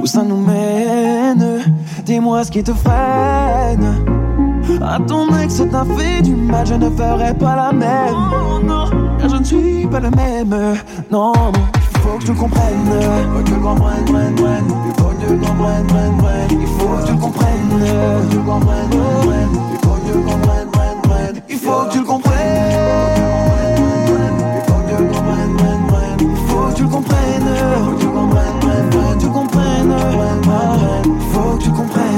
Où 0.00 0.06
ça 0.06 0.22
nous 0.22 0.40
mène. 0.40 1.60
Dis-moi 2.06 2.44
ce 2.44 2.50
qui 2.50 2.62
te 2.62 2.72
freine. 2.72 3.94
À 4.80 4.98
ton 5.06 5.28
ex, 5.38 5.62
t'a 5.70 5.84
fait 5.84 6.22
du 6.22 6.34
mal, 6.34 6.66
je 6.66 6.74
ne 6.74 6.88
ferai 6.90 7.34
pas 7.34 7.56
la 7.56 7.72
même. 7.72 8.14
Non, 8.64 8.86
car 9.18 9.28
je 9.28 9.36
ne 9.36 9.44
suis 9.44 9.86
pas 9.86 10.00
le 10.00 10.10
même. 10.10 10.54
Non, 11.10 11.32
il 11.54 11.98
faut 12.00 12.18
que 12.18 12.24
tu 12.24 12.32
le 12.32 12.38
comprennes. 12.38 12.64
Il 12.88 13.28
faut 13.32 13.38
que 13.38 13.44
tu 13.44 13.54
le 13.54 13.60
comprennes, 13.60 14.04
prenne, 14.06 14.34
prenne. 14.34 14.64
Il 14.86 15.02
faut 15.02 15.08
que 15.10 15.26
tu 15.26 15.32
le 15.32 15.38
comprennes, 15.38 15.86
prenne, 15.86 16.16
prenne. 16.16 16.60
Il 16.60 16.66
faut 16.66 16.96
que 16.96 17.06
tu 17.06 17.12
le 17.12 17.18
comprennes. 17.18 17.58
Il 17.80 17.86
faut 17.86 18.22
que 18.22 18.30
tu 18.30 18.36
le 18.36 18.42
comprennes, 18.42 18.88
prenne, 18.88 19.20
prenne. 19.20 19.48
Il 19.70 19.78
faut 19.78 19.90
que 19.90 20.06
tu 20.06 20.14
le 20.14 20.22
comprennes, 20.24 20.70
prenne, 20.70 21.00
prenne. 21.02 21.42
Il 21.48 21.58
faut 21.58 21.72
faut 21.72 21.84
que 21.84 21.92
tu 21.92 21.98
le 21.98 22.04
comprennes. 26.88 27.99
Comprennes, 29.32 29.92
faut. 30.12 31.02
Faut 31.32 31.56
que 31.56 31.62
tu 31.62 31.70
comprennes, 31.70 32.09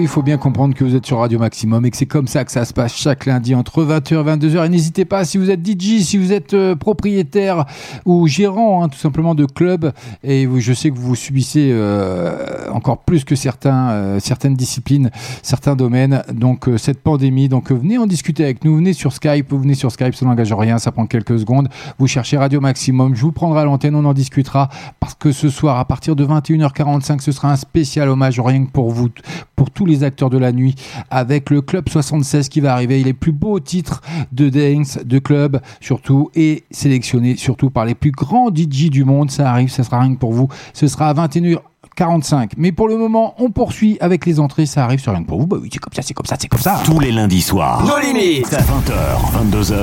il 0.00 0.08
faut 0.08 0.22
bien 0.22 0.38
comprendre 0.38 0.74
que 0.74 0.84
vous 0.84 0.94
êtes 0.94 1.06
sur 1.06 1.18
Radio 1.18 1.38
Maximum 1.38 1.84
et 1.84 1.90
que 1.90 1.96
c'est 1.96 2.06
comme 2.06 2.26
ça 2.26 2.44
que 2.44 2.52
ça 2.52 2.64
se 2.64 2.72
passe 2.72 2.94
chaque 2.94 3.26
lundi 3.26 3.54
entre 3.54 3.84
20h 3.84 4.12
et 4.12 4.36
22h. 4.36 4.66
Et 4.66 4.68
n'hésitez 4.68 5.04
pas, 5.04 5.24
si 5.24 5.38
vous 5.38 5.50
êtes 5.50 5.64
DJ, 5.64 6.02
si 6.02 6.16
vous 6.16 6.32
êtes 6.32 6.54
euh, 6.54 6.74
propriétaire 6.74 7.66
ou 8.06 8.26
gérant, 8.26 8.82
hein, 8.82 8.88
tout 8.88 8.98
simplement 8.98 9.34
de 9.34 9.44
club, 9.44 9.92
et 10.24 10.48
je 10.58 10.72
sais 10.72 10.90
que 10.90 10.96
vous 10.96 11.14
subissez 11.14 11.70
euh, 11.72 12.70
encore 12.72 12.98
plus 12.98 13.24
que 13.24 13.34
certains, 13.34 13.90
euh, 13.90 14.20
certaines 14.20 14.54
disciplines, 14.54 15.10
certains 15.42 15.76
domaines, 15.76 16.22
donc 16.32 16.68
cette 16.76 17.00
pandémie. 17.02 17.48
Donc 17.48 17.70
venez 17.70 17.98
en 17.98 18.06
discuter 18.06 18.44
avec 18.44 18.64
nous, 18.64 18.76
venez 18.76 18.92
sur 18.92 19.12
Skype, 19.12 19.50
vous 19.50 19.60
venez 19.60 19.74
sur 19.74 19.92
Skype, 19.92 20.14
ça 20.14 20.24
n'engage 20.24 20.52
rien, 20.52 20.78
ça 20.78 20.92
prend 20.92 21.06
quelques 21.06 21.38
secondes. 21.38 21.68
Vous 21.98 22.06
cherchez 22.06 22.38
Radio 22.38 22.60
Maximum, 22.60 23.14
je 23.14 23.22
vous 23.22 23.32
prendrai 23.32 23.60
à 23.60 23.64
l'antenne, 23.64 23.94
on 23.94 24.04
en 24.04 24.14
discutera 24.14 24.68
parce 24.98 25.14
que 25.14 25.32
ce 25.32 25.48
soir, 25.48 25.78
à 25.78 25.84
partir 25.84 26.16
de 26.16 26.24
21h45, 26.24 27.20
ce 27.20 27.32
sera 27.32 27.52
un 27.52 27.56
spécial 27.56 28.08
hommage 28.08 28.40
rien 28.40 28.64
que 28.64 28.70
pour 28.70 28.90
vous, 28.90 29.08
pour 29.56 29.70
tous 29.70 29.84
les 29.84 29.89
acteurs 30.04 30.30
de 30.30 30.38
la 30.38 30.52
nuit, 30.52 30.74
avec 31.10 31.50
le 31.50 31.62
Club 31.62 31.88
76 31.88 32.48
qui 32.48 32.60
va 32.60 32.72
arriver. 32.72 33.02
Les 33.02 33.12
plus 33.12 33.32
beaux 33.32 33.60
titres 33.60 34.02
de 34.32 34.48
dance, 34.48 34.98
de 35.04 35.18
club, 35.18 35.60
surtout, 35.80 36.30
et 36.34 36.64
sélectionnés 36.70 37.36
surtout 37.36 37.70
par 37.70 37.84
les 37.84 37.94
plus 37.94 38.10
grands 38.10 38.48
DJ 38.48 38.90
du 38.90 39.04
monde. 39.04 39.30
Ça 39.30 39.50
arrive, 39.50 39.70
ça 39.70 39.84
sera 39.84 40.00
rien 40.00 40.14
que 40.14 40.18
pour 40.18 40.32
vous. 40.32 40.48
Ce 40.72 40.86
sera 40.86 41.08
à 41.08 41.14
21h45. 41.14 42.52
Mais 42.56 42.72
pour 42.72 42.88
le 42.88 42.96
moment, 42.96 43.34
on 43.38 43.50
poursuit 43.50 43.96
avec 44.00 44.26
les 44.26 44.40
entrées. 44.40 44.66
Ça 44.66 44.84
arrive 44.84 45.00
sur 45.00 45.12
rien 45.12 45.22
que 45.22 45.28
pour 45.28 45.40
vous. 45.40 45.46
Bah 45.46 45.56
oui, 45.60 45.68
c'est 45.72 45.78
comme 45.78 45.92
ça, 45.92 46.02
c'est 46.02 46.14
comme 46.14 46.26
ça, 46.26 46.36
c'est 46.38 46.48
comme 46.48 46.60
ça. 46.60 46.80
Tous 46.84 47.00
les 47.00 47.12
lundis 47.12 47.40
soirs. 47.40 47.84
Nos 47.84 47.98
limites. 47.98 48.52
20h, 48.52 49.50
22h. 49.50 49.74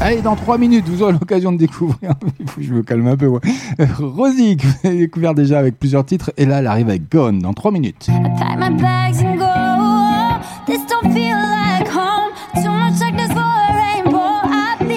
Allez, 0.00 0.22
dans 0.22 0.36
3 0.36 0.58
minutes, 0.58 0.88
vous 0.88 1.02
aurez 1.02 1.12
l'occasion 1.12 1.52
de 1.52 1.58
découvrir. 1.58 2.12
Il 2.40 2.48
faut 2.48 2.60
que 2.60 2.66
je 2.66 2.72
me 2.72 2.82
calme 2.82 3.06
un 3.08 3.16
peu. 3.16 3.26
Ouais. 3.26 3.40
Euh, 3.80 3.86
Rosie, 3.98 4.56
que 4.56 4.66
vous 4.66 4.88
avez 4.88 4.98
découvert 4.98 5.34
déjà 5.34 5.58
avec 5.58 5.78
plusieurs 5.78 6.04
titres. 6.04 6.30
Et 6.36 6.46
là, 6.46 6.58
elle 6.58 6.66
arrive 6.66 6.88
avec 6.88 7.10
Gone 7.10 7.40
dans 7.40 7.52
3 7.52 7.72
minutes. 7.72 8.08
I 8.08 9.39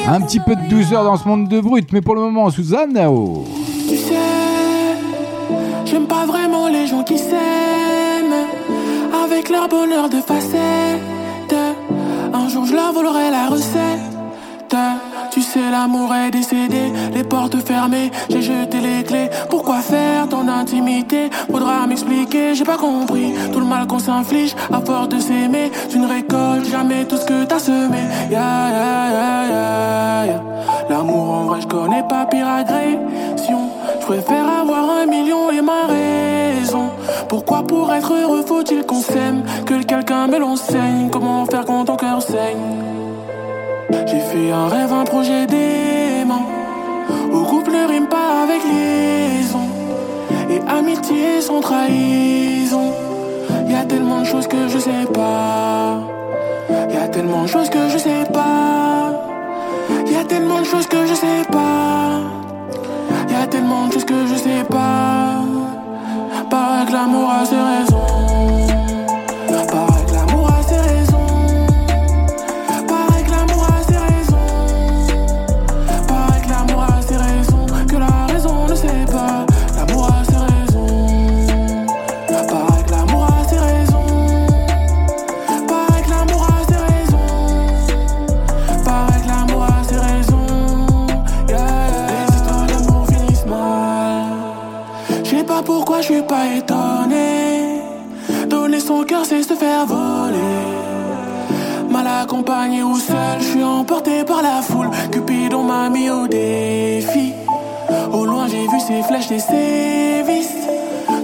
Un 0.08 0.22
petit 0.22 0.40
peu 0.40 0.56
de 0.56 0.70
douceur 0.70 1.04
dans 1.04 1.18
ce 1.18 1.28
monde 1.28 1.48
de 1.48 1.60
brut. 1.60 1.92
Mais 1.92 2.02
pour 2.02 2.14
le 2.14 2.22
moment, 2.22 2.50
Suzanne, 2.52 2.96
oh. 3.08 3.46
Tu 3.90 3.98
sais, 3.98 4.14
j'aime 5.86 6.06
pas 6.06 6.26
vraiment 6.28 6.68
les 6.68 6.86
gens 6.86 7.04
qui 7.04 7.18
s'aiment 7.18 8.46
avec 9.26 9.50
leur 9.50 9.68
bonheur 9.68 10.10
de 10.10 10.18
facette. 10.18 11.56
Un 12.32 12.48
jour 12.48 12.66
je 12.66 12.74
leur 12.74 12.94
volerai 12.94 13.32
la 13.32 13.48
recette. 13.48 14.14
Tu 15.34 15.42
sais, 15.42 15.72
l'amour 15.72 16.14
est 16.14 16.30
décédé, 16.30 16.94
les 17.12 17.24
portes 17.24 17.60
fermées, 17.66 18.12
j'ai 18.30 18.44
jeté 18.44 18.80
les 18.80 19.04
clés. 19.04 19.32
Pourquoi 19.50 19.80
faire 19.80 20.30
ton 20.30 20.48
intimité? 20.48 21.32
Faudra 21.50 21.88
m'expliquer, 21.88 22.54
j'ai 22.54 22.64
pas 22.64 22.78
compris. 22.78 23.34
Tout 23.52 23.60
le 23.60 23.66
mal 23.66 23.88
qu'on 23.88 23.98
s'inflige 23.98 24.54
à 24.72 24.80
force 24.80 25.10
de 25.10 25.18
s'aimer, 25.18 25.72
tu 25.90 25.98
ne 25.98 26.08
récoltes 26.08 26.70
jamais 26.70 27.06
tout 27.06 27.18
ce 27.18 27.26
que 27.26 27.46
t'as 27.46 27.58
semé. 27.58 27.98
Ya, 28.30 28.70
ya, 28.70 30.26
ya. 30.28 30.44
L'amour 30.88 31.32
en 31.32 31.44
vrai, 31.46 31.62
je 31.62 31.68
connais 31.68 32.04
pas 32.08 32.28
pire 32.28 32.48
agression. 32.48 33.72
Je 34.02 34.06
préfère 34.06 34.48
avoir 34.48 34.88
un 35.02 35.08
million 35.08 35.50
et 35.50 35.62
ma 35.62 35.88
raison. 35.88 36.92
Pourquoi 37.28 37.64
pour 37.64 37.92
être 37.92 38.14
heureux 38.14 38.44
faut-il 38.46 38.86
qu'on 38.86 39.02
s'aime? 39.02 39.42
Que 39.66 39.82
quelqu'un 39.82 40.28
me 40.28 40.38
l'enseigne 40.38 41.10
Comment 41.12 41.44
faire 41.48 41.66
quand 41.66 41.86
ton 41.86 41.96
cœur 41.96 42.22
saigne? 42.22 43.13
J'ai 44.08 44.20
fait 44.20 44.52
un 44.52 44.68
rêve, 44.68 44.92
un 44.94 45.04
projet 45.04 45.46
dément. 45.46 46.46
Où 47.32 47.40
couple 47.44 47.76
rime 47.90 48.08
pas 48.08 48.44
avec 48.44 48.62
liaison. 48.64 49.68
Et 50.50 50.60
amitié 50.68 51.42
sans 51.42 51.62
trahison. 51.62 52.94
Y 53.68 53.76
a 53.76 53.86
tellement 53.86 54.22
de 54.22 54.26
choses 54.26 54.48
que 54.48 54.68
je 54.68 54.80
sais 54.80 55.06
pas. 55.14 56.00
Y 56.92 56.98
a 56.98 57.08
tellement 57.08 57.44
de 57.44 57.48
choses 57.48 57.70
que 57.70 57.90
je 57.90 57.98
sais 57.98 58.26
pas. 58.32 59.12
Y 60.12 60.16
a 60.16 60.24
tellement 60.24 60.60
de 60.60 60.66
choses 60.66 60.88
que 60.88 61.06
je 61.06 61.14
sais 61.14 61.44
pas. 61.52 62.22
Y 63.30 63.36
a 63.36 63.48
tellement 63.48 63.88
de 63.88 63.94
choses 63.94 64.06
que 64.06 64.28
je 64.28 64.36
sais 64.36 64.64
pas. 64.70 65.42
Paraît 66.50 66.86
que 66.86 66.94
l'amour 66.94 67.30
a 67.32 67.46
ses 67.46 67.56
voler. 99.86 100.64
Mal 101.90 102.08
accompagné 102.08 102.84
ou 102.84 102.98
seul, 102.98 103.40
je 103.40 103.46
suis 103.46 103.64
emporté 103.64 104.24
par 104.24 104.42
la 104.42 104.62
foule. 104.62 104.90
Cupidon 105.12 105.64
m'a 105.64 105.90
mis 105.90 106.10
au 106.10 106.28
défi. 106.28 107.34
Au 108.12 108.26
loin 108.26 108.48
j'ai 108.48 108.68
vu 108.68 108.80
ses 108.80 109.02
flèches 109.04 109.32
et 109.32 109.40
ses 109.40 110.24
vis 110.28 110.54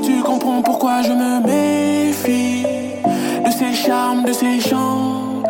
Tu 0.03 0.21
comprends 0.21 0.61
pourquoi 0.61 1.01
je 1.01 1.11
me 1.11 1.41
méfie 1.45 2.65
De 3.45 3.51
ses 3.51 3.73
charmes, 3.73 4.23
de 4.25 4.33
ses 4.33 4.59
chants. 4.59 5.43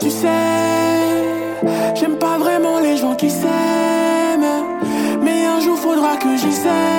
Tu 0.00 0.10
sais, 0.10 0.28
j'aime 1.94 2.16
pas 2.16 2.38
vraiment 2.38 2.78
les 2.80 2.96
gens 2.96 3.14
qui 3.14 3.30
s'aiment. 3.30 4.64
Mais 5.22 5.46
un 5.46 5.60
jour 5.60 5.76
faudra 5.76 6.16
que 6.16 6.36
j'essaye 6.36 6.95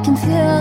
I 0.00 0.02
can 0.02 0.16
feel 0.16 0.59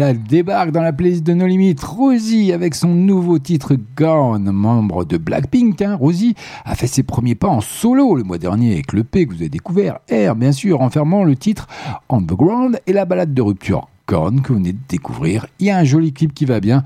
Elle 0.00 0.22
débarque 0.22 0.70
dans 0.70 0.80
la 0.80 0.94
playlist 0.94 1.22
de 1.22 1.34
nos 1.34 1.46
limites. 1.46 1.82
Rosie 1.82 2.50
avec 2.50 2.74
son 2.74 2.88
nouveau 2.88 3.38
titre 3.38 3.76
Gone, 3.94 4.50
membre 4.50 5.04
de 5.04 5.18
Blackpink. 5.18 5.82
Hein. 5.82 5.96
Rosie 5.96 6.34
a 6.64 6.74
fait 6.74 6.86
ses 6.86 7.02
premiers 7.02 7.34
pas 7.34 7.48
en 7.48 7.60
solo 7.60 8.14
le 8.14 8.22
mois 8.22 8.38
dernier 8.38 8.72
avec 8.72 8.94
le 8.94 9.04
P 9.04 9.26
que 9.26 9.32
vous 9.32 9.40
avez 9.40 9.50
découvert. 9.50 9.98
Air, 10.08 10.34
bien 10.34 10.52
sûr, 10.52 10.80
enfermant 10.80 11.24
le 11.24 11.36
titre 11.36 11.66
On 12.08 12.22
the 12.22 12.32
Ground 12.32 12.80
et 12.86 12.94
la 12.94 13.04
balade 13.04 13.34
de 13.34 13.42
rupture 13.42 13.88
Gone 14.08 14.40
que 14.40 14.48
vous 14.48 14.60
venez 14.60 14.72
de 14.72 14.78
découvrir. 14.88 15.46
Il 15.58 15.66
y 15.66 15.70
a 15.70 15.76
un 15.76 15.84
joli 15.84 16.14
clip 16.14 16.32
qui 16.32 16.46
va 16.46 16.60
bien. 16.60 16.84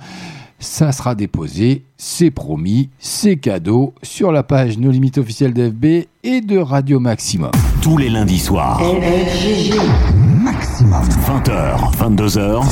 Ça 0.58 0.90
sera 0.90 1.14
déposé, 1.14 1.84
c'est 1.96 2.32
promis, 2.32 2.88
c'est 2.98 3.36
cadeau 3.36 3.94
sur 4.02 4.32
la 4.32 4.42
page 4.42 4.78
Nos 4.78 4.90
Limites 4.90 5.18
officielle 5.18 5.52
d'FB 5.52 6.08
et 6.24 6.40
de 6.40 6.58
Radio 6.58 6.98
Maximum. 6.98 7.52
Tous 7.82 7.98
les 7.98 8.08
lundis 8.08 8.40
soirs. 8.40 8.80
Maximum. 8.80 10.25
20h, 11.02 11.92
22h. 11.98 12.64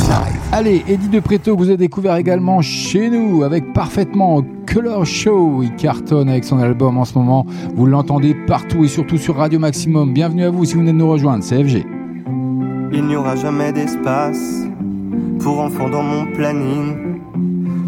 Allez, 0.52 0.82
Eddie 0.88 1.08
de 1.08 1.20
Preto, 1.20 1.54
que 1.54 1.58
vous 1.58 1.68
avez 1.68 1.76
découvert 1.76 2.16
également 2.16 2.62
chez 2.62 3.10
nous 3.10 3.42
avec 3.42 3.72
parfaitement 3.74 4.42
Color 4.66 5.04
Show. 5.04 5.62
Il 5.62 5.74
cartonne 5.76 6.28
avec 6.30 6.44
son 6.44 6.58
album 6.58 6.96
en 6.96 7.04
ce 7.04 7.18
moment. 7.18 7.46
Vous 7.74 7.86
l'entendez 7.86 8.34
partout 8.46 8.84
et 8.84 8.88
surtout 8.88 9.18
sur 9.18 9.36
Radio 9.36 9.58
Maximum. 9.58 10.14
Bienvenue 10.14 10.44
à 10.44 10.50
vous 10.50 10.64
si 10.64 10.74
vous 10.74 10.80
venez 10.80 10.92
de 10.92 10.96
nous 10.96 11.10
rejoindre, 11.10 11.44
c'est 11.44 11.62
FG. 11.62 11.84
Il 12.92 13.04
n'y 13.06 13.16
aura 13.16 13.36
jamais 13.36 13.72
d'espace 13.72 14.62
pour 15.40 15.60
enfants 15.60 15.90
dans 15.90 16.02
mon 16.02 16.24
planning. 16.32 17.18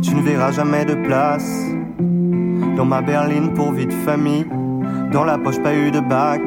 Tu 0.02 0.14
ne 0.14 0.20
verras 0.20 0.52
jamais 0.52 0.84
de 0.84 0.94
place 1.06 1.64
dans 2.76 2.84
ma 2.84 3.00
berline 3.00 3.54
pour 3.54 3.72
vie 3.72 3.86
de 3.86 3.92
famille. 3.92 4.44
Dans 5.12 5.24
la 5.24 5.38
poche, 5.38 5.60
pas 5.62 5.74
eu 5.74 5.90
de 5.90 6.00
bac, 6.00 6.42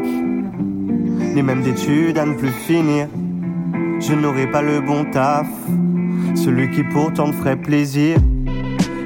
ni 1.33 1.41
même 1.41 1.63
d'études 1.63 2.17
à 2.19 2.25
ne 2.25 2.33
plus 2.33 2.49
finir. 2.49 3.07
Je 3.99 4.13
n'aurai 4.13 4.47
pas 4.47 4.61
le 4.61 4.81
bon 4.81 5.05
taf, 5.05 5.47
celui 6.35 6.71
qui 6.71 6.83
pourtant 6.83 7.29
te 7.29 7.35
ferait 7.35 7.55
plaisir. 7.57 8.17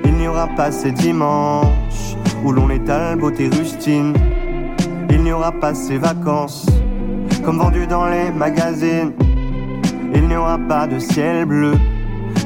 Il 0.06 0.14
n'y 0.14 0.28
aura 0.28 0.48
pas 0.48 0.72
ces 0.72 0.92
dimanches 0.92 2.16
où 2.44 2.52
l'on 2.52 2.70
étale 2.70 3.18
beauté 3.18 3.50
rustine. 3.50 4.14
Il 5.10 5.24
n'y 5.24 5.32
aura 5.32 5.52
pas 5.52 5.74
ces 5.74 5.98
vacances 5.98 6.66
comme 7.44 7.58
vendues 7.58 7.88
dans 7.88 8.08
les 8.08 8.32
magazines. 8.32 9.12
Il 10.14 10.28
n'y 10.28 10.36
aura 10.36 10.58
pas 10.58 10.88
de 10.88 11.00
ciel 11.00 11.46
bleu, 11.46 11.74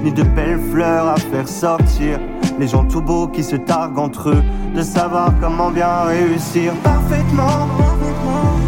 ni 0.04 0.12
de 0.12 0.24
belles 0.24 0.60
fleurs 0.72 1.08
à 1.10 1.18
faire 1.18 1.48
sortir. 1.48 2.20
Les 2.60 2.68
gens 2.68 2.86
tout 2.86 3.02
beaux 3.02 3.28
qui 3.28 3.44
se 3.44 3.56
targuent 3.56 4.00
entre 4.00 4.30
eux 4.30 4.44
de 4.76 4.82
savoir 4.82 5.32
comment 5.40 5.70
bien 5.70 6.04
réussir 6.06 6.74
parfaitement. 6.84 7.68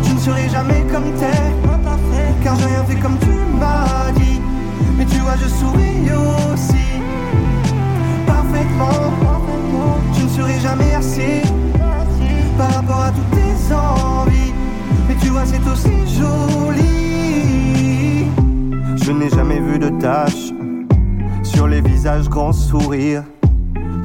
Tu 0.03 0.13
ne 0.13 0.19
serai 0.19 0.49
jamais 0.49 0.83
comme 0.91 1.11
t'es, 1.17 1.41
car 2.43 2.55
j'ai 2.57 2.65
rien 2.65 2.83
fait 2.83 2.99
comme 2.99 3.17
tu 3.19 3.28
tu 5.11 5.19
vois, 5.19 5.35
je 5.35 5.47
souris 5.47 6.09
aussi. 6.11 6.87
Parfaitement, 8.25 9.13
tu 10.13 10.23
ne 10.23 10.29
serai 10.29 10.59
jamais 10.59 10.93
assez 10.93 11.43
par 12.57 12.73
rapport 12.73 13.01
à 13.01 13.11
toutes 13.11 13.31
tes 13.31 13.73
envies. 13.73 14.53
Mais 15.07 15.15
tu 15.21 15.27
vois, 15.29 15.45
c'est 15.45 15.65
aussi 15.67 15.97
joli. 16.19 16.89
Je 19.03 19.11
n'ai 19.11 19.29
jamais 19.29 19.59
vu 19.59 19.79
de 19.79 19.89
taches 19.99 20.51
sur 21.43 21.67
les 21.67 21.81
visages 21.81 22.29
grands 22.29 22.53
sourires 22.53 23.23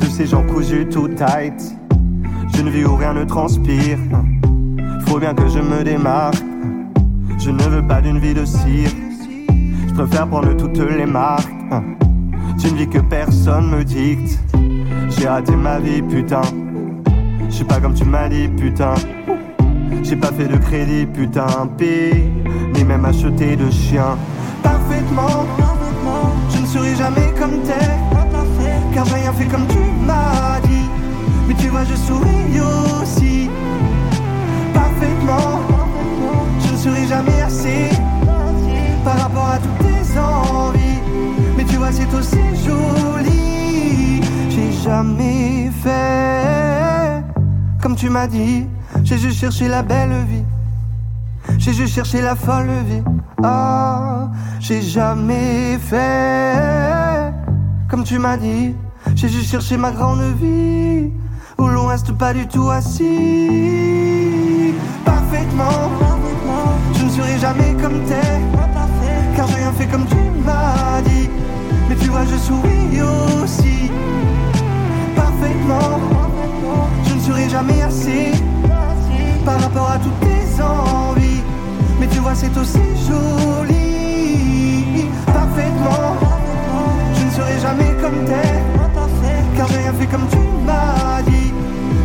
de 0.01 0.07
ces 0.07 0.27
gens 0.27 0.45
cousus 0.45 0.89
tout 0.89 1.09
tight. 1.09 1.77
Je 2.55 2.63
ne 2.63 2.71
vis 2.71 2.85
où 2.85 2.95
rien 2.97 3.13
ne 3.13 3.25
transpire. 3.25 3.99
Faut 5.07 5.19
bien 5.19 5.35
que 5.35 5.49
je 5.49 5.59
me 5.59 5.83
démarque. 5.83 6.43
Je 7.39 7.51
ne 7.51 7.63
veux 7.63 7.87
pas 7.87 8.01
d'une 8.01 8.19
vie 8.19 8.35
de 8.35 8.45
cire. 8.45 8.91
Je 9.97 10.03
préfère 10.03 10.27
prendre 10.27 10.57
toutes 10.57 10.91
les 10.91 11.07
marques. 11.07 11.55
D'une 12.59 12.77
vie 12.77 12.89
que 12.89 12.99
personne 12.99 13.71
me 13.71 13.85
dicte. 13.85 14.41
J'ai 15.11 15.29
raté 15.29 15.55
ma 15.55 15.79
vie, 15.79 16.03
putain. 16.03 16.43
Je 17.49 17.55
suis 17.55 17.65
pas 17.65 17.79
comme 17.79 17.95
tu 17.95 18.05
m'as 18.05 18.29
dit, 18.29 18.49
putain. 18.49 18.95
J'ai 20.03 20.17
pas 20.17 20.33
fait 20.33 20.49
de 20.49 20.57
crédit, 20.57 21.07
putain, 21.07 21.47
pire, 21.79 22.17
ni 22.75 22.83
même 22.83 23.05
acheté 23.05 23.55
de 23.55 23.71
chien. 23.71 24.19
Parfaitement, 24.65 25.47
je 26.51 26.61
ne 26.61 26.67
serai 26.67 26.97
jamais 26.97 27.33
comme 27.39 27.63
t'es, 27.63 27.87
car 28.95 29.05
j'ai 29.05 29.15
rien 29.15 29.33
fait 29.33 29.47
comme 29.47 29.67
tu 29.69 29.79
m'as 30.05 30.59
dit. 30.65 30.89
Mais 31.47 31.55
tu 31.55 31.69
vois, 31.69 31.85
je 31.85 31.95
souris 31.95 32.61
aussi. 33.01 33.49
Parfaitement, 34.75 35.61
je 36.67 36.73
ne 36.73 36.77
serai 36.79 37.07
jamais 37.07 37.43
assez 37.43 37.91
par 39.05 39.19
rapport 39.19 39.49
à 39.49 39.59
toutes 39.59 39.79
tes 39.79 40.19
envies. 40.19 41.01
Mais 41.57 41.65
tu 41.65 41.77
vois, 41.77 41.93
c'est 41.93 42.13
aussi 42.15 42.39
joli. 42.65 44.23
J'ai 44.49 44.73
jamais 44.83 45.71
fait 45.83 47.23
comme 47.83 47.97
tu 47.97 48.09
m'as 48.09 48.27
dit. 48.27 48.67
J'ai 49.03 49.19
juste 49.19 49.39
cherché 49.39 49.69
la 49.69 49.83
belle 49.83 50.25
vie. 50.29 50.45
J'ai 51.59 51.75
juste 51.75 51.95
cherché 51.95 52.23
la 52.23 52.35
folle 52.35 52.71
vie. 52.89 53.03
Ah, 53.43 54.31
j'ai 54.59 54.81
jamais 54.81 55.79
fait 55.79 57.33
comme 57.89 58.05
tu 58.05 58.19
m'as 58.19 58.37
dit. 58.37 58.75
J'ai 59.15 59.29
juste 59.29 59.51
cherché 59.51 59.77
ma 59.77 59.91
grande 59.93 60.23
vie 60.41 61.11
où 61.59 61.67
l'on 61.69 61.87
reste 61.87 62.13
pas 62.13 62.33
du 62.33 62.47
tout 62.49 62.71
assis. 62.71 63.05
Parfaitement, 65.05 65.91
je 66.95 67.05
ne 67.05 67.11
serai 67.11 67.39
jamais 67.39 67.75
comme 67.81 68.03
t'es, 68.07 68.41
car 69.37 69.47
j'ai 69.49 69.57
rien 69.57 69.73
fait 69.73 69.87
comme 69.87 70.07
tu 70.07 70.17
m'as 70.45 71.01
dit. 71.03 71.29
Mais 71.89 71.97
tu 71.97 72.09
vois, 72.09 72.25
je 72.25 72.37
souris 72.37 73.03
aussi. 73.43 73.91
Parfaitement, 75.17 76.01
je 77.07 77.15
ne 77.15 77.21
serai 77.21 77.49
jamais 77.49 77.83
assez 77.83 78.33
par 79.45 79.61
rapport 79.61 79.91
à 79.91 79.99
toutes 79.99 80.21
tes 80.21 80.63
envies. 80.63 81.43
Mais 82.01 82.07
tu 82.09 82.19
vois, 82.19 82.35
c'est 82.35 82.57
aussi 82.57 82.87
joli. 83.09 85.07
Parfaitement, 85.27 86.17
je 87.17 87.25
ne 87.25 87.31
serai 87.31 87.59
jamais 87.61 87.95
comme 88.01 88.25
t'es, 88.25 88.63
car 89.57 89.69
j'ai 89.69 89.79
rien 89.79 89.93
fait 89.93 90.07
comme 90.07 90.27
tu 90.31 90.39
m'as 90.67 91.23
dit. 91.23 91.53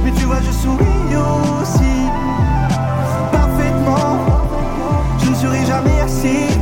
Mais 0.04 0.12
tu 0.12 0.26
vois, 0.26 0.42
je 0.46 0.52
souris 0.52 1.16
aussi. 1.16 1.96
Parfaitement, 3.32 4.18
je 5.24 5.30
ne 5.30 5.36
serai 5.36 5.66
jamais 5.66 6.02
assez 6.02 6.60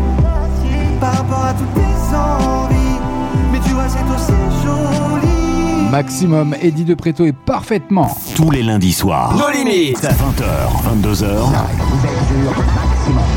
par 0.99 1.13
rapport 1.13 1.45
à 1.45 1.53
toutes 1.53 1.73
tes 1.73 2.15
envies. 2.15 2.99
Mais 3.51 3.59
tu 3.59 3.71
vois, 3.71 3.87
c'est 3.87 4.03
aussi 4.03 4.33
joli. 4.63 5.91
Maximum, 5.91 6.53
Eddie 6.61 6.83
de 6.83 6.93
Préto 6.95 7.25
est 7.25 7.35
parfaitement. 7.35 8.09
Tous 8.35 8.51
les 8.51 8.61
lundis 8.61 8.91
soirs. 8.91 9.35
Nos 9.37 9.49
limites. 9.49 10.03
À 10.03 10.11
20h, 10.11 11.01
22h. 11.01 11.27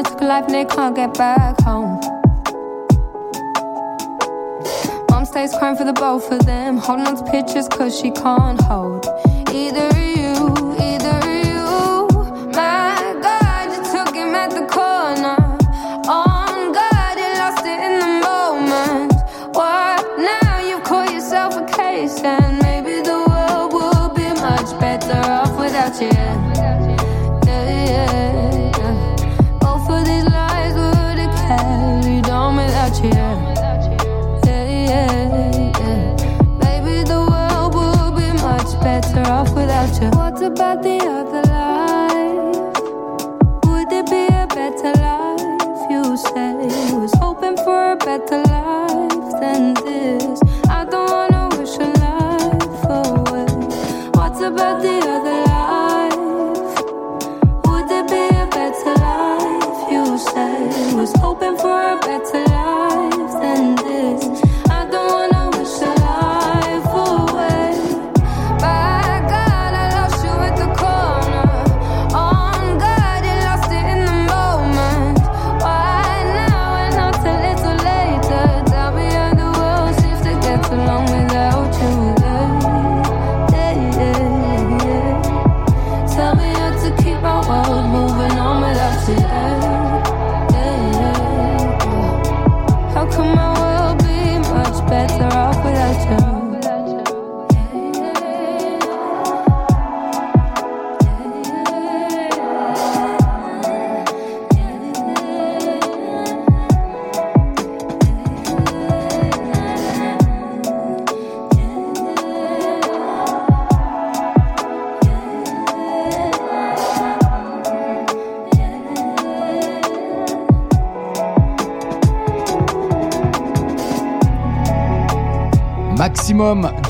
out. 0.00 0.12
Took 0.12 0.20
a 0.20 0.24
life 0.24 0.44
and 0.46 0.54
they 0.54 0.64
can't 0.64 0.96
get 0.96 1.14
back 1.14 1.60
home. 1.62 2.00
Mom 5.10 5.24
stays 5.24 5.52
crying 5.58 5.76
for 5.76 5.84
the 5.84 5.92
both 5.92 6.30
of 6.32 6.44
them. 6.46 6.76
Holding 6.76 7.06
on 7.06 7.16
to 7.16 7.30
pictures 7.30 7.68
cause 7.68 7.98
she 7.98 8.10
can't 8.10 8.60
hold 8.60 9.06
either 9.52 9.89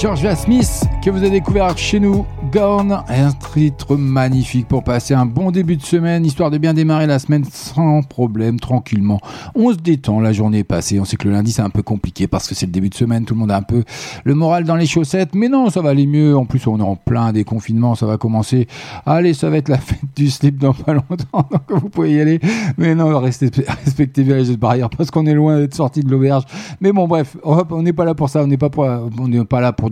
Georgia 0.00 0.34
Smith 0.34 0.84
que 1.04 1.10
vous 1.10 1.18
avez 1.18 1.28
découvert 1.28 1.76
chez 1.76 2.00
nous. 2.00 2.24
Gone, 2.50 3.02
un 3.06 3.32
titre 3.52 3.96
magnifique 3.96 4.66
pour 4.66 4.82
passer 4.82 5.12
un 5.12 5.26
bon 5.26 5.50
début 5.50 5.76
de 5.76 5.82
semaine, 5.82 6.24
histoire 6.24 6.50
de 6.50 6.56
bien 6.56 6.72
démarrer 6.72 7.06
la 7.06 7.18
semaine 7.18 7.44
sans 7.74 8.02
problème, 8.02 8.58
tranquillement. 8.60 9.20
On 9.54 9.70
se 9.72 9.76
détend, 9.76 10.20
la 10.20 10.32
journée 10.32 10.58
est 10.58 10.64
passée. 10.64 10.98
On 11.00 11.04
sait 11.04 11.16
que 11.16 11.26
le 11.28 11.34
lundi 11.34 11.52
c'est 11.52 11.62
un 11.62 11.70
peu 11.70 11.82
compliqué 11.82 12.26
parce 12.26 12.48
que 12.48 12.54
c'est 12.54 12.66
le 12.66 12.72
début 12.72 12.88
de 12.88 12.94
semaine, 12.94 13.24
tout 13.24 13.34
le 13.34 13.40
monde 13.40 13.50
a 13.50 13.56
un 13.56 13.62
peu 13.62 13.84
le 14.24 14.34
moral 14.34 14.64
dans 14.64 14.76
les 14.76 14.86
chaussettes, 14.86 15.34
mais 15.34 15.48
non, 15.48 15.70
ça 15.70 15.80
va 15.80 15.90
aller 15.90 16.06
mieux. 16.06 16.36
En 16.36 16.44
plus, 16.46 16.66
on 16.66 16.78
est 16.78 16.82
en 16.82 16.96
plein 16.96 17.32
déconfinement, 17.32 17.94
ça 17.94 18.06
va 18.06 18.16
commencer. 18.16 18.66
Allez, 19.06 19.34
ça 19.34 19.50
va 19.50 19.56
être 19.58 19.68
la 19.68 19.78
fête 19.78 20.00
du 20.16 20.30
slip 20.30 20.58
dans 20.58 20.74
pas 20.74 20.92
longtemps, 20.94 21.16
donc 21.50 21.62
vous 21.82 21.88
pouvez 21.88 22.12
y 22.14 22.20
aller. 22.20 22.40
Mais 22.78 22.94
non, 22.94 23.18
restez, 23.18 23.50
respectez 23.84 24.22
bien 24.22 24.36
les 24.38 24.56
barrières 24.56 24.90
parce 24.90 25.10
qu'on 25.10 25.26
est 25.26 25.34
loin 25.34 25.58
d'être 25.58 25.74
sorti 25.74 26.00
de 26.00 26.10
l'auberge. 26.10 26.44
Mais 26.80 26.92
bon, 26.92 27.06
bref, 27.06 27.36
on 27.44 27.82
n'est 27.82 27.92
pas 27.92 28.04
là 28.04 28.14
pour 28.14 28.28
ça, 28.28 28.42
on 28.42 28.46
n'est 28.46 28.56
pas, 28.58 28.70
pour- 28.70 28.84
on 28.86 29.28
n'est 29.28 29.44
pas 29.44 29.60
là 29.60 29.72
pour 29.72 29.90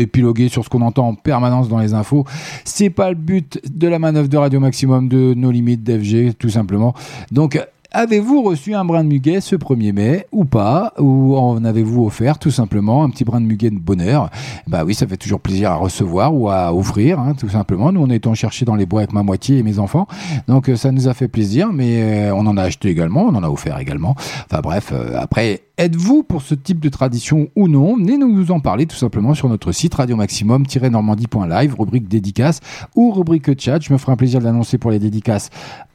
épiloguer 0.00 0.48
sur 0.48 0.64
ce 0.64 0.68
qu'on 0.68 0.82
entend 0.82 1.08
en 1.08 1.14
permanence 1.14 1.68
dans 1.68 1.78
les 1.78 1.94
infos. 1.94 2.24
C'est 2.64 2.90
pas 2.90 3.10
le 3.10 3.16
but 3.16 3.60
de 3.72 3.88
la 3.88 3.98
manœuvre 3.98 4.28
de 4.28 4.36
Radio 4.36 4.60
Maximum 4.60 5.08
de 5.08 5.34
nos 5.34 5.50
limites 5.50 5.82
d'FG, 5.82 6.34
tout 6.38 6.50
simplement. 6.50 6.94
Donc, 7.30 7.60
Avez-vous 7.92 8.42
reçu 8.42 8.74
un 8.74 8.84
brin 8.84 9.02
de 9.02 9.08
muguet 9.08 9.40
ce 9.40 9.56
1er 9.56 9.92
mai 9.92 10.26
ou 10.30 10.44
pas 10.44 10.92
Ou 10.98 11.36
en 11.36 11.64
avez-vous 11.64 12.04
offert 12.04 12.38
tout 12.38 12.52
simplement 12.52 13.02
un 13.02 13.10
petit 13.10 13.24
brin 13.24 13.40
de 13.40 13.46
muguet 13.46 13.70
de 13.70 13.80
bonheur? 13.80 14.30
Bah 14.68 14.84
oui, 14.86 14.94
ça 14.94 15.08
fait 15.08 15.16
toujours 15.16 15.40
plaisir 15.40 15.72
à 15.72 15.74
recevoir 15.74 16.32
ou 16.32 16.48
à 16.48 16.72
offrir, 16.72 17.18
hein, 17.18 17.34
tout 17.34 17.48
simplement. 17.48 17.90
Nous, 17.90 18.00
on 18.00 18.08
est 18.08 18.28
en 18.28 18.34
chercher 18.34 18.64
dans 18.64 18.76
les 18.76 18.86
bois 18.86 19.00
avec 19.00 19.12
ma 19.12 19.24
moitié 19.24 19.58
et 19.58 19.64
mes 19.64 19.80
enfants. 19.80 20.06
Donc 20.46 20.68
euh, 20.68 20.76
ça 20.76 20.92
nous 20.92 21.08
a 21.08 21.14
fait 21.14 21.26
plaisir, 21.26 21.72
mais 21.72 22.28
euh, 22.28 22.32
on 22.32 22.46
en 22.46 22.56
a 22.56 22.62
acheté 22.62 22.90
également, 22.90 23.24
on 23.24 23.34
en 23.34 23.42
a 23.42 23.48
offert 23.48 23.76
également. 23.80 24.14
Enfin 24.48 24.60
bref, 24.62 24.92
euh, 24.92 25.18
après, 25.18 25.62
êtes-vous 25.76 26.22
pour 26.22 26.42
ce 26.42 26.54
type 26.54 26.78
de 26.78 26.90
tradition 26.90 27.48
ou 27.56 27.66
non? 27.66 27.96
Venez 27.96 28.18
nous 28.18 28.52
en 28.52 28.60
parler 28.60 28.86
tout 28.86 28.96
simplement 28.96 29.34
sur 29.34 29.48
notre 29.48 29.72
site 29.72 29.94
radio 29.94 30.14
maximum-normandie.live, 30.14 31.74
rubrique 31.76 32.06
dédicace 32.06 32.60
ou 32.94 33.10
rubrique 33.10 33.60
chat. 33.60 33.80
Je 33.80 33.92
me 33.92 33.98
ferai 33.98 34.12
un 34.12 34.16
plaisir 34.16 34.38
de 34.38 34.44
l'annoncer 34.44 34.78
pour 34.78 34.92
les 34.92 35.00
dédicaces 35.00 35.50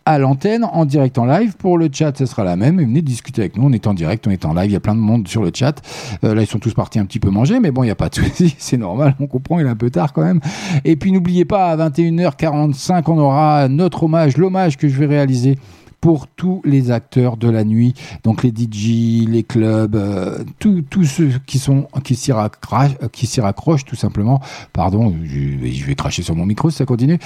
à 0.06 0.20
l'antenne, 0.20 0.64
en 0.64 0.86
direct 0.86 1.18
en 1.18 1.26
live. 1.26 1.56
Pour 1.58 1.78
le 1.78 1.89
chat, 1.91 2.16
ce 2.18 2.26
sera 2.26 2.43
la 2.43 2.56
même. 2.56 2.80
Et 2.80 2.86
venez 2.86 3.01
discuter 3.01 3.41
avec 3.41 3.58
nous. 3.58 3.66
On 3.66 3.72
est 3.72 3.88
en 3.88 3.93
direct, 3.93 4.28
on 4.28 4.32
est 4.32 4.45
en 4.45 4.53
live. 4.53 4.70
Il 4.70 4.74
y 4.74 4.78
a 4.78 4.80
plein 4.80 4.95
de 4.95 4.99
monde 4.99 5.28
sur 5.28 5.41
le 5.41 5.51
chat. 5.53 5.82
Euh, 6.24 6.36
là, 6.36 6.41
ils 6.41 6.47
sont 6.47 6.60
tous 6.60 6.74
partis 6.74 6.99
un 6.99 7.06
petit 7.06 7.20
peu 7.20 7.30
manger, 7.30 7.60
mais 7.60 7.72
bon, 7.72 7.84
il 7.84 7.88
n'y 7.88 7.91
a 7.91 7.95
pas 7.95 8.10
de 8.10 8.16
souci. 8.16 8.56
C'est 8.60 8.78
normal. 8.78 9.16
On 9.20 9.28
comprend. 9.28 9.60
Il 9.60 9.66
est 9.66 9.70
un 9.70 9.76
peu 9.76 9.89
tard 9.89 10.14
quand 10.14 10.24
même. 10.24 10.39
Et 10.84 10.95
puis, 10.95 11.12
n'oubliez 11.12 11.45
pas, 11.45 11.72
à 11.72 11.89
21h45, 11.89 13.03
on 13.08 13.18
aura 13.18 13.68
notre 13.68 14.03
hommage, 14.03 14.38
l'hommage 14.38 14.78
que 14.78 14.88
je 14.88 14.97
vais 14.97 15.08
réaliser 15.08 15.58
pour 16.06 16.28
tous 16.28 16.62
les 16.66 16.91
acteurs 16.91 17.36
de 17.36 17.49
la 17.49 17.64
nuit, 17.64 17.95
donc 18.24 18.43
les 18.43 18.51
DJ, 18.51 19.28
les 19.28 19.41
clubs, 19.41 19.95
euh, 19.95 20.43
tous 20.60 21.03
ceux 21.03 21.32
qui 21.47 21.58
sont 21.58 21.88
qui 22.03 22.14
s'y 22.14 22.32
raccrochent, 22.32 23.86
tout 23.86 23.95
simplement. 23.95 24.39
Pardon, 24.72 25.16
je, 25.24 25.84
vais- 25.84 25.95
cracher 25.95 26.22
sur 26.22 26.36
mon 26.36 26.45
micro 26.45 26.70
si 26.70 26.78
ça 26.78 26.86
continue. 26.86 27.18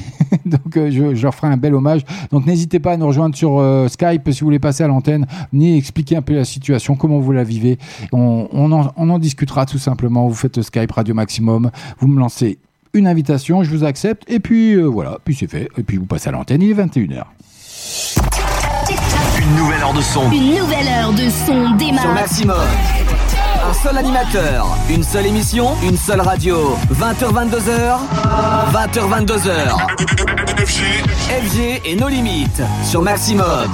donc 0.46 0.76
euh, 0.76 0.90
je, 0.90 1.22
leur 1.22 1.32
ferai 1.32 1.46
un 1.46 1.56
bel 1.56 1.76
hommage. 1.76 2.00
Donc 2.32 2.44
n'hésitez 2.44 2.80
pas 2.80 2.94
à 2.94 2.96
nous 2.96 3.06
rejoindre 3.06 3.36
sur 3.36 3.60
euh, 3.60 3.86
Skype 3.86 4.28
si 4.32 4.40
vous 4.40 4.46
voulez 4.46 4.58
passer 4.58 4.82
à 4.82 4.88
l'antenne. 4.88 5.28
Venez 5.52 5.76
expliquer 5.76 6.16
un 6.16 6.22
peu 6.22 6.34
la 6.34 6.44
situation, 6.44 6.96
comment 6.96 7.20
vous 7.20 7.30
la 7.30 7.44
vivez. 7.44 7.78
On, 8.10 8.48
on 8.50 8.72
en, 8.72 8.92
on 8.96 9.10
en 9.10 9.20
discutera 9.20 9.64
tout 9.64 9.78
simplement. 9.78 10.26
Vous 10.26 10.34
faites 10.34 10.60
Skype 10.60 10.90
Radio 10.90 11.14
Maximum, 11.14 11.70
vous 12.00 12.08
me 12.08 12.18
lancez 12.18 12.58
une 12.94 13.06
invitation, 13.06 13.62
je 13.62 13.70
vous 13.70 13.84
accepte, 13.84 14.28
et 14.28 14.40
puis 14.40 14.72
euh, 14.72 14.86
voilà, 14.86 15.18
puis 15.24 15.36
c'est 15.36 15.46
fait. 15.46 15.68
Et 15.78 15.84
puis 15.84 15.98
vous 15.98 16.06
passez 16.06 16.30
à 16.30 16.32
l'antenne, 16.32 16.62
il 16.62 16.70
est 16.70 16.84
21h. 16.84 17.26
Une 19.40 19.56
nouvelle 19.56 19.82
heure 19.82 19.92
de 19.92 20.00
son. 20.02 20.28
Une 20.32 20.56
nouvelle 20.56 20.88
heure 20.88 21.12
de 21.12 21.28
son 21.46 21.70
démarre. 21.76 22.02
Sur 22.02 22.12
Maximum. 22.14 22.56
Un 23.70 23.72
seul 23.72 23.98
animateur, 23.98 24.66
une 24.90 25.04
seule 25.04 25.26
émission, 25.26 25.76
une 25.82 25.96
seule 25.96 26.20
radio. 26.20 26.76
20h22h, 26.92 27.98
20h22h. 28.72 30.53
FG 30.64 31.82
et 31.84 31.94
nos 31.94 32.08
limites 32.08 32.62
sur 32.84 33.02
Maximum. 33.02 33.68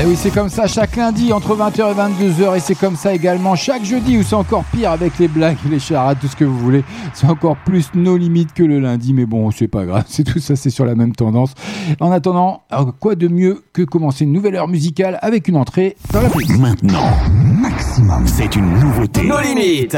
Eh 0.00 0.04
oui, 0.04 0.16
c'est 0.16 0.32
comme 0.32 0.48
ça 0.48 0.66
chaque 0.66 0.96
lundi 0.96 1.32
entre 1.32 1.54
20h 1.56 1.92
et 1.92 1.94
22h 1.94 2.56
et 2.56 2.60
c'est 2.60 2.74
comme 2.74 2.96
ça 2.96 3.14
également 3.14 3.54
chaque 3.54 3.84
jeudi 3.84 4.18
où 4.18 4.24
c'est 4.24 4.34
encore 4.34 4.64
pire 4.64 4.90
avec 4.90 5.16
les 5.20 5.28
blagues, 5.28 5.58
les 5.70 5.78
charades, 5.78 6.18
tout 6.20 6.26
ce 6.26 6.34
que 6.34 6.44
vous 6.44 6.58
voulez. 6.58 6.82
C'est 7.14 7.28
encore 7.28 7.56
plus 7.64 7.90
nos 7.94 8.16
limites 8.16 8.52
que 8.52 8.64
le 8.64 8.80
lundi, 8.80 9.14
mais 9.14 9.26
bon, 9.26 9.52
c'est 9.52 9.68
pas 9.68 9.84
grave, 9.84 10.02
c'est 10.08 10.24
tout 10.24 10.40
ça, 10.40 10.56
c'est 10.56 10.70
sur 10.70 10.84
la 10.84 10.96
même 10.96 11.14
tendance. 11.14 11.54
En 12.00 12.10
attendant, 12.10 12.64
quoi 12.98 13.14
de 13.14 13.28
mieux 13.28 13.62
que 13.72 13.82
commencer 13.82 14.24
une 14.24 14.32
nouvelle 14.32 14.56
heure 14.56 14.66
musicale 14.66 15.20
avec 15.22 15.46
une 15.46 15.56
entrée 15.56 15.96
dans 16.12 16.22
la 16.22 16.30
playlist? 16.30 16.58
Maintenant, 16.58 17.12
Maximum, 17.30 18.26
c'est 18.26 18.56
une 18.56 18.76
nouveauté. 18.80 19.22
Nos 19.22 19.40
limites. 19.40 19.96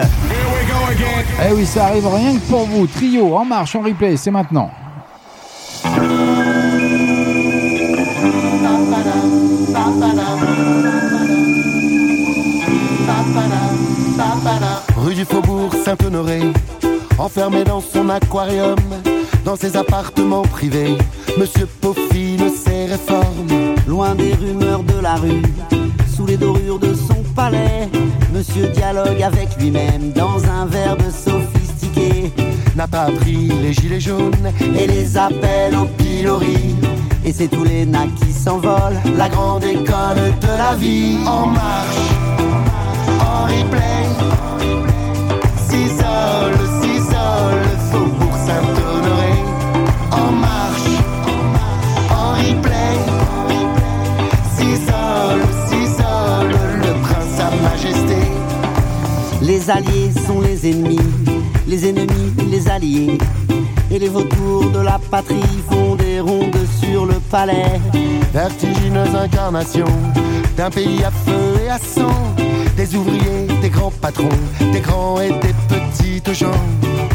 Eh 1.48 1.54
oui, 1.54 1.64
ça 1.64 1.86
arrive 1.86 2.06
rien 2.06 2.34
que 2.34 2.50
pour 2.50 2.66
vous. 2.66 2.86
Trio, 2.86 3.34
en 3.34 3.46
marche, 3.46 3.74
en 3.74 3.80
replay, 3.80 4.18
c'est 4.18 4.30
maintenant. 4.30 4.70
Rue 14.96 15.14
du 15.14 15.24
Faubourg 15.24 15.72
Saint-Honoré, 15.84 16.40
enfermé 17.18 17.64
dans 17.64 17.80
son 17.80 18.08
aquarium, 18.08 18.76
dans 19.44 19.56
ses 19.56 19.76
appartements 19.76 20.42
privés, 20.42 20.96
Monsieur 21.38 21.66
peaufine 21.80 22.50
ses 22.50 22.86
réformes. 22.86 23.48
Loin 23.86 24.14
des 24.14 24.34
rumeurs 24.34 24.82
de 24.82 25.00
la 25.00 25.14
rue, 25.14 25.42
sous 26.14 26.26
les 26.26 26.36
dorures 26.36 26.78
de 26.78 26.94
son 26.94 27.22
palais, 27.34 27.88
Monsieur 28.32 28.68
dialogue 28.68 29.22
avec 29.22 29.56
lui-même 29.58 30.12
dans 30.12 30.44
un 30.44 30.66
verbe 30.66 31.02
sophistiqué. 31.10 32.32
N'a 32.76 32.86
pas 32.86 33.02
appris 33.02 33.48
les 33.62 33.72
gilets 33.72 34.00
jaunes 34.00 34.52
Et 34.78 34.86
les 34.86 35.16
appels 35.16 35.74
au 35.76 35.86
pilori. 35.86 36.76
Et 37.24 37.32
c'est 37.32 37.48
tous 37.48 37.64
les 37.64 37.84
nacs 37.84 38.14
qui 38.16 38.32
s'envolent. 38.32 38.98
la 39.16 39.28
grande 39.28 39.64
école 39.64 40.22
de 40.40 40.56
la 40.56 40.74
vie 40.76 41.18
en 41.26 41.46
marche, 41.46 42.10
en 43.20 43.44
replay. 43.44 44.04
S'isole, 45.68 46.58
s'isole, 46.80 47.66
Faubourg 47.90 48.36
Saint-Honoré, 48.46 49.34
en 50.12 50.32
marche, 50.32 50.96
en 52.10 52.32
replay. 52.32 52.96
S'isole, 54.56 55.42
s'isole, 55.68 56.52
le 56.82 57.02
prince 57.02 57.36
sa 57.36 57.50
majesté. 57.68 58.22
Les 59.42 59.70
alliés 59.70 60.10
sont 60.26 60.40
les 60.40 60.70
ennemis, 60.70 60.98
les 61.68 61.86
ennemis 61.86 62.32
les 62.50 62.68
alliés. 62.68 63.18
Et 63.90 63.98
les 63.98 64.08
vautours 64.08 64.70
de 64.70 64.80
la 64.80 64.98
patrie 65.10 65.62
font 65.68 65.94
des 65.94 66.20
rondes 66.20 66.66
sur 66.82 67.06
le 67.06 67.14
palais. 67.30 67.80
Vertigineuse 68.32 69.14
incarnation 69.14 69.86
d'un 70.56 70.70
pays 70.70 71.02
à 71.04 71.10
feu 71.10 71.64
et 71.64 71.70
à 71.70 71.78
sang. 71.78 72.34
Des 72.76 72.94
ouvriers, 72.94 73.46
des 73.60 73.68
grands 73.68 73.92
patrons, 74.00 74.28
des 74.72 74.80
grands 74.80 75.20
et 75.20 75.30
des 75.30 75.54
petites 75.68 76.32
gens. 76.32 76.62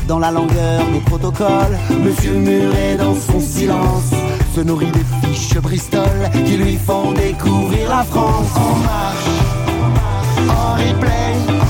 Dans 0.08 0.20
la 0.20 0.32
langueur 0.32 0.86
des 0.94 1.00
protocoles, 1.00 1.78
Monsieur 2.04 2.34
Muret 2.34 2.96
dans 2.98 3.16
son 3.16 3.40
silence 3.40 4.12
se 4.56 4.62
nourrit 4.62 4.92
des 4.92 5.28
fiches 5.28 5.58
Bristol 5.58 6.30
qui 6.46 6.58
lui 6.58 6.78
font 6.78 7.12
découvrir 7.14 7.90
la 7.90 8.04
France. 8.04 8.52
En 8.56 8.76
marche, 8.78 9.30
en 10.50 10.74
replay, 10.74 11.65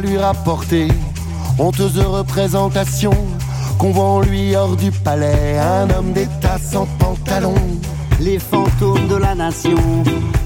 lui 0.00 0.18
rapporter 0.18 0.88
honteuse 1.58 1.98
représentation 1.98 3.12
qu'on 3.78 3.90
voit 3.90 4.04
en 4.04 4.20
lui 4.20 4.54
hors 4.54 4.76
du 4.76 4.90
palais, 4.90 5.58
un 5.58 5.88
homme 5.90 6.12
d'État 6.12 6.58
sans 6.58 6.86
pantalon. 6.98 7.54
Les 8.20 8.38
fantômes 8.38 9.06
de 9.06 9.16
la 9.16 9.34
nation, 9.34 9.78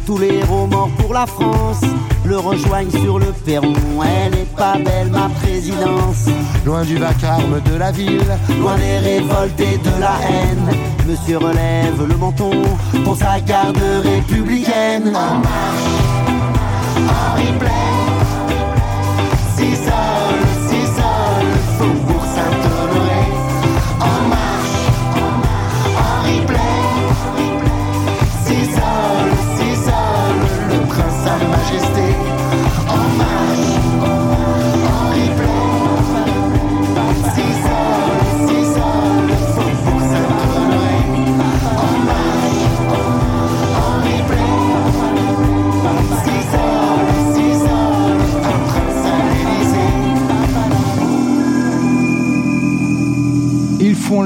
tous 0.04 0.18
les 0.18 0.44
morts 0.44 0.90
pour 0.98 1.14
la 1.14 1.26
France, 1.26 1.80
le 2.24 2.38
rejoignent 2.38 2.90
sur 2.90 3.18
le 3.18 3.32
perron. 3.44 3.72
Elle 4.04 4.34
est 4.34 4.56
pas 4.56 4.76
belle 4.76 5.10
ma 5.10 5.30
présidence. 5.40 6.26
Loin 6.66 6.84
du 6.84 6.98
vacarme 6.98 7.60
de 7.62 7.76
la 7.76 7.90
ville, 7.90 8.20
loin 8.60 8.76
des 8.76 8.98
révoltes 8.98 9.60
et 9.60 9.78
de 9.78 10.00
la 10.00 10.14
haine. 10.28 10.76
Monsieur 11.08 11.38
relève 11.38 12.06
le 12.06 12.16
menton 12.16 12.50
pour 13.04 13.16
sa 13.16 13.40
garde 13.40 13.78
républicaine. 14.02 15.08
En 15.16 15.38
marche, 15.38 16.02
Plaine, 17.58 17.91
s'isole, 19.62 20.31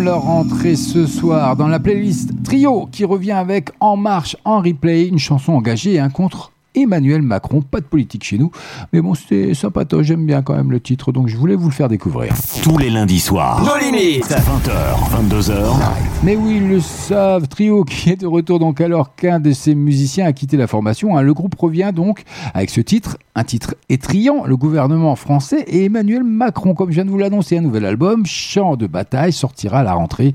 leur 0.07 0.29
entrée 0.29 0.77
ce 0.77 1.05
soir 1.05 1.57
dans 1.57 1.67
la 1.67 1.81
playlist 1.81 2.31
Trio 2.45 2.87
qui 2.93 3.05
revient 3.05 3.33
avec 3.33 3.71
En 3.81 3.97
Marche 3.97 4.37
en 4.45 4.61
replay, 4.61 5.09
une 5.09 5.19
chanson 5.19 5.55
engagée 5.55 5.99
hein, 5.99 6.11
contre 6.11 6.53
Emmanuel 6.77 7.23
Macron. 7.23 7.63
Pas 7.63 7.81
de 7.81 7.87
politique 7.87 8.25
chez 8.25 8.39
nous, 8.39 8.51
mais 8.93 9.01
bon, 9.01 9.15
c'était 9.15 9.55
sympatoche. 9.55 10.07
J'aime 10.07 10.27
bien 10.27 10.43
quand 10.43 10.55
même 10.55 10.71
le 10.71 10.81
titre, 10.81 11.11
donc 11.13 11.29
je 11.29 11.37
voulais 11.37 11.57
vous 11.57 11.69
le 11.69 11.75
faire 11.75 11.89
découvrir. 11.89 12.35
Tous 12.63 12.79
les 12.79 12.91
lundis 12.91 13.19
soirs. 13.21 13.63
Nos 13.65 13.77
limites. 13.85 14.25
20h, 14.31 15.29
22h. 15.29 15.75
Mais 16.23 16.37
oui, 16.37 16.57
ils 16.57 16.69
le 16.69 16.81
savent, 16.81 17.49
Trio 17.49 17.85
qui 17.85 18.11
est 18.11 18.17
de 18.21 18.27
retour 18.27 18.59
donc 18.59 18.81
alors 18.81 19.15
qu'un 19.15 19.41
de 19.41 19.53
ses 19.53 19.75
musiciens 19.75 20.27
a 20.27 20.33
quitté 20.33 20.57
la 20.57 20.67
formation. 20.67 21.17
hein. 21.17 21.23
Le 21.23 21.35
groupe 21.35 21.55
revient 21.57 21.91
donc 21.95 22.23
avec 22.55 22.71
ce 22.71 22.81
titre, 22.81 23.17
un 23.35 23.45
titre 23.45 23.75
étriant, 23.89 24.45
le 24.45 24.57
gouvernement 24.57 25.17
français 25.17 25.65
et 25.69 25.85
Emmanuel 25.85 26.25
Macron. 26.25 26.75
Comme 26.75 26.91
je 26.91 26.95
viens 26.97 27.05
de 27.05 27.11
vous 27.11 27.19
l'annoncer, 27.19 27.59
un 27.59 27.63
nouvel 27.63 27.85
album, 27.85 28.25
Chant 28.27 28.77
de 28.77 28.87
bataille, 28.87 29.33
sortira 29.33 29.81
à 29.81 29.83
la 29.83 29.95
rentrée. 29.95 30.35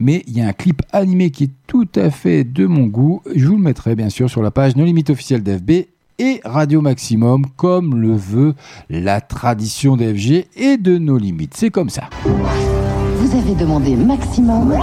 Mais 0.00 0.22
il 0.26 0.36
y 0.36 0.40
a 0.40 0.46
un 0.46 0.52
clip 0.52 0.82
animé 0.92 1.30
qui 1.30 1.44
est 1.44 1.50
tout 1.66 1.88
à 1.96 2.10
fait 2.10 2.44
de 2.44 2.66
mon 2.66 2.86
goût. 2.86 3.20
Je 3.34 3.46
vous 3.46 3.56
le 3.56 3.62
mettrai 3.62 3.94
bien 3.94 4.08
sûr 4.08 4.30
sur 4.30 4.42
la 4.42 4.50
page 4.50 4.76
No 4.76 4.84
Limite 4.84 5.10
officielle 5.10 5.42
d'FB 5.42 5.77
et 6.18 6.40
Radio 6.44 6.80
Maximum, 6.80 7.44
comme 7.56 7.94
le 8.00 8.14
veut 8.16 8.54
la 8.90 9.20
tradition 9.20 9.96
d'FG 9.96 10.46
et 10.56 10.76
de 10.76 10.98
nos 10.98 11.16
limites. 11.18 11.54
C'est 11.56 11.70
comme 11.70 11.90
ça. 11.90 12.04
Vous 12.24 13.36
avez 13.36 13.54
demandé 13.54 13.94
maximum. 13.96 14.74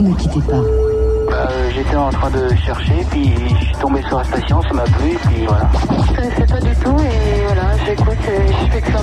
Ne 0.00 0.14
quittez 0.14 0.40
pas. 0.40 0.56
Euh, 0.56 1.70
J'étais 1.74 1.96
en 1.96 2.10
train 2.10 2.30
de 2.30 2.48
chercher, 2.56 3.04
puis 3.10 3.30
je 3.60 3.64
suis 3.66 3.74
tombé 3.80 4.00
sur 4.08 4.18
la 4.18 4.24
station, 4.24 4.62
ça 4.62 4.72
m'a 4.72 4.84
plu, 4.84 5.16
puis 5.26 5.44
voilà. 5.46 5.68
Je 6.08 6.14
connaissais 6.14 6.46
pas 6.46 6.60
du 6.60 6.74
tout 6.82 6.96
et 7.02 7.35
voilà, 7.56 7.76
j'écoute, 7.86 8.16
euh, 8.28 8.46
je 8.48 8.72
fais 8.72 8.80
que 8.80 8.92
ça. 8.92 9.00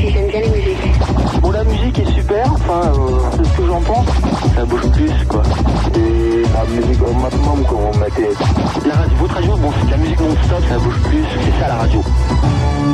Et 0.00 0.10
j'aime 0.10 0.26
bien 0.28 0.40
les 0.40 0.48
musiques. 0.48 1.40
Bon, 1.40 1.50
la 1.50 1.64
musique 1.64 1.98
est 1.98 2.10
super, 2.12 2.52
enfin, 2.52 2.92
euh, 2.94 3.18
c'est 3.36 3.44
ce 3.44 3.56
que 3.56 3.66
j'en 3.66 3.80
pense. 3.80 4.06
Ça 4.56 4.64
bouge 4.64 4.90
plus, 4.90 5.12
quoi. 5.28 5.42
Et 5.94 6.42
la 6.42 6.64
musique 6.64 7.02
au 7.02 7.12
maximum, 7.12 7.64
quand 7.68 7.80
on 7.94 7.98
mettait. 7.98 8.30
La 8.86 8.94
radio, 8.94 9.16
votre 9.18 9.34
radio, 9.34 9.56
bon, 9.56 9.70
c'est 9.78 9.86
de 9.86 9.90
la 9.92 9.96
musique 9.98 10.20
non-stop, 10.20 10.62
ça 10.68 10.78
bouge 10.78 11.00
plus, 11.02 11.24
c'est 11.44 11.60
ça 11.60 11.68
la 11.68 11.74
radio. 11.76 12.00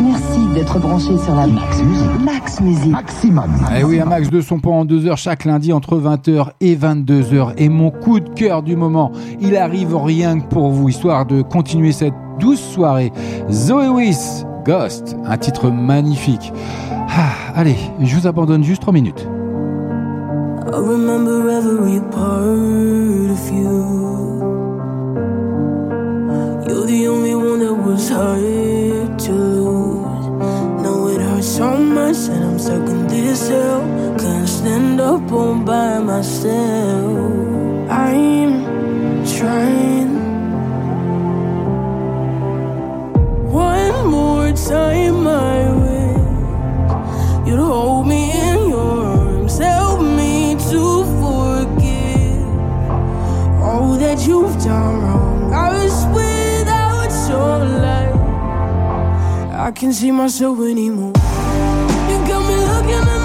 Merci 0.02 0.46
d'être 0.54 0.78
branché 0.78 1.16
sur 1.18 1.34
la 1.34 1.46
Max 1.46 1.82
Musique. 1.82 2.20
Max 2.20 2.60
Musique. 2.60 2.92
Maximum. 2.92 3.50
Eh 3.76 3.84
oui, 3.84 4.00
un 4.00 4.04
max 4.04 4.28
de 4.28 4.40
son 4.40 4.60
point 4.60 4.76
en 4.80 4.84
deux 4.84 5.06
heures 5.06 5.16
chaque 5.16 5.44
lundi 5.44 5.72
entre 5.72 5.98
20h 5.98 6.50
et 6.60 6.76
22h. 6.76 7.54
Et 7.56 7.68
mon 7.68 7.90
coup 7.90 8.20
de 8.20 8.28
cœur 8.28 8.62
du 8.62 8.76
moment, 8.76 9.10
il 9.40 9.56
arrive 9.56 9.96
rien 9.96 10.38
que 10.38 10.46
pour 10.46 10.70
vous, 10.70 10.88
histoire 10.88 11.26
de 11.26 11.42
continuer 11.42 11.92
cette 11.92 12.14
douce 12.38 12.60
soirée. 12.60 13.10
Zoé 13.50 13.88
Wiss, 13.88 14.44
Ghost, 14.68 15.16
un 15.24 15.38
titre 15.38 15.70
magnifique. 15.70 16.52
Ah, 16.90 17.32
allez, 17.56 17.78
je 18.02 18.14
vous 18.14 18.26
abandonne 18.26 18.62
juste 18.62 18.82
3 18.82 18.92
minutes. 18.92 19.22
I 19.22 20.76
remember 20.76 21.48
every 21.48 22.00
part 22.10 23.30
of 23.30 23.50
you. 23.50 24.42
You're 26.66 26.84
the 26.84 27.08
only 27.08 27.34
one 27.34 27.60
that 27.60 27.72
was 27.72 28.10
hard 28.10 29.18
to 29.20 29.32
lose. 29.32 30.28
Now 30.82 31.08
it 31.08 31.22
hurts 31.22 31.46
so 31.46 31.78
much, 31.78 32.28
and 32.28 32.44
I'm 32.44 32.58
stuck 32.58 32.86
in 32.90 33.06
this 33.06 33.48
hell. 33.48 33.80
Can't 34.18 34.46
stand 34.46 35.00
up 35.00 35.32
all 35.32 35.54
by 35.64 35.98
myself. 35.98 37.16
I'm 37.88 39.24
trying. 39.24 40.27
One 43.88 44.08
more 44.10 44.52
time, 44.52 45.26
I 45.26 45.72
wish 45.82 47.48
you'd 47.48 47.58
hold 47.58 48.06
me 48.06 48.30
in 48.32 48.68
your 48.68 49.06
arms, 49.06 49.56
help 49.58 50.02
me 50.02 50.56
to 50.70 50.82
forgive 51.20 52.44
all 53.62 53.96
that 53.96 54.26
you've 54.26 54.56
done 54.62 55.00
wrong. 55.02 55.54
I 55.54 55.72
was 55.72 56.06
without 56.18 57.12
your 57.30 57.58
light. 57.84 58.14
I 59.66 59.70
can't 59.72 59.94
see 59.94 60.10
myself 60.10 60.58
anymore. 60.60 61.14
You 62.10 62.16
got 62.28 62.42
me 62.46 62.56
looking 62.70 63.17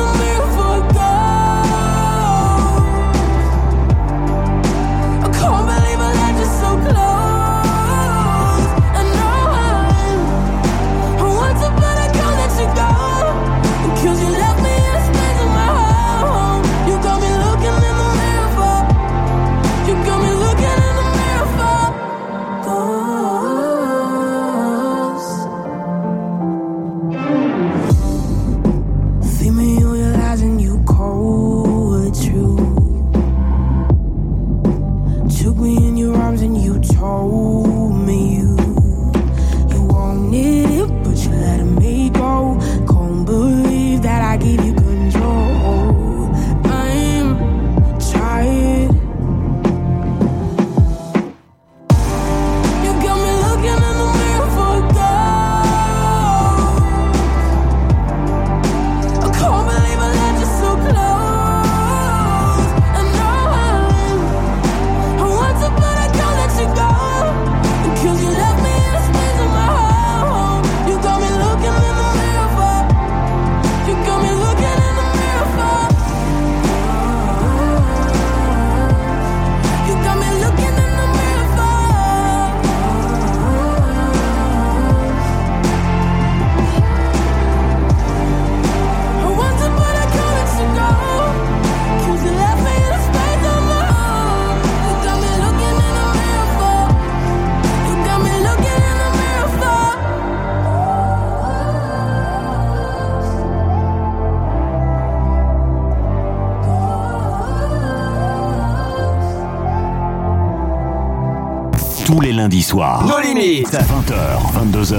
20h, 114.03 114.71
22h. 114.71 114.97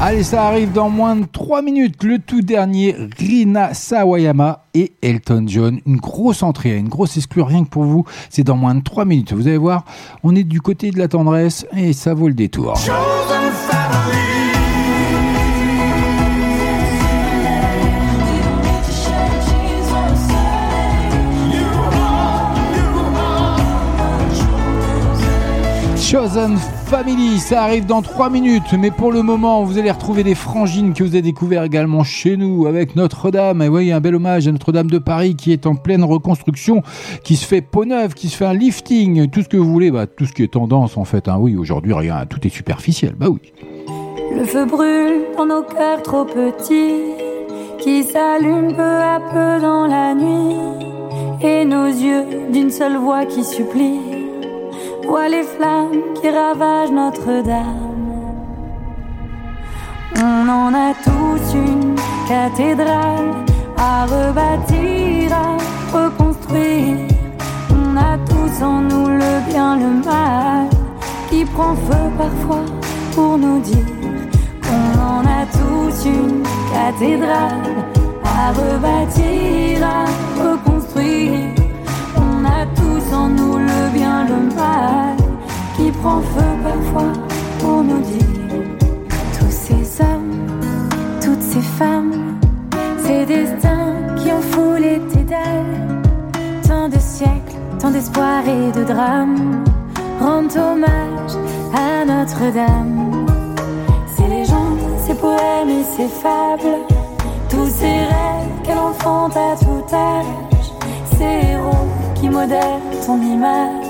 Allez, 0.00 0.22
ça 0.22 0.46
arrive 0.46 0.70
dans 0.72 0.88
moins 0.88 1.16
de 1.16 1.24
3 1.24 1.62
minutes. 1.62 2.04
Le 2.04 2.20
tout 2.20 2.40
dernier, 2.40 2.94
Rina 3.18 3.74
Sawayama 3.74 4.64
et 4.74 4.92
Elton 5.02 5.44
John. 5.48 5.80
Une 5.86 5.96
grosse 5.96 6.42
entrée, 6.42 6.76
une 6.76 6.88
grosse 6.88 7.16
exclue 7.16 7.42
rien 7.42 7.64
que 7.64 7.68
pour 7.68 7.84
vous. 7.84 8.04
C'est 8.30 8.44
dans 8.44 8.56
moins 8.56 8.76
de 8.76 8.82
3 8.82 9.06
minutes. 9.06 9.32
Vous 9.32 9.48
allez 9.48 9.56
voir, 9.56 9.84
on 10.22 10.36
est 10.36 10.44
du 10.44 10.60
côté 10.60 10.92
de 10.92 10.98
la 10.98 11.08
tendresse 11.08 11.66
et 11.76 11.92
ça 11.92 12.14
vaut 12.14 12.28
le 12.28 12.34
détour. 12.34 12.74
Chosen 25.96 26.56
Family, 26.84 27.38
ça 27.40 27.62
arrive 27.62 27.86
dans 27.86 28.02
3 28.02 28.30
minutes, 28.30 28.74
mais 28.78 28.90
pour 28.90 29.10
le 29.10 29.22
moment, 29.22 29.64
vous 29.64 29.78
allez 29.78 29.90
retrouver 29.90 30.22
des 30.22 30.34
frangines 30.34 30.92
que 30.92 31.02
vous 31.02 31.10
avez 31.10 31.22
découvert 31.22 31.64
également 31.64 32.04
chez 32.04 32.36
nous 32.36 32.66
avec 32.66 32.94
Notre-Dame. 32.94 33.62
Et 33.62 33.68
voyez, 33.68 33.92
un 33.92 34.00
bel 34.00 34.14
hommage 34.14 34.46
à 34.46 34.52
Notre-Dame 34.52 34.90
de 34.90 34.98
Paris 34.98 35.34
qui 35.34 35.52
est 35.52 35.66
en 35.66 35.76
pleine 35.76 36.04
reconstruction, 36.04 36.82
qui 37.24 37.36
se 37.36 37.46
fait 37.46 37.62
peau 37.62 37.84
neuve, 37.84 38.14
qui 38.14 38.28
se 38.28 38.36
fait 38.36 38.44
un 38.44 38.52
lifting, 38.52 39.28
tout 39.28 39.42
ce 39.42 39.48
que 39.48 39.56
vous 39.56 39.72
voulez, 39.72 39.90
bah, 39.90 40.06
tout 40.06 40.26
ce 40.26 40.32
qui 40.32 40.42
est 40.42 40.52
tendance 40.52 40.96
en 40.96 41.04
fait. 41.04 41.26
Hein. 41.26 41.38
Oui, 41.40 41.56
aujourd'hui, 41.56 41.94
rien, 41.94 42.26
tout 42.26 42.46
est 42.46 42.50
superficiel, 42.50 43.14
bah 43.18 43.26
oui. 43.30 43.40
Le 44.36 44.44
feu 44.44 44.66
brûle 44.66 45.22
dans 45.36 45.46
nos 45.46 45.62
cœurs 45.62 46.02
trop 46.02 46.24
petits, 46.24 47.00
qui 47.78 48.04
s'allument 48.04 48.72
peu 48.72 48.82
à 48.82 49.20
peu 49.32 49.60
dans 49.60 49.86
la 49.86 50.14
nuit, 50.14 50.56
et 51.42 51.64
nos 51.64 51.86
yeux 51.86 52.24
d'une 52.52 52.70
seule 52.70 52.98
voix 52.98 53.24
qui 53.24 53.42
supplie, 53.42 53.98
voient 55.06 55.28
les 55.28 55.42
flammes 55.42 56.02
qui 56.14 56.28
ravagent 56.30 56.90
Notre-Dame. 56.90 57.94
On 60.16 60.48
en 60.48 60.72
a 60.74 60.94
tous 60.94 61.54
une 61.54 61.94
cathédrale 62.28 63.30
à 63.76 64.06
rebâtir, 64.06 65.32
à 65.32 65.56
reconstruire. 65.96 67.08
On 67.70 67.96
a 67.96 68.16
tous 68.30 68.62
en 68.62 68.80
nous 68.80 69.08
le 69.08 69.50
bien, 69.50 69.76
le 69.76 70.04
mal, 70.04 70.68
qui 71.28 71.44
prend 71.44 71.74
feu 71.74 72.04
parfois 72.16 72.64
pour 73.14 73.36
nous 73.38 73.60
dire 73.60 73.86
qu'on 74.62 75.00
en 75.00 75.20
a 75.20 75.44
tous 75.58 76.06
une 76.06 76.42
cathédrale 76.72 77.76
à 78.24 78.52
rebâtir, 78.52 79.84
à 79.84 80.04
reconstruire. 80.42 81.63
Qui 85.76 85.90
prend 85.90 86.20
feu 86.20 86.50
parfois 86.62 87.12
pour 87.58 87.82
nous 87.82 88.00
dire 88.00 88.62
tous 89.38 89.50
ces 89.50 90.02
hommes, 90.02 90.60
toutes 91.20 91.42
ces 91.42 91.60
femmes, 91.60 92.38
ces 93.02 93.26
destins 93.26 93.94
qui 94.16 94.30
ont 94.32 94.40
foulé 94.40 95.00
tes 95.12 95.24
dalles, 95.24 96.02
tant 96.66 96.88
de 96.88 96.98
siècles, 96.98 97.56
tant 97.78 97.90
d'espoir 97.90 98.42
et 98.46 98.72
de 98.72 98.84
drames, 98.84 99.64
rendent 100.20 100.56
hommage 100.56 101.36
à 101.74 102.04
Notre-Dame. 102.04 103.26
Ces 104.16 104.28
légendes, 104.28 104.78
ces 105.06 105.14
poèmes 105.14 105.68
et 105.68 105.84
ces 105.96 106.08
fables, 106.08 106.78
tous 107.50 107.68
ces 107.68 107.98
rêves 108.12 108.62
qu'elle 108.62 108.78
enfante 108.78 109.36
à 109.36 109.56
tout 109.56 109.94
âge, 109.94 110.72
ces 111.18 111.48
héros 111.50 111.88
qui 112.14 112.28
modèrent 112.28 112.80
ton 113.06 113.20
image, 113.20 113.83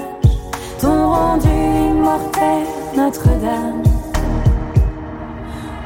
t'ont 0.84 1.08
rendu 1.16 1.56
immortel 1.90 2.64
Notre-Dame. 2.96 3.82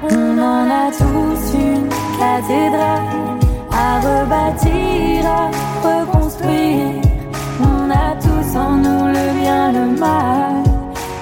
On 0.02 0.38
en 0.52 0.62
a 0.82 0.86
tous 1.02 1.42
une 1.54 1.88
cathédrale 2.20 3.38
à 3.86 3.88
rebâtir, 4.06 5.18
à 5.38 5.44
reconstruire. 5.88 7.02
On 7.72 7.90
a 7.90 8.08
tous 8.24 8.50
en 8.56 8.74
nous 8.84 9.04
le 9.16 9.26
bien, 9.40 9.72
le 9.78 9.86
mal, 10.04 10.62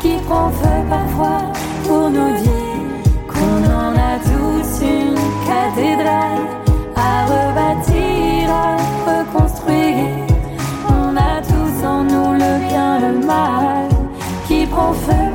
qui 0.00 0.14
prend 0.26 0.48
feu 0.60 0.78
parfois 0.88 1.42
pour 1.86 2.08
nous 2.16 2.32
dire 2.44 2.86
qu'on 3.30 3.60
en 3.82 3.92
a 4.10 4.14
tous 4.30 4.70
une 4.96 5.20
cathédrale 5.50 6.46
à 7.08 7.12
rebâtir, 7.32 8.50
à 8.64 8.76
reconstruire. 9.10 9.95
Mal, 13.26 13.88
qui 14.46 14.64
prend 14.66 14.92
feu 14.92 15.25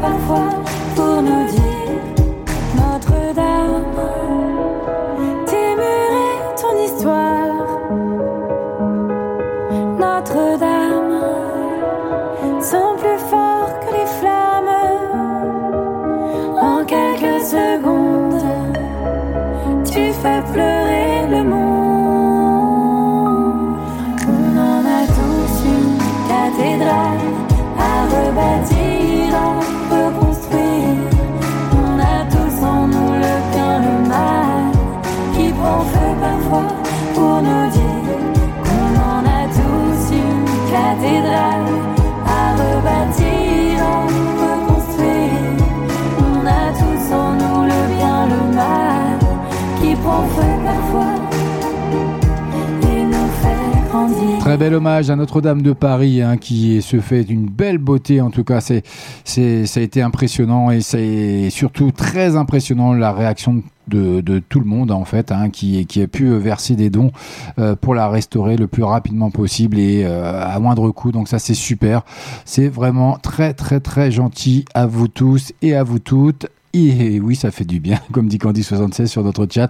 Notre-Dame 55.22 55.62
de 55.62 55.74
Paris 55.74 56.24
hein, 56.24 56.38
qui 56.38 56.82
se 56.82 57.00
fait 57.00 57.24
d'une 57.24 57.46
belle 57.46 57.78
beauté. 57.78 58.22
En 58.22 58.32
tout 58.32 58.44
cas, 58.44 58.60
c'est, 58.60 58.82
c'est, 59.24 59.68
ça 59.68 59.80
a 59.80 59.84
été 59.84 60.02
impressionnant 60.02 60.72
et 60.72 60.82
c'est 60.82 61.52
surtout 61.52 61.92
très 61.92 62.36
impressionnant 62.36 62.94
la 62.94 63.12
réaction 63.12 63.62
de, 63.88 64.40
tout 64.50 64.60
le 64.60 64.66
monde 64.66 64.90
en 64.90 65.06
fait 65.06 65.32
hein, 65.32 65.52
qui, 65.52 65.86
qui 65.86 66.02
a 66.02 66.08
pu 66.08 66.34
verser 66.38 66.76
des 66.76 66.90
dons 66.90 67.12
euh, 67.60 67.76
pour 67.76 67.94
la 67.94 68.10
restaurer 68.10 68.56
le 68.56 68.66
plus 68.66 68.84
rapidement 68.84 69.30
possible 69.30 69.78
et 69.78 70.04
euh, 70.06 70.44
à 70.44 70.60
moindre 70.60 70.90
coût. 70.90 71.12
Donc 71.12 71.28
ça 71.28 71.38
c'est 71.38 71.54
super. 71.54 72.02
C'est 72.44 72.68
vraiment 72.68 73.20
très 73.22 73.54
très 73.54 73.80
très 73.80 74.10
gentil 74.10 74.66
à 74.74 74.88
vous 74.88 75.08
tous 75.08 75.54
et 75.62 75.76
à 75.76 75.84
vous 75.84 76.00
toutes. 76.00 76.48
Et 76.74 77.20
oui, 77.20 77.36
ça 77.36 77.52
fait 77.52 77.66
du 77.66 77.80
bien, 77.80 78.00
comme 78.12 78.28
dit 78.28 78.38
Candy76 78.38 79.08
sur 79.08 79.24
notre 79.24 79.48
chat. 79.50 79.70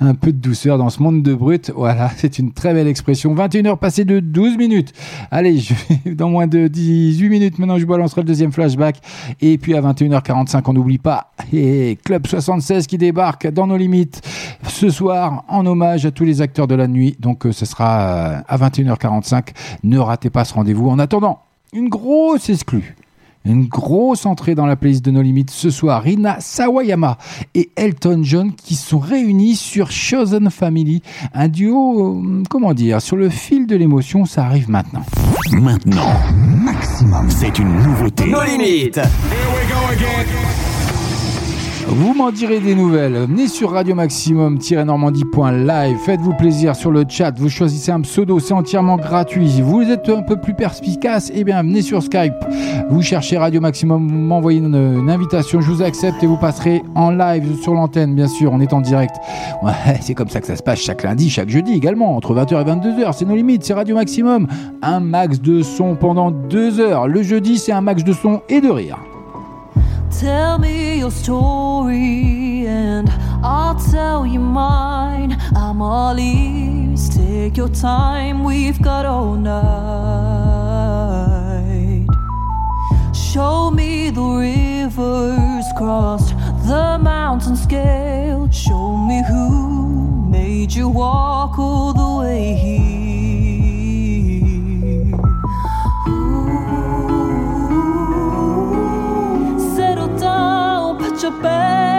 Un 0.00 0.14
peu 0.14 0.32
de 0.32 0.38
douceur 0.38 0.76
dans 0.76 0.90
ce 0.90 1.02
monde 1.02 1.22
de 1.22 1.34
brut. 1.34 1.72
Voilà, 1.74 2.10
c'est 2.16 2.38
une 2.38 2.52
très 2.52 2.74
belle 2.74 2.88
expression. 2.88 3.34
21h 3.34 3.78
passées 3.78 4.04
de 4.04 4.20
12 4.20 4.58
minutes. 4.58 4.92
Allez, 5.30 5.62
dans 6.06 6.28
moins 6.28 6.46
de 6.46 6.68
18 6.68 7.28
minutes, 7.28 7.58
maintenant, 7.58 7.78
je 7.78 7.86
balancerai 7.86 8.20
le 8.20 8.26
deuxième 8.26 8.52
flashback. 8.52 8.96
Et 9.40 9.56
puis 9.56 9.74
à 9.74 9.80
21h45, 9.80 10.62
on 10.66 10.72
n'oublie 10.74 10.98
pas, 10.98 11.32
et 11.52 11.98
Club 12.04 12.26
76 12.26 12.86
qui 12.86 12.98
débarque 12.98 13.46
dans 13.48 13.66
nos 13.66 13.76
limites 13.76 14.20
ce 14.68 14.90
soir 14.90 15.44
en 15.48 15.64
hommage 15.66 16.06
à 16.06 16.10
tous 16.10 16.24
les 16.24 16.40
acteurs 16.40 16.66
de 16.66 16.74
la 16.74 16.86
nuit. 16.86 17.16
Donc, 17.18 17.46
euh, 17.46 17.52
ce 17.52 17.64
sera 17.64 18.00
euh, 18.02 18.40
à 18.46 18.58
21h45. 18.58 19.48
Ne 19.84 19.98
ratez 19.98 20.30
pas 20.30 20.44
ce 20.44 20.54
rendez-vous. 20.54 20.88
En 20.88 20.98
attendant, 20.98 21.40
une 21.72 21.88
grosse 21.88 22.50
exclue. 22.50 22.96
Une 23.44 23.66
grosse 23.66 24.26
entrée 24.26 24.54
dans 24.54 24.66
la 24.66 24.76
playlist 24.76 25.04
de 25.04 25.10
nos 25.10 25.22
limites 25.22 25.50
ce 25.50 25.70
soir. 25.70 26.02
Rina 26.02 26.38
Sawayama 26.40 27.18
et 27.54 27.70
Elton 27.76 28.20
John 28.22 28.52
qui 28.52 28.74
sont 28.74 28.98
réunis 28.98 29.56
sur 29.56 29.90
Chosen 29.90 30.50
Family. 30.50 31.02
Un 31.34 31.48
duo, 31.48 32.22
euh, 32.22 32.42
comment 32.48 32.74
dire, 32.74 33.02
sur 33.02 33.16
le 33.16 33.28
fil 33.28 33.66
de 33.66 33.76
l'émotion, 33.76 34.24
ça 34.24 34.44
arrive 34.44 34.70
maintenant. 34.70 35.02
Maintenant, 35.52 36.12
maximum, 36.64 37.30
c'est 37.30 37.58
une 37.58 37.74
nouveauté. 37.82 38.26
Nos 38.26 38.42
limites. 38.42 39.00
Vous 41.86 42.14
m'en 42.14 42.30
direz 42.30 42.60
des 42.60 42.74
nouvelles. 42.74 43.14
Venez 43.14 43.48
sur 43.48 43.72
Radio 43.72 43.94
Maximum-normandie.live. 43.94 45.96
Faites-vous 45.98 46.34
plaisir 46.34 46.76
sur 46.76 46.90
le 46.90 47.04
chat. 47.08 47.38
Vous 47.38 47.48
choisissez 47.48 47.90
un 47.90 48.00
pseudo, 48.00 48.38
c'est 48.40 48.54
entièrement 48.54 48.96
gratuit. 48.96 49.60
Vous 49.60 49.82
êtes 49.82 50.08
un 50.08 50.22
peu 50.22 50.36
plus 50.36 50.54
perspicace, 50.54 51.30
eh 51.34 51.44
bien, 51.44 51.62
venez 51.62 51.82
sur 51.82 52.02
Skype. 52.02 52.34
Vous 52.90 53.02
cherchez 53.02 53.36
Radio 53.36 53.60
Maximum, 53.60 54.08
vous 54.08 54.14
m'envoyez 54.14 54.60
une, 54.60 55.10
invitation, 55.10 55.60
je 55.60 55.70
vous 55.70 55.82
accepte 55.82 56.22
et 56.22 56.26
vous 56.26 56.36
passerez 56.36 56.82
en 56.94 57.10
live 57.10 57.60
sur 57.60 57.74
l'antenne, 57.74 58.14
bien 58.14 58.28
sûr. 58.28 58.52
On 58.52 58.60
est 58.60 58.72
en 58.72 58.80
direct. 58.80 59.16
C'est 60.00 60.14
comme 60.14 60.28
ça 60.28 60.40
que 60.40 60.46
ça 60.46 60.56
se 60.56 60.62
passe 60.62 60.80
chaque 60.80 61.02
lundi, 61.02 61.28
chaque 61.30 61.50
jeudi 61.50 61.74
également, 61.74 62.16
entre 62.16 62.34
20h 62.34 62.60
et 62.60 62.64
22h. 62.64 63.12
C'est 63.12 63.26
nos 63.26 63.36
limites, 63.36 63.64
c'est 63.64 63.74
Radio 63.74 63.96
Maximum. 63.96 64.46
Un 64.82 65.00
max 65.00 65.40
de 65.40 65.62
son 65.62 65.96
pendant 65.96 66.30
deux 66.30 66.80
heures. 66.80 67.08
Le 67.08 67.22
jeudi, 67.22 67.58
c'est 67.58 67.72
un 67.72 67.80
max 67.80 68.04
de 68.04 68.12
son 68.12 68.42
et 68.48 68.60
de 68.60 68.70
rire. 68.70 68.98
Tell 70.20 70.58
me 70.58 70.98
your 70.98 71.10
story 71.10 72.66
and 72.66 73.10
I'll 73.42 73.74
tell 73.90 74.24
you 74.26 74.38
mine. 74.38 75.36
I'm 75.56 75.82
all 75.82 76.18
ears. 76.18 77.08
Take 77.08 77.56
your 77.56 77.68
time, 77.68 78.44
we've 78.44 78.80
got 78.80 79.04
all 79.04 79.34
night. 79.34 79.62
Show 83.14 83.70
me 83.70 84.10
the 84.10 84.22
rivers 84.22 85.64
crossed, 85.76 86.36
the 86.66 86.98
mountains 87.02 87.62
scaled. 87.62 88.54
Show 88.54 88.96
me 88.96 89.22
who 89.26 90.28
made 90.30 90.72
you 90.72 90.88
walk 90.88 91.58
all 91.58 91.92
the 91.92 92.20
way 92.22 92.54
here. 92.54 93.01
Your 101.22 101.30
bags 101.30 101.91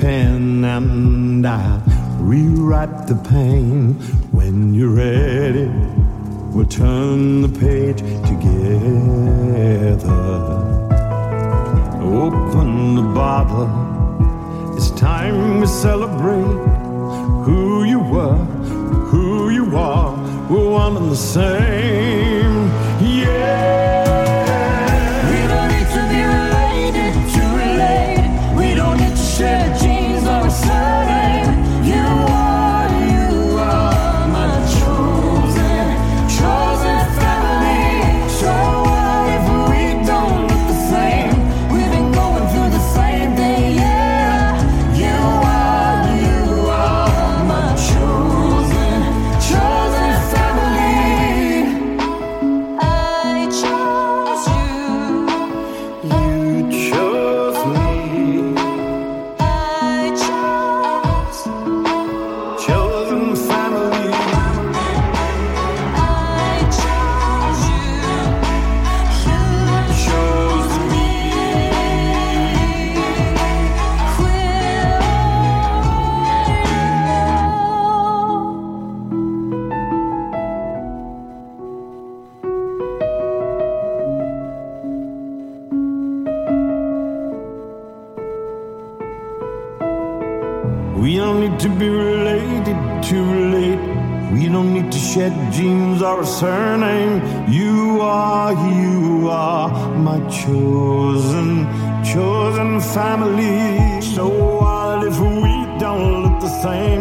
pen 0.00 0.64
and 0.64 1.46
I'll 1.46 1.82
rewrite 2.18 3.06
the 3.06 3.16
pain. 3.28 3.94
When 4.32 4.72
you're 4.74 4.94
ready, 4.94 5.68
we'll 6.54 6.66
turn 6.66 7.42
the 7.42 7.48
page 7.48 7.98
together. 8.30 8.50
Open 12.02 12.94
the 12.94 13.02
bottle. 13.14 13.68
It's 14.76 14.90
time 14.92 15.60
we 15.60 15.66
celebrate 15.66 16.56
who 17.44 17.84
you 17.84 18.00
were, 18.00 18.38
who 19.10 19.50
you 19.50 19.76
are. 19.76 20.16
We're 20.48 20.70
one 20.70 20.96
and 20.96 21.10
the 21.10 21.16
same. 21.16 22.29
Genes 96.00 96.02
or 96.02 96.22
a 96.22 96.26
surname. 96.26 97.52
You 97.52 98.00
are, 98.00 98.52
you 98.52 99.28
are 99.28 99.94
my 99.96 100.18
chosen, 100.28 101.66
chosen 102.04 102.80
family. 102.80 104.00
So 104.14 104.28
what 104.28 105.06
if 105.06 105.18
we 105.18 105.78
don't 105.78 106.22
look 106.22 106.40
the 106.40 106.62
same? 106.62 106.99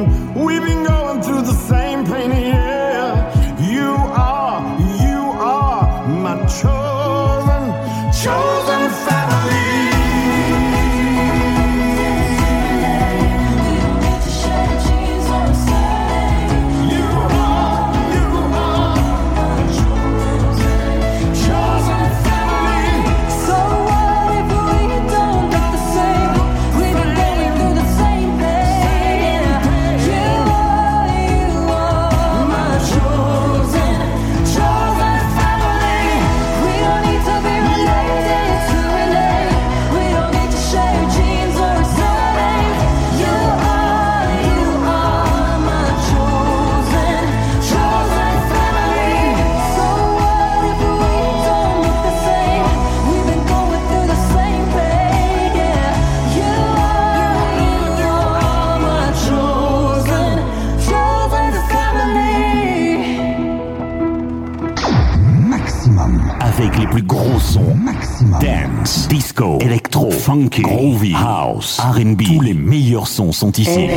Disco, 69.40 69.58
électro, 69.62 70.12
funky, 70.12 70.62
groovy, 70.62 71.14
house, 71.14 71.80
R&B. 71.80 72.24
Tous 72.24 72.42
les 72.42 72.54
meilleurs 72.54 73.08
sons 73.08 73.32
sont 73.32 73.52
ici. 73.52 73.88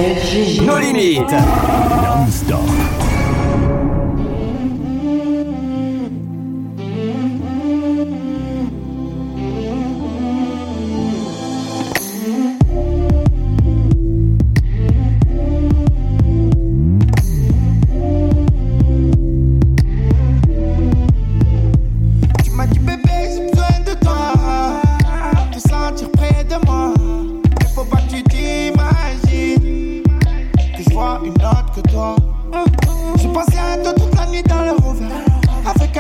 Nos 0.65 0.79
limites. 0.79 1.31
Non-stop. 1.31 3.02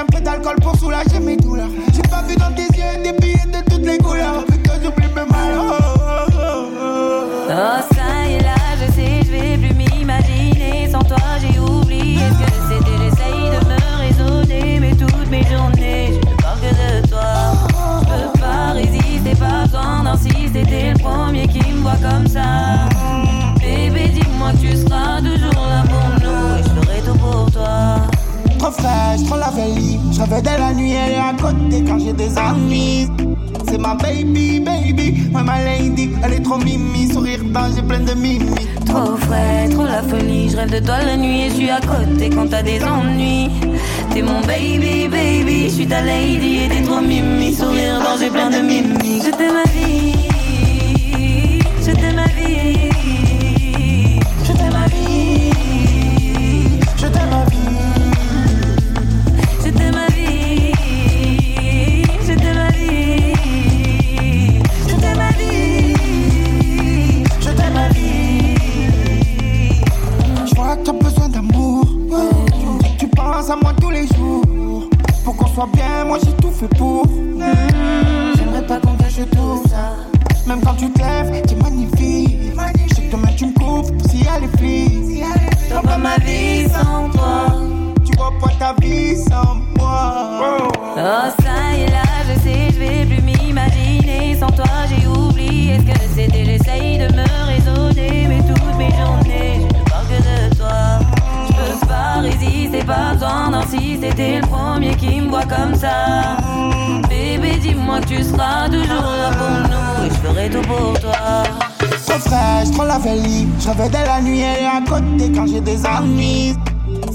Un 0.02 0.06
peu 0.06 0.20
d'alcool 0.20 0.56
pour 0.60 0.76
soulager 0.76 1.20
mes 1.20 1.36
douleurs. 1.36 1.70
J'ai 1.94 2.02
pas 2.02 2.22
vu 2.22 2.34
dans 2.36 2.52
tes 2.52 2.62
yeux 2.62 3.02
des 3.02 3.12
billets 3.12 3.46
de 3.46 3.70
toutes 3.70 3.86
les 3.86 3.98
couleurs 3.98 4.44
la 29.36 29.50
veille. 29.50 29.98
Je 30.12 30.20
rêvais 30.20 30.42
de 30.42 30.46
la 30.46 30.72
nuit, 30.74 30.92
elle 30.92 31.12
est 31.12 31.16
à 31.16 31.34
côté 31.40 31.82
quand 31.86 31.98
j'ai 31.98 32.12
des 32.12 32.38
ennuis. 32.38 33.08
C'est 33.68 33.78
ma 33.78 33.94
baby, 33.94 34.60
baby, 34.60 35.30
ouais, 35.34 35.42
ma 35.42 35.64
lady. 35.64 36.10
Elle 36.24 36.34
est 36.34 36.42
trop 36.42 36.58
mimi, 36.58 37.10
sourire 37.12 37.40
j'ai 37.74 37.82
plein 37.82 38.00
de 38.00 38.14
mimi. 38.14 38.54
Trop 38.86 39.16
frais, 39.16 39.68
trop 39.70 39.84
la 39.84 40.02
folie. 40.02 40.50
Je 40.50 40.56
rêve 40.56 40.70
de 40.70 40.84
toi 40.84 41.02
la 41.02 41.16
nuit 41.16 41.42
et 41.42 41.48
je 41.48 41.54
suis 41.54 41.70
à 41.70 41.80
côté 41.80 42.30
quand 42.30 42.48
t'as 42.48 42.62
des 42.62 42.82
ennuis. 42.82 43.50
T'es 44.10 44.22
mon 44.22 44.40
baby, 44.42 45.08
baby, 45.08 45.64
je 45.64 45.74
suis 45.74 45.86
ta 45.86 46.02
lady 46.02 46.64
et 46.64 46.68
t'es 46.68 46.82
trop 46.82 47.00
mimi, 47.00 47.54
sourire 47.54 48.00
j'ai 48.20 48.30
plein 48.30 48.50
de 48.50 48.58
mimi. 48.58 49.22
Je 49.24 49.30
t'aime 49.30 49.54
ma 49.54 49.70
vie, 49.72 50.21
d'insister. 103.72 104.10
T'es 104.14 104.40
le 104.40 104.46
premier 104.46 104.94
qui 104.94 105.20
me 105.20 105.28
voit 105.28 105.44
comme 105.44 105.74
ça. 105.74 106.36
Bébé, 107.08 107.58
dis-moi 107.60 108.00
que 108.00 108.06
tu 108.06 108.22
seras 108.22 108.66
toujours 108.66 108.86
là 108.86 109.30
pour 109.36 109.70
nous 109.70 110.06
et 110.06 110.10
je 110.10 110.14
ferai 110.14 110.50
tout 110.50 110.62
pour 110.62 110.98
toi. 111.00 111.42
Trop 112.06 112.18
fraîche, 112.18 112.70
trop 112.72 112.86
la 112.86 112.98
veille. 112.98 113.46
Je 113.60 113.68
rêvais 113.68 113.88
de 113.88 113.94
la 113.94 114.20
nuit, 114.20 114.40
elle 114.40 114.62
est 114.62 114.66
à 114.66 114.80
côté 114.86 115.30
quand 115.34 115.46
j'ai 115.46 115.60
des 115.60 115.84
ennuis. 115.86 116.54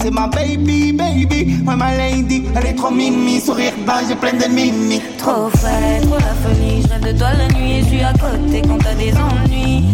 C'est 0.01 0.11
ma 0.11 0.27
baby, 0.27 0.93
baby, 0.93 1.63
ouais 1.65 1.75
ma 1.75 1.95
lady. 1.95 2.43
Elle 2.55 2.67
est 2.67 2.73
trop 2.73 2.91
mimi, 2.91 3.39
sourire 3.39 3.73
j'ai 4.07 4.15
plein 4.15 4.34
de 4.34 4.51
mimi. 4.51 5.01
Trop 5.17 5.49
frais, 5.49 6.01
trop 6.01 6.17
la 6.17 6.34
folie. 6.43 6.81
Je 6.84 6.88
rêve 6.89 7.13
de 7.13 7.17
toi 7.17 7.29
la 7.34 7.47
nuit 7.55 7.71
et 7.73 7.81
je 7.81 7.88
suis 7.88 8.01
à 8.01 8.13
côté 8.13 8.61
quand 8.67 8.77
t'as 8.79 8.95
des 8.95 9.13
ennuis. 9.13 9.85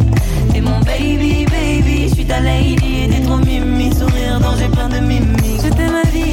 T'es 0.51 0.61
mon 0.61 0.79
baby, 0.81 1.45
baby, 1.45 2.09
je 2.09 2.15
suis 2.15 2.25
ta 2.25 2.39
lady 2.39 3.05
et 3.05 3.09
t'es 3.09 3.21
trop 3.21 3.37
mimi, 3.37 3.93
sourire 3.93 4.39
j'ai 4.59 4.67
plein 4.67 4.89
de 4.89 4.99
mimi. 4.99 5.57
T'aime 5.75 5.91
ma 5.91 6.09
vie, 6.11 6.32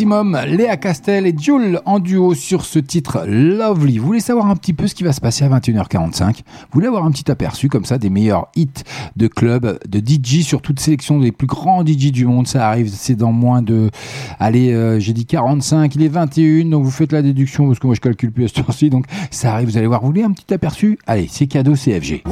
Maximum, 0.00 0.38
Léa 0.46 0.78
Castel 0.78 1.26
et 1.26 1.34
Jules 1.36 1.78
en 1.84 1.98
duo 1.98 2.32
sur 2.32 2.64
ce 2.64 2.78
titre 2.78 3.24
Lovely. 3.26 3.98
Vous 3.98 4.06
voulez 4.06 4.20
savoir 4.20 4.46
un 4.46 4.56
petit 4.56 4.72
peu 4.72 4.86
ce 4.86 4.94
qui 4.94 5.02
va 5.02 5.12
se 5.12 5.20
passer 5.20 5.44
à 5.44 5.48
21h45 5.50 6.36
Vous 6.36 6.42
voulez 6.72 6.86
avoir 6.86 7.04
un 7.04 7.10
petit 7.10 7.30
aperçu 7.30 7.68
comme 7.68 7.84
ça 7.84 7.98
des 7.98 8.08
meilleurs 8.08 8.48
hits 8.56 8.82
de 9.16 9.26
club, 9.26 9.78
de 9.86 9.98
DJ 9.98 10.42
sur 10.42 10.62
toute 10.62 10.80
sélection 10.80 11.18
des 11.18 11.32
plus 11.32 11.46
grands 11.46 11.84
DJ 11.84 12.12
du 12.12 12.24
monde? 12.24 12.46
Ça 12.46 12.66
arrive, 12.66 12.88
c'est 12.88 13.14
dans 13.14 13.32
moins 13.32 13.60
de... 13.60 13.90
Allez, 14.38 14.72
euh, 14.72 14.98
j'ai 15.00 15.12
dit 15.12 15.26
45, 15.26 15.94
il 15.94 16.02
est 16.02 16.08
21, 16.08 16.70
donc 16.70 16.82
vous 16.82 16.90
faites 16.90 17.12
la 17.12 17.20
déduction 17.20 17.66
parce 17.66 17.78
que 17.78 17.86
moi 17.86 17.94
je 17.94 18.00
calcule 18.00 18.32
plus 18.32 18.44
à 18.44 18.48
ce 18.48 18.54
tour-ci. 18.54 18.88
Donc 18.88 19.04
ça 19.30 19.52
arrive, 19.52 19.68
vous 19.68 19.76
allez 19.76 19.86
voir. 19.86 20.00
Vous 20.00 20.06
voulez 20.06 20.22
un 20.22 20.32
petit 20.32 20.54
aperçu? 20.54 20.98
Allez, 21.06 21.28
c'est 21.30 21.46
cadeau 21.46 21.74
CFG. 21.74 22.22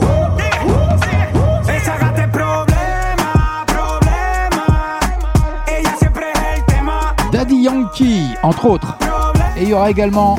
Entre 8.48 8.64
autres. 8.66 8.96
Et 9.58 9.64
il 9.64 9.68
y 9.68 9.74
aura 9.74 9.90
également 9.90 10.36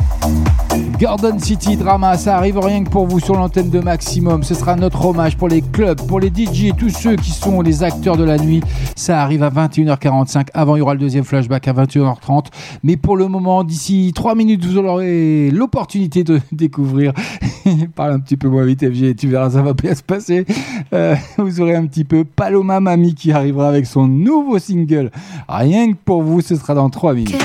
Gordon 0.99 1.39
City 1.39 1.77
Drama, 1.77 2.17
ça 2.17 2.35
arrive 2.35 2.59
rien 2.59 2.83
que 2.83 2.89
pour 2.89 3.07
vous 3.07 3.19
sur 3.19 3.35
l'antenne 3.35 3.69
de 3.69 3.79
Maximum. 3.79 4.43
Ce 4.43 4.53
sera 4.53 4.75
notre 4.75 5.05
hommage 5.05 5.37
pour 5.37 5.47
les 5.47 5.61
clubs, 5.61 6.01
pour 6.07 6.19
les 6.19 6.27
DJ, 6.27 6.75
tous 6.77 6.89
ceux 6.89 7.15
qui 7.15 7.31
sont 7.31 7.61
les 7.61 7.83
acteurs 7.83 8.17
de 8.17 8.23
la 8.23 8.37
nuit. 8.37 8.61
Ça 8.95 9.21
arrive 9.21 9.43
à 9.43 9.49
21h45. 9.49 10.47
Avant, 10.53 10.75
il 10.75 10.79
y 10.79 10.81
aura 10.81 10.93
le 10.93 10.99
deuxième 10.99 11.23
flashback 11.23 11.67
à 11.69 11.73
21h30. 11.73 12.47
Mais 12.83 12.97
pour 12.97 13.15
le 13.15 13.27
moment, 13.27 13.63
d'ici 13.63 14.11
3 14.13 14.35
minutes, 14.35 14.65
vous 14.65 14.77
aurez 14.77 15.51
l'opportunité 15.51 16.23
de 16.23 16.41
découvrir. 16.51 17.13
Parle 17.95 18.13
un 18.13 18.19
petit 18.19 18.37
peu 18.37 18.49
moins 18.49 18.65
vite, 18.65 18.81
FG, 18.81 19.15
tu 19.15 19.27
verras, 19.27 19.51
ça 19.51 19.61
va 19.61 19.73
bien 19.73 19.95
se 19.95 20.03
passer. 20.03 20.45
Euh, 20.93 21.15
vous 21.37 21.61
aurez 21.61 21.75
un 21.75 21.85
petit 21.85 22.03
peu 22.03 22.25
Paloma 22.25 22.79
Mami 22.79 23.15
qui 23.15 23.31
arrivera 23.31 23.69
avec 23.69 23.85
son 23.85 24.07
nouveau 24.07 24.59
single. 24.59 25.11
Rien 25.47 25.91
que 25.91 25.97
pour 26.03 26.23
vous, 26.23 26.41
ce 26.41 26.55
sera 26.55 26.73
dans 26.73 26.89
3 26.89 27.13
minutes. 27.13 27.35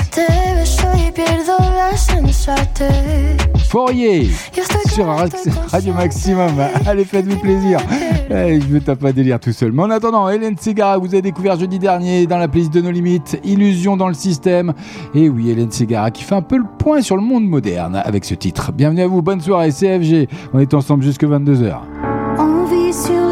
Fourier 3.69 4.29
sur 4.87 5.05
Radio 5.07 5.93
Maximum. 5.93 6.51
Allez, 6.85 7.05
faites-vous 7.05 7.39
plaisir. 7.39 7.79
Je 8.29 8.67
me 8.67 8.79
tape 8.79 8.99
pas 8.99 9.11
délire 9.11 9.39
tout 9.39 9.51
seul. 9.51 9.71
Mais 9.71 9.83
en 9.83 9.89
attendant, 9.89 10.29
Hélène 10.29 10.57
Ségara, 10.57 10.97
vous 10.97 11.07
avez 11.07 11.21
découvert 11.21 11.57
jeudi 11.57 11.79
dernier 11.79 12.27
dans 12.27 12.37
la 12.37 12.47
playlist 12.47 12.73
de 12.73 12.81
nos 12.81 12.91
limites, 12.91 13.39
Illusion 13.43 13.97
dans 13.97 14.07
le 14.07 14.13
système. 14.13 14.73
Et 15.13 15.29
oui, 15.29 15.49
Hélène 15.49 15.71
Ségara 15.71 16.11
qui 16.11 16.23
fait 16.23 16.35
un 16.35 16.41
peu 16.41 16.57
le 16.57 16.65
point 16.77 17.01
sur 17.01 17.15
le 17.15 17.23
monde 17.23 17.45
moderne 17.47 18.01
avec 18.03 18.25
ce 18.25 18.35
titre. 18.35 18.71
Bienvenue 18.71 19.01
à 19.01 19.07
vous, 19.07 19.21
bonne 19.21 19.41
soirée, 19.41 19.71
CFG. 19.71 20.27
On 20.53 20.59
est 20.59 20.73
ensemble 20.73 21.03
jusque 21.03 21.23
22h. 21.23 21.75
On 22.37 22.65
vit 22.65 22.93
sur 22.93 23.24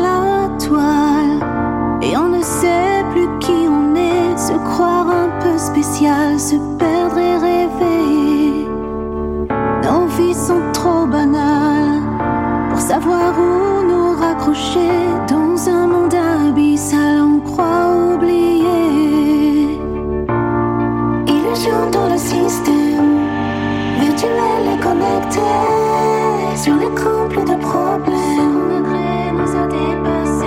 Sur 26.64 26.76
les 26.77 26.85
couples 26.85 27.44
de 27.44 27.56
problèmes, 27.60 28.88
nous 29.34 29.52
a 29.53 29.68
dépassés. 29.68 30.45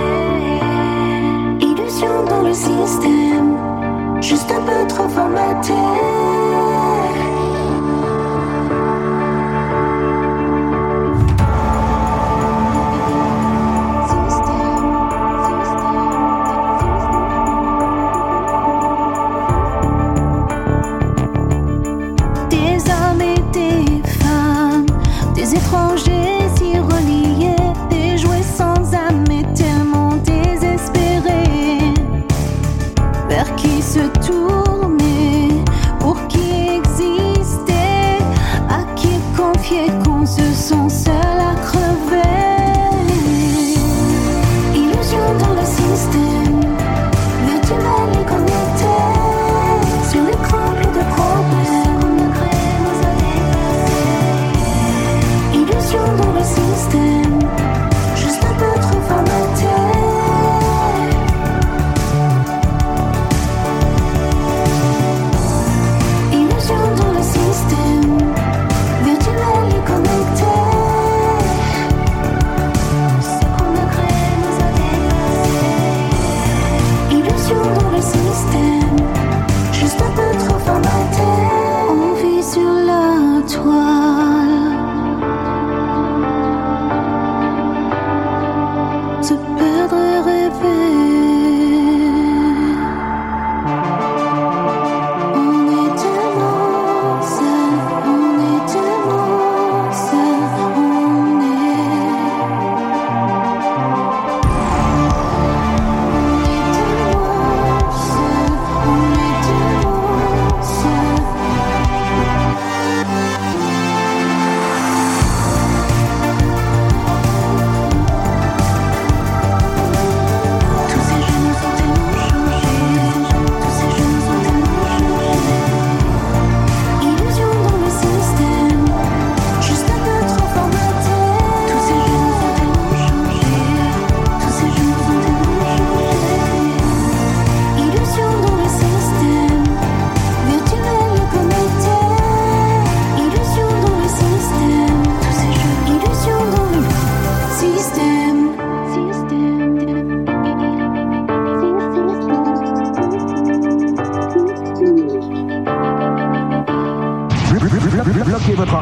Illusion 1.61 2.23
dans 2.27 2.41
le 2.41 2.53
système, 2.53 3.55
juste 4.19 4.51
un 4.51 4.61
peu 4.61 4.87
trop 4.87 5.07
formaté. 5.09 5.73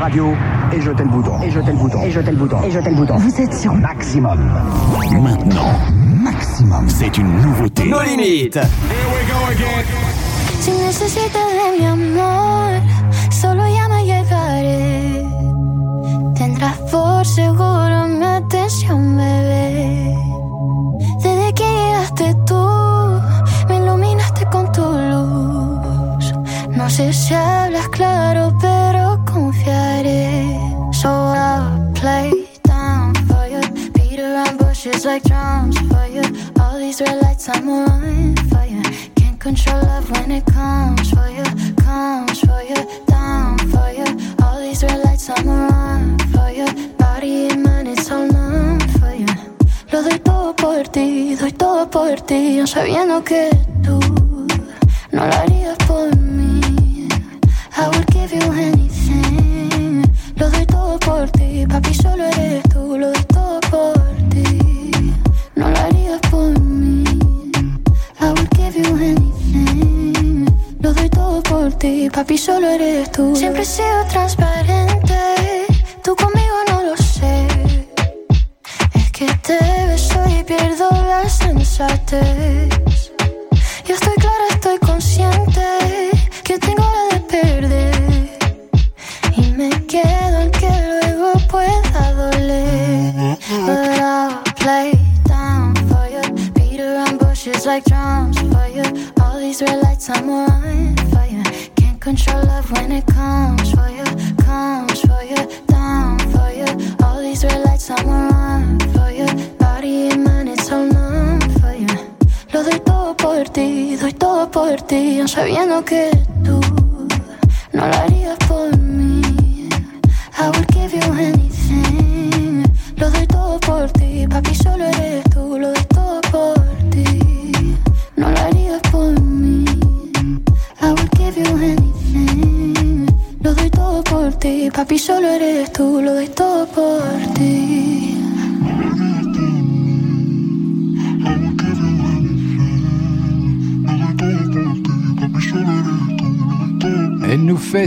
Radio 0.06 0.34
et 0.72 0.82
jetez 0.82 1.04
le 1.04 1.10
bouton. 1.10 1.42
Et 1.42 1.52
jetez 1.52 1.72
le 1.72 1.78
bouton. 1.78 2.02
Et 2.04 2.12
jetez 2.12 2.32
le 2.32 2.38
bouton. 2.38 2.64
Et 2.64 2.72
jetez 2.72 2.90
le 2.90 2.96
bouton. 2.96 3.18
Vous 3.18 3.42
êtes 3.42 3.54
sur 3.54 3.74
Maximum. 3.74 4.40
Maintenant, 5.22 5.74
Maximum, 6.24 6.90
c'est 6.90 7.18
une 7.18 7.42
nouveauté. 7.42 7.90
Nos 7.90 8.02
limites. 8.02 8.60
Si 10.60 10.72
necesitas 10.72 11.48
de 11.60 11.80
mi 11.80 11.86
amor, 11.86 12.82
solo 13.32 13.64
ya 13.68 13.88
me 13.88 14.04
llegaré. 14.04 15.24
Tendrás 16.36 16.78
por 16.92 17.26
seguro 17.26 18.08
mi 18.08 18.26
atención, 18.26 19.18
bebé. 19.18 20.16
Desde 21.24 21.54
que 21.54 21.64
llegaste 21.64 22.36
tú, 22.46 22.66
me 23.70 23.78
iluminaste 23.78 24.46
con 24.52 24.72
tu 24.72 24.82
luz. 24.82 26.34
No 26.76 26.90
sé 26.90 27.14
si 27.14 27.34
hablas 27.34 27.88
claro, 27.90 28.45
like 35.16 35.24
drums 35.24 35.78
for 35.90 36.06
you. 36.08 36.24
All 36.60 36.78
these 36.78 37.00
red 37.00 37.22
lights, 37.22 37.48
I'm 37.48 37.70
on 37.70 38.36
for 38.50 38.66
you. 38.66 38.82
Can't 39.16 39.40
control 39.40 39.82
love 39.84 40.10
when 40.12 40.30
it 40.32 40.46
comes 40.46 41.10
for 41.16 41.30
you, 41.38 41.48
comes 41.88 42.40
for 42.48 42.62
you, 42.70 42.80
down 43.08 43.58
for 43.74 43.90
you. 44.00 44.08
All 44.44 44.60
these 44.60 44.84
red 44.84 45.00
lights, 45.06 45.30
I'm 45.30 45.48
on 45.48 46.20
for 46.34 46.50
you. 46.60 46.68
Body 46.98 47.48
and 47.50 47.64
mind, 47.64 47.88
it's 47.88 48.12
all 48.12 48.28
numb 48.28 48.80
for 49.00 49.14
you. 49.22 49.32
Lo 49.92 50.02
doy 50.04 50.20
todo 50.20 50.54
por 50.54 50.84
ti, 50.96 51.36
doy 51.36 51.52
todo 51.52 51.90
por 51.90 52.16
ti, 52.30 52.60
aun 52.60 52.68
sabiendo 52.68 53.24
que 53.24 53.50
tú 53.84 54.00
no 55.12 55.28
lo 55.28 55.34
harías 55.34 55.78
por 55.88 56.08
mí. 56.10 56.15
Papi, 72.16 72.38
solo 72.38 72.70
eres 72.70 73.12
tú. 73.12 73.36
Siempre 73.36 73.64
he 73.64 73.66
sido 73.66 74.06
transparente. 74.10 75.66
Tú 76.02 76.16
conmigo 76.16 76.56
no 76.70 76.84
lo 76.84 76.96
sé. 76.96 77.46
Es 78.94 79.12
que 79.12 79.26
te 79.46 79.60
beso 79.88 80.24
y 80.30 80.42
pierdo 80.44 80.90
la 80.92 81.28
sensatez. 81.28 82.65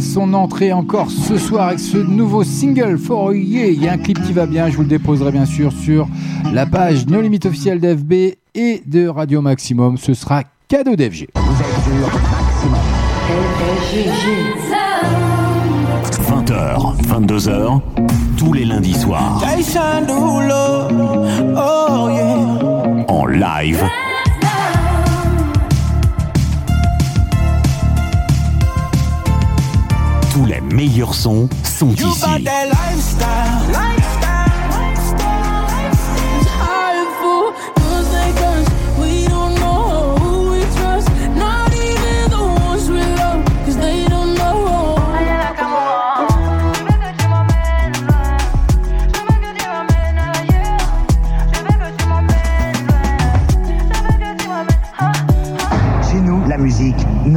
Son 0.08 0.32
entrée 0.32 0.72
encore 0.72 1.10
ce 1.10 1.36
soir 1.36 1.68
avec 1.68 1.80
ce 1.80 1.98
nouveau 1.98 2.42
single 2.42 2.98
For. 2.98 3.34
Il 3.34 3.82
y 3.82 3.88
a 3.88 3.92
un 3.92 3.98
clip 3.98 4.20
qui 4.22 4.32
va 4.32 4.46
bien, 4.46 4.70
je 4.70 4.76
vous 4.76 4.82
le 4.82 4.88
déposerai 4.88 5.30
bien 5.32 5.44
sûr 5.44 5.70
sur 5.72 6.08
la 6.52 6.64
page 6.64 7.06
No 7.06 7.20
Limite 7.20 7.44
officielle 7.46 7.78
d'FB 7.78 8.12
et 8.54 8.82
de 8.86 9.06
Radio 9.06 9.42
Maximum. 9.42 9.98
Ce 9.98 10.14
sera 10.14 10.44
cadeau 10.66 10.96
d'FG. 10.96 11.28
20h, 16.28 17.02
22h, 17.02 17.80
tous 18.38 18.52
les 18.54 18.64
lundis 18.64 18.94
soirs. 18.94 19.44
Oh 21.56 22.08
yeah. 22.10 23.04
En 23.08 23.26
live. 23.26 23.84
Tous 30.38 30.46
les 30.46 30.60
meilleurs 30.60 31.14
sons 31.14 31.48
sont 31.64 31.92
You 31.96 32.10
ici. 32.10 32.24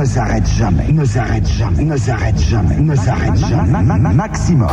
Ne 0.02 0.06
s'arrête 0.07 0.48
jamais, 0.48 0.91
ne 0.91 1.06
s'arrête 1.06 1.48
jamais, 1.48 1.84
ne 1.84 1.95
s'arrête 1.95 2.40
jamais, 2.40 2.76
ne 2.80 2.95
s'arrête 2.95 3.38
jamais. 3.38 3.69
Ma- 3.69 3.84
ma- 3.84 3.98
ma- 3.99 4.14
Maximum. 4.14 4.68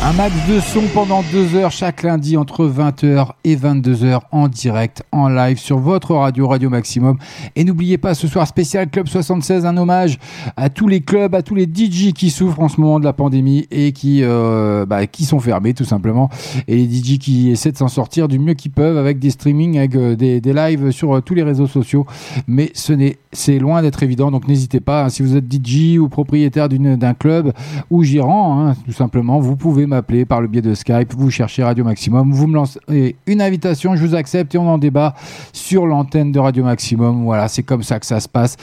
Un 0.00 0.12
max 0.12 0.32
de 0.48 0.60
son 0.60 0.82
pendant 0.94 1.24
deux 1.32 1.56
heures 1.56 1.72
chaque 1.72 2.04
lundi 2.04 2.36
entre 2.36 2.66
20h 2.68 3.32
et 3.42 3.56
22h 3.56 4.20
en 4.30 4.46
direct, 4.46 5.02
en 5.10 5.28
live 5.28 5.58
sur 5.58 5.78
votre 5.78 6.14
radio 6.14 6.46
Radio 6.46 6.70
Maximum. 6.70 7.18
Et 7.56 7.64
n'oubliez 7.64 7.98
pas 7.98 8.14
ce 8.14 8.28
soir 8.28 8.46
spécial 8.46 8.88
Club 8.88 9.08
76, 9.08 9.66
un 9.66 9.76
hommage 9.76 10.20
à 10.56 10.70
tous 10.70 10.86
les 10.86 11.00
clubs, 11.00 11.34
à 11.34 11.42
tous 11.42 11.56
les 11.56 11.64
DJ 11.64 12.12
qui 12.12 12.30
souffrent 12.30 12.60
en 12.60 12.68
ce 12.68 12.80
moment 12.80 13.00
de 13.00 13.04
la 13.04 13.12
pandémie 13.12 13.66
et 13.72 13.90
qui, 13.90 14.20
euh, 14.22 14.86
bah, 14.86 15.08
qui 15.08 15.24
sont 15.24 15.40
fermés 15.40 15.74
tout 15.74 15.84
simplement. 15.84 16.30
Et 16.68 16.76
les 16.76 16.86
DJ 16.86 17.18
qui 17.18 17.50
essaient 17.50 17.72
de 17.72 17.76
s'en 17.76 17.88
sortir 17.88 18.28
du 18.28 18.38
mieux 18.38 18.54
qu'ils 18.54 18.70
peuvent 18.70 18.98
avec 18.98 19.18
des 19.18 19.30
streamings, 19.30 19.78
avec 19.78 19.96
euh, 19.96 20.14
des, 20.14 20.40
des 20.40 20.52
lives 20.52 20.92
sur 20.92 21.16
euh, 21.16 21.20
tous 21.20 21.34
les 21.34 21.42
réseaux 21.42 21.66
sociaux. 21.66 22.06
Mais 22.46 22.70
ce 22.72 22.92
n'est, 22.92 23.18
c'est 23.32 23.58
loin 23.58 23.82
d'être 23.82 24.04
évident. 24.04 24.30
Donc 24.30 24.46
n'hésitez 24.46 24.80
pas, 24.80 25.10
si 25.10 25.24
vous 25.24 25.36
êtes 25.36 25.52
DJ 25.52 25.98
ou 25.98 26.08
propriétaire 26.08 26.68
d'un 26.68 27.14
club 27.14 27.52
ou 27.90 28.04
gérant, 28.04 28.60
hein, 28.60 28.76
tout 28.86 28.92
simplement, 28.92 29.40
vous 29.40 29.56
pouvez 29.56 29.87
m'appeler 29.88 30.24
par 30.24 30.40
le 30.40 30.46
biais 30.46 30.62
de 30.62 30.74
Skype, 30.74 31.14
vous 31.16 31.30
cherchez 31.30 31.64
Radio 31.64 31.84
Maximum, 31.84 32.32
vous 32.32 32.46
me 32.46 32.54
lancez 32.54 32.78
une 33.26 33.42
invitation, 33.42 33.96
je 33.96 34.06
vous 34.06 34.14
accepte 34.14 34.54
et 34.54 34.58
on 34.58 34.68
en 34.68 34.78
débat 34.78 35.14
sur 35.52 35.86
l'antenne 35.86 36.30
de 36.30 36.38
Radio 36.38 36.62
Maximum. 36.64 37.24
Voilà, 37.24 37.48
c'est 37.48 37.62
comme 37.62 37.82
ça 37.82 37.98
que 37.98 38.06
ça 38.06 38.20
se 38.20 38.28
passe. 38.28 38.56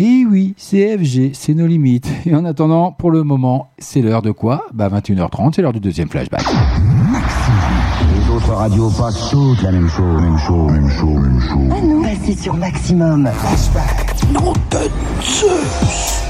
Et 0.00 0.24
oui, 0.24 0.54
c'est 0.56 0.96
FG, 0.96 1.32
c'est 1.32 1.54
nos 1.54 1.66
limites. 1.66 2.08
Et 2.24 2.32
en 2.32 2.44
attendant, 2.44 2.92
pour 2.92 3.10
le 3.10 3.24
moment, 3.24 3.70
c'est 3.78 4.00
l'heure 4.00 4.22
de 4.22 4.30
quoi? 4.30 4.66
Bah 4.72 4.88
21h30, 4.88 5.54
c'est 5.56 5.62
l'heure 5.62 5.72
du 5.72 5.80
deuxième 5.80 6.08
flashback. 6.08 6.44
Les 8.14 8.30
autres 8.32 8.52
radios 8.52 8.90
passent 8.90 9.30
toutes 9.30 9.60
la 9.62 9.72
même 9.72 9.88
chose, 9.88 10.22
même 10.22 10.38
chose, 10.38 10.72
même 10.72 10.88
chose, 10.88 11.20
même 11.20 11.40
chose. 11.40 11.72
À 11.76 11.80
nous, 11.80 12.02
passez 12.02 12.34
sur 12.34 12.54
Maximum. 12.54 13.28
Nom 14.32 14.52
de 14.70 14.88
Zeus 15.20 16.27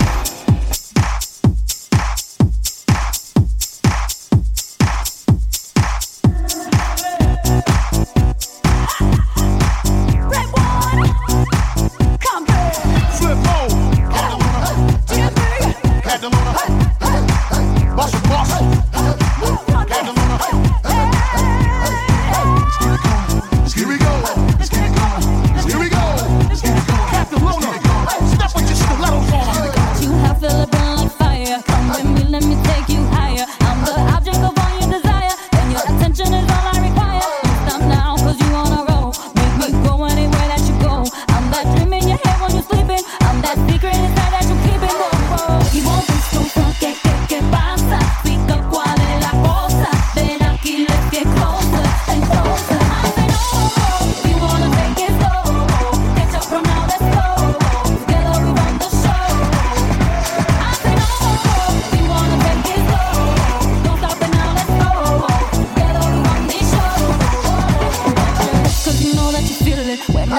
The. 30.40 30.77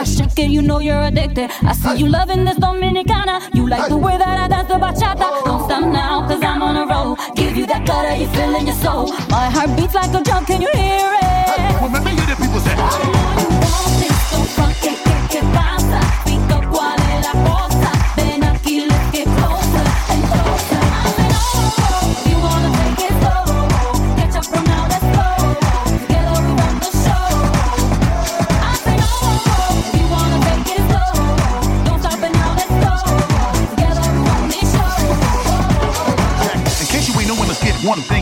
It, 0.02 0.50
you 0.50 0.62
know 0.62 0.80
you're 0.80 1.02
addicted. 1.02 1.52
I 1.62 1.74
see 1.74 1.98
you 1.98 2.08
loving 2.08 2.46
this 2.46 2.58
Dominicana. 2.58 3.54
You 3.54 3.68
like 3.68 3.90
the 3.90 3.98
way 3.98 4.18
that 4.18 4.40
I 4.40 4.48
dance 4.48 4.70
the 4.70 4.76
bachata. 4.76 5.44
Don't 5.44 5.66
stop 5.66 5.92
now, 5.92 6.26
cause 6.26 6.42
I'm 6.42 6.64
on 6.64 6.78
a 6.78 6.86
roll. 6.86 7.18
Give 7.36 7.58
you 7.58 7.66
that 7.66 7.86
gutter 7.86 8.16
you 8.16 8.28
feel 8.30 8.56
in 8.56 8.68
your 8.68 8.76
soul. 8.78 9.12
My 9.28 9.50
heart 9.50 9.76
beats 9.76 9.94
like 9.96 10.14
a 10.14 10.24
drum, 10.24 10.46
can 10.46 10.62
you 10.62 10.70
hear 10.74 11.18
it? 11.22 12.04
Me 12.06 12.12
hear 12.12 12.26
the 12.28 12.36
people 12.40 12.60
say. 12.62 13.59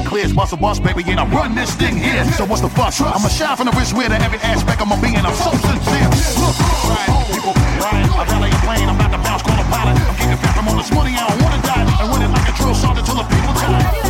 Clear. 0.08 0.24
It's 0.24 0.34
boss 0.34 0.54
a 0.54 0.58
boss, 0.58 0.80
baby, 0.80 1.04
and 1.08 1.20
I 1.20 1.26
run 1.28 1.54
this 1.54 1.76
thing 1.76 1.98
here. 1.98 2.24
So 2.40 2.46
what's 2.46 2.62
the 2.62 2.70
fuss? 2.70 3.02
I'm 3.02 3.24
a 3.24 3.30
shine 3.30 3.56
from 3.58 3.68
the 3.68 3.76
wrist 3.76 3.94
where 3.94 4.10
to 4.10 4.16
every 4.16 4.40
aspect 4.40 4.82
of 4.82 4.88
my 4.88 5.00
being. 5.02 5.18
I'm 5.18 5.36
so 5.36 5.52
sincere. 5.52 6.08
Look, 6.40 6.56
right, 6.88 7.12
people. 7.28 7.54
I 8.16 8.24
valet 8.26 8.50
a 8.50 8.60
plane. 8.64 8.88
I'm 8.88 8.98
not 8.98 9.12
the 9.12 9.20
bounce, 9.20 9.44
call 9.44 9.60
a 9.60 9.66
pilot. 9.68 10.00
I'm 10.00 10.16
getting 10.16 10.38
fat 10.40 10.56
from 10.56 10.68
all 10.70 10.78
this 10.78 10.92
money. 10.92 11.14
I 11.14 11.28
don't 11.28 11.44
wanna 11.44 11.62
die. 11.62 11.84
And 12.02 12.10
run 12.10 12.22
it 12.24 12.32
like 12.32 12.48
a 12.48 12.54
drill 12.58 12.74
sergeant 12.74 13.06
till 13.06 13.16
the 13.16 13.28
people 13.28 13.54
die. 13.54 14.07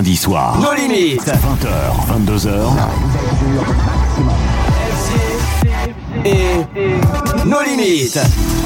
Lundis 0.00 0.16
soirs. 0.16 0.58
Nos 0.62 0.72
limites. 0.72 1.26
20h, 1.26 1.68
22h. 2.08 2.48
Et 6.24 7.46
nos 7.46 7.62
limites. 7.62 8.18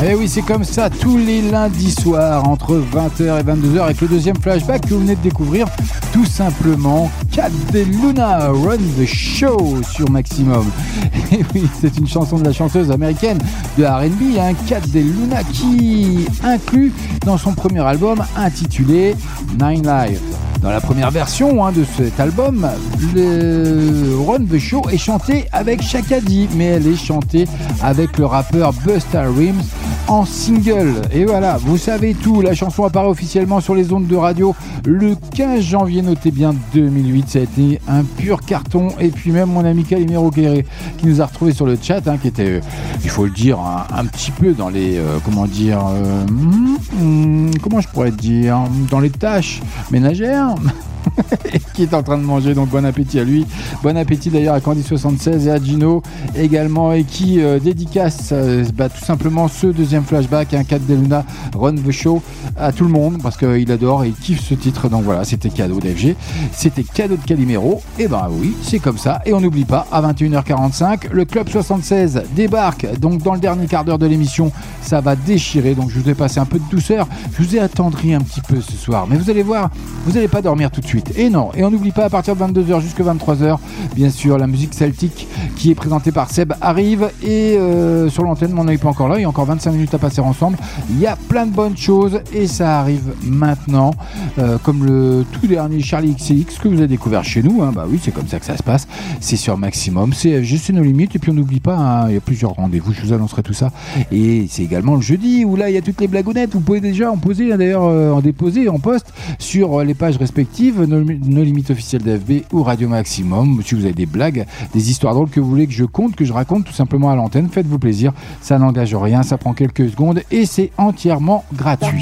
Eh 0.07 0.15
oui, 0.15 0.29
c'est 0.29 0.43
comme 0.43 0.63
ça 0.63 0.89
tous 0.89 1.17
les 1.17 1.43
lundis 1.43 1.91
soirs 1.91 2.49
entre 2.49 2.77
20h 2.77 3.41
et 3.41 3.43
22h 3.43 3.81
avec 3.81 4.01
le 4.01 4.07
deuxième 4.07 4.37
flashback 4.37 4.83
que 4.83 4.95
vous 4.95 5.01
venez 5.01 5.17
de 5.17 5.23
découvrir. 5.23 5.67
Tout 6.13 6.25
simplement, 6.25 7.11
Cat 7.33 7.51
de 7.73 7.81
Luna 7.81 8.51
Run 8.51 8.79
the 8.97 9.05
Show 9.05 9.83
sur 9.91 10.09
Maximum. 10.09 10.71
Et 11.33 11.45
oui, 11.53 11.67
c'est 11.81 11.99
une 11.99 12.07
chanson 12.07 12.39
de 12.39 12.45
la 12.45 12.53
chanteuse 12.53 12.93
américaine 12.93 13.39
de 13.77 13.85
RB, 13.85 14.39
hein, 14.39 14.53
Cat 14.69 14.87
de 14.87 15.01
Luna, 15.01 15.43
qui 15.43 16.27
inclut 16.45 16.93
dans 17.27 17.39
son 17.39 17.55
premier 17.55 17.81
album 17.81 18.23
intitulé 18.37 19.17
Nine 19.61 19.85
Lives. 19.85 20.34
Dans 20.65 20.71
la 20.71 20.81
première 20.81 21.11
version 21.11 21.63
hein, 21.63 21.73
de 21.73 21.85
cet 21.85 22.19
album, 22.19 22.67
le 23.15 24.17
Run 24.27 24.47
the 24.47 24.59
Show 24.59 24.81
est 24.91 24.97
chanté 24.97 25.45
avec 25.53 25.83
Shakadi, 25.83 26.49
mais 26.57 26.65
elle 26.65 26.87
est 26.87 26.97
chantée 26.97 27.47
avec 27.83 28.17
le 28.17 28.25
rappeur 28.25 28.73
Busta 28.73 29.25
Rhymes 29.25 29.61
en 30.09 30.25
single. 30.25 31.03
Et 31.13 31.25
voilà, 31.25 31.57
vous 31.57 31.79
savez 31.79 32.15
tout. 32.15 32.41
La 32.41 32.55
chanson 32.55 32.85
apparaît 32.85 33.09
officiellement 33.09 33.61
sur 33.61 33.75
les 33.75 33.93
ondes 33.93 34.07
de 34.07 34.17
radio 34.17 34.55
le 34.85 35.17
15 35.35 35.61
janvier, 35.61 36.03
notez 36.03 36.31
bien 36.31 36.55
2008. 36.75 37.29
Ça 37.29 37.39
a 37.39 37.43
été 37.43 37.81
un 37.89 38.05
pur 38.05 38.41
carton. 38.41 38.89
Et 39.01 39.09
puis 39.09 39.31
même 39.31 39.51
mon 39.51 39.65
ami 39.65 39.85
Calimero 39.85 40.31
Guerré 40.31 40.67
qui 40.99 41.07
nous 41.07 41.21
a 41.21 41.27
retrouvé 41.27 41.53
sur 41.53 41.67
le 41.67 41.77
chat, 41.81 42.07
hein, 42.07 42.19
qui 42.19 42.29
était, 42.29 42.45
euh, 42.45 42.61
il 43.03 43.11
faut 43.11 43.25
le 43.25 43.31
dire, 43.31 43.59
un, 43.59 43.87
un 43.95 44.05
petit 44.07 44.31
peu 44.31 44.53
dans 44.53 44.69
les, 44.69 44.97
euh, 44.97 45.19
comment 45.25 45.47
dire, 45.47 45.81
euh, 45.89 46.25
hmm, 46.27 46.77
hmm, 47.01 47.51
comment 47.63 47.81
je 47.81 47.89
pourrais 47.89 48.11
dire, 48.11 48.59
dans 48.91 49.01
les 49.01 49.11
tâches 49.11 49.61
ménagères. 49.91 50.55
qui 51.75 51.83
est 51.83 51.95
en 51.95 52.03
train 52.03 52.19
de 52.19 52.23
manger, 52.23 52.55
donc 52.55 52.71
bon 52.71 52.85
appétit 52.85 53.19
à 53.19 53.25
lui. 53.25 53.47
Bon 53.83 53.97
appétit 53.97 54.31
d'ailleurs 54.31 54.55
à 54.55 54.61
Candy76 54.61 55.47
et 55.47 55.51
à 55.51 55.59
Gino 55.59 56.03
également, 56.37 56.93
et 56.93 57.05
qui 57.05 57.41
euh, 57.41 57.59
dédicace 57.59 58.31
euh, 58.33 58.65
bah, 58.75 58.89
tout 58.89 59.05
simplement 59.05 59.49
ce 59.49 59.67
deuxième 59.69 60.05
flashback, 60.05 60.55
un 60.55 60.65
4 60.65 60.87
de 60.87 60.95
Luna 60.95 61.25
Run 61.55 61.77
the 61.77 61.91
Show 61.91 62.23
à 62.57 62.73
tout 62.73 62.85
le 62.85 62.91
monde 62.91 63.21
parce 63.23 63.37
qu'il 63.37 63.71
adore 63.71 64.05
et 64.05 64.09
il 64.09 64.15
kiffe 64.15 64.43
ce 64.43 64.55
titre. 64.55 64.89
Donc 64.89 65.05
voilà, 65.05 65.25
c'était 65.25 65.51
cadeau 65.51 65.81
d'FG, 65.81 66.15
c'était 66.53 66.85
cadeau 66.85 67.17
de 67.17 67.25
Calimero, 67.25 67.83
et 67.99 68.09
ben 68.09 68.29
oui, 68.31 68.55
c'est 68.63 68.79
comme 68.79 68.99
ça. 68.99 69.23
Et 69.27 69.33
on 69.33 69.41
n'oublie 69.41 69.65
pas, 69.65 69.87
à 69.93 70.03
21h45, 70.03 71.11
le 71.13 71.25
Club 71.25 71.49
76 71.49 72.23
débarque 72.35 72.87
donc 72.99 73.23
dans 73.23 73.35
le 73.35 73.41
dernier 73.41 73.67
quart 73.67 73.85
d'heure 73.85 73.99
de 73.99 74.07
l'émission. 74.07 74.53
Ça 74.83 75.01
va 75.01 75.17
déchirer, 75.17 75.75
donc 75.75 75.91
je 75.91 75.99
vous 75.99 76.09
ai 76.09 76.15
passé 76.15 76.41
un 76.41 76.45
peu 76.45 76.59
de 76.59 76.65
douceur, 76.71 77.09
je 77.33 77.43
vous 77.43 77.57
ai 77.57 77.61
attendri 77.61 78.15
un 78.15 78.21
petit 78.21 78.41
peu 78.41 78.61
ce 78.61 78.77
soir, 78.77 79.07
mais 79.09 79.17
vous 79.17 79.31
allez 79.31 79.43
voir, 79.43 79.71
vous 80.05 80.13
n'allez 80.13 80.29
pas 80.29 80.43
dormir 80.43 80.71
tout 80.71 80.81
de 80.81 80.87
suite. 80.87 81.04
Et 81.17 81.31
non, 81.31 81.51
et 81.57 81.63
on 81.65 81.71
n'oublie 81.71 81.93
pas 81.93 82.05
à 82.05 82.11
partir 82.11 82.35
de 82.35 82.43
22h 82.43 82.81
jusqu'à 82.81 83.05
23h, 83.05 83.59
bien 83.95 84.11
sûr, 84.11 84.39
la 84.39 84.47
musique 84.47 84.75
celtique 84.75 85.29
qui 85.57 85.71
est 85.71 85.75
présentée 85.75 86.13
par 86.13 86.31
Seb 86.31 86.53
arrive 86.61 87.11
et 87.23 87.57
euh, 87.59 88.09
sur 88.09 88.23
l'antenne, 88.25 88.55
on 88.59 88.65
n'est 88.65 88.79
pas 88.79 88.89
encore 88.89 89.09
là, 89.09 89.19
il 89.19 89.23
y 89.23 89.25
a 89.25 89.29
encore 89.29 89.45
25 89.45 89.73
minutes 89.73 89.95
à 89.95 89.99
passer 89.99 90.21
ensemble. 90.21 90.57
Il 90.91 90.99
y 90.99 91.07
a 91.07 91.17
plein 91.29 91.47
de 91.47 91.53
bonnes 91.53 91.77
choses 91.77 92.21
et 92.33 92.47
ça 92.47 92.81
arrive 92.81 93.13
maintenant, 93.23 93.93
euh, 94.39 94.59
comme 94.63 94.85
le 94.85 95.25
tout 95.33 95.47
dernier 95.47 95.81
Charlie 95.81 96.15
XCX 96.15 96.59
que 96.61 96.69
vous 96.69 96.79
avez 96.79 96.89
découvert 96.89 97.25
chez 97.25 97.43
nous. 97.43 97.63
hein. 97.63 97.73
Bah 97.75 97.87
oui, 97.89 98.01
c'est 98.03 98.13
comme 98.13 98.27
ça 98.29 98.39
que 98.41 98.47
ça 98.47 98.57
se 98.57 98.63
passe. 98.63 98.87
C'est 99.21 99.37
sur 99.37 99.57
Maximum, 99.57 100.13
c'est 100.13 100.43
juste 100.43 100.71
nos 100.71 100.83
limites 100.83 101.15
et 101.15 101.19
puis 101.19 101.31
on 101.31 101.35
n'oublie 101.35 101.61
pas, 101.61 101.77
hein, 101.77 102.09
il 102.09 102.15
y 102.15 102.19
a 102.19 102.21
plusieurs 102.21 102.53
rendez-vous, 102.53 102.93
je 102.93 103.03
vous 103.03 103.13
annoncerai 103.13 103.43
tout 103.43 103.53
ça. 103.53 103.71
Et 104.11 104.47
c'est 104.49 104.63
également 104.63 104.95
le 104.97 105.01
jeudi 105.03 105.45
où 105.45 105.57
là 105.57 105.71
il 105.71 105.75
y 105.75 105.79
a 105.79 105.83
toutes 105.83 106.01
les 106.01 106.09
blagounettes. 106.09 106.53
Vous 106.55 106.61
pouvez 106.61 106.81
déjà 106.81 107.11
en 107.11 107.17
poser, 107.17 107.53
hein, 107.53 107.59
d'ailleurs, 107.59 107.85
euh, 107.85 108.11
en 108.13 108.21
déposer, 108.21 108.69
en 108.69 108.79
poste 108.79 109.13
sur 109.39 109.81
euh, 109.81 109.85
les 109.85 109.95
pages 109.95 110.17
respectives, 110.17 110.85
nos, 111.01 111.45
limites 111.45 111.71
officielles 111.71 112.03
d'FB 112.03 112.45
ou 112.53 112.63
Radio 112.63 112.89
Maximum. 112.89 113.63
Si 113.65 113.75
vous 113.75 113.85
avez 113.85 113.95
des 113.95 114.07
blagues, 114.07 114.47
des 114.73 114.91
histoires 114.91 115.15
drôles 115.15 115.31
que 115.31 115.41
vous 115.41 115.49
voulez 115.49 115.67
que 115.67 115.73
je 115.73 115.85
compte, 115.85 116.17
que 116.17 116.25
je 116.25 116.33
raconte 116.33 116.65
tout 116.65 116.73
simplement 116.73 117.11
à 117.11 117.17
l'antenne, 117.17 117.49
faites-vous 117.49 117.79
plaisir. 117.79 118.13
Ça 118.41 118.59
n'engage 118.59 118.95
rien, 118.95 119.23
ça 119.23 119.39
prend 119.39 119.53
quelques 119.53 119.89
secondes 119.91 120.21
et 120.31 120.47
c'est 120.47 120.71
entièrement 120.79 121.45
gratuit. 121.55 122.01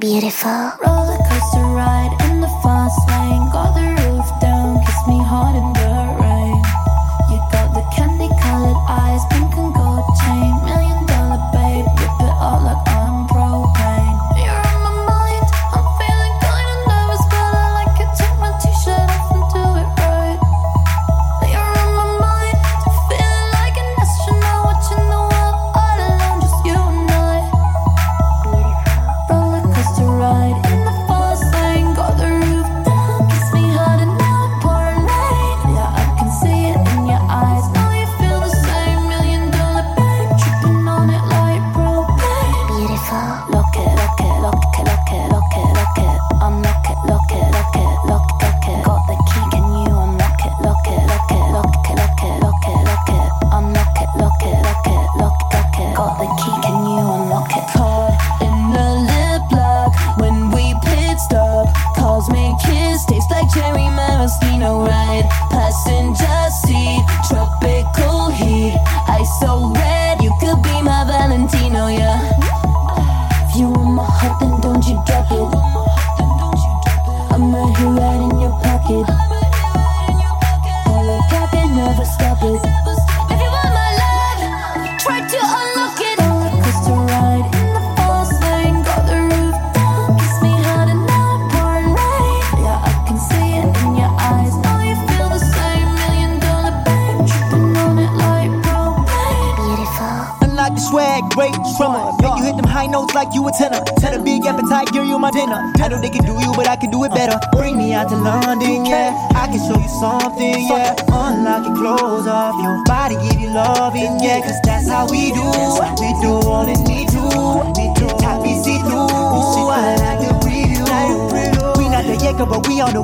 Beautiful. 0.00 0.70
Roller 0.86 1.18
coaster 1.28 1.66
ride 1.74 2.12
in 2.20 2.40
the 2.40 2.46
fast 2.62 3.00
lane. 3.08 3.50
Got 3.50 3.74
the 3.74 3.97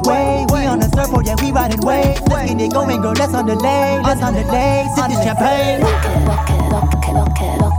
We 0.02 0.66
on 0.66 0.80
the 0.80 0.88
surfboard, 0.88 1.26
yeah, 1.26 1.36
we 1.40 1.52
riding 1.52 1.80
waves. 1.80 2.20
Let's 2.22 2.50
get 2.50 2.60
it 2.60 2.72
going, 2.72 3.00
girl, 3.00 3.12
let's 3.12 3.32
on 3.32 3.46
the 3.46 3.54
lay, 3.54 4.00
let's 4.02 4.22
on 4.22 4.34
the 4.34 4.42
lay. 4.42 4.88
Sip 4.96 5.06
this 5.08 5.22
champagne. 5.22 5.82
Rock 5.82 6.04
it, 6.04 6.26
rock 6.26 6.50
it, 6.50 6.72
rock 6.72 6.94
it, 6.94 7.12
rock 7.12 7.40
it, 7.40 7.60
rock 7.60 7.72
it. 7.72 7.73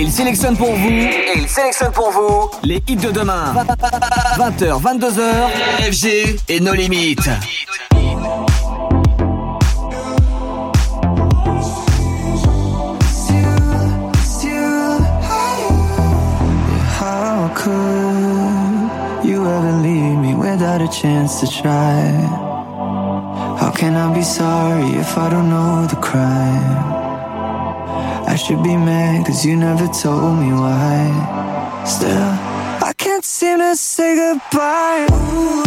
Et 0.00 0.04
il 0.04 0.10
sélectionne 0.10 0.56
pour 0.56 0.72
vous. 0.72 0.88
Et 0.88 1.32
il 1.36 1.46
sélectionne 1.46 1.92
pour 1.92 2.10
vous. 2.10 2.50
Les 2.62 2.82
hits 2.88 2.96
de 2.96 3.10
demain. 3.10 3.52
20h, 4.38 4.80
22h. 4.80 5.92
FG 5.92 6.40
et 6.48 6.58
nos 6.58 6.72
limites. 6.72 7.28
How 16.98 17.50
could 17.54 19.28
you 19.28 19.46
ever 19.46 19.72
leave 19.82 20.16
me 20.16 20.32
without 20.32 20.80
a 20.80 20.88
chance 20.88 21.40
to 21.40 21.46
try? 21.46 22.10
How 23.60 23.70
can 23.70 23.94
I 23.96 24.14
be 24.14 24.22
sorry 24.22 24.98
if 24.98 25.18
I 25.18 25.28
don't 25.28 25.50
know 25.50 25.86
the 25.86 25.96
crime? 25.96 26.99
I 28.30 28.36
should 28.36 28.62
be 28.62 28.76
mad 28.76 29.26
cause 29.26 29.44
you 29.44 29.56
never 29.56 29.88
told 29.88 30.38
me 30.38 30.52
why. 30.52 31.84
Still, 31.84 32.30
I 32.88 32.92
can't 32.96 33.24
seem 33.24 33.58
to 33.58 33.74
say 33.74 34.14
goodbye. 34.14 35.08
Ooh. 35.10 35.64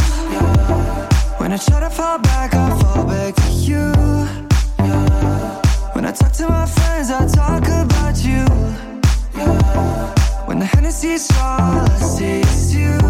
When 1.40 1.52
I 1.52 1.58
try 1.58 1.82
to 1.82 1.90
fall 1.90 2.20
back, 2.20 2.54
I 2.54 2.70
fall 2.80 3.04
back 3.06 3.36
to 3.36 3.52
you. 3.52 3.92
When 5.94 6.06
I 6.06 6.14
talk 6.14 6.32
to 6.40 6.48
my 6.48 6.66
friends, 6.66 7.12
I 7.12 7.28
talk 7.28 7.64
about 7.68 8.24
you. 8.24 8.46
When 10.48 10.60
the 10.60 10.66
Hennessy's 10.66 11.30
all 11.32 11.82
I 11.82 12.00
see 12.00 12.80
you. 12.80 13.03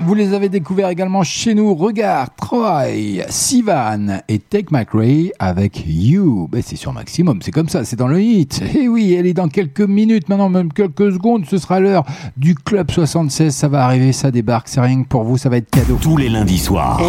Vous 0.00 0.14
les 0.14 0.34
avez 0.34 0.48
découverts 0.48 0.90
également 0.90 1.22
chez 1.22 1.54
nous. 1.54 1.74
Regarde, 1.74 2.28
Troy, 2.36 2.84
Sivan 3.28 4.20
et 4.28 4.38
Take 4.38 4.66
McRae 4.70 5.30
avec 5.38 5.84
You. 5.86 6.48
Ben, 6.50 6.62
c'est 6.64 6.76
sur 6.76 6.92
Maximum, 6.92 7.40
c'est 7.40 7.52
comme 7.52 7.68
ça, 7.68 7.84
c'est 7.84 7.96
dans 7.96 8.08
le 8.08 8.20
hit. 8.20 8.62
Et 8.74 8.88
oui, 8.88 9.14
elle 9.14 9.26
est 9.26 9.32
dans 9.32 9.48
quelques 9.48 9.80
minutes, 9.80 10.28
maintenant 10.28 10.50
même 10.50 10.72
quelques 10.72 11.12
secondes, 11.12 11.46
ce 11.46 11.56
sera 11.56 11.80
l'heure 11.80 12.04
du 12.36 12.54
Club 12.54 12.90
76. 12.90 13.54
Ça 13.54 13.68
va 13.68 13.84
arriver, 13.84 14.12
ça 14.12 14.30
débarque, 14.30 14.68
c'est 14.68 14.80
rien 14.80 15.02
que 15.02 15.08
pour 15.08 15.24
vous, 15.24 15.38
ça 15.38 15.48
va 15.48 15.56
être 15.56 15.70
cadeau. 15.70 15.98
Tous 16.00 16.16
les 16.16 16.28
lundis 16.28 16.58
soirs. 16.58 17.00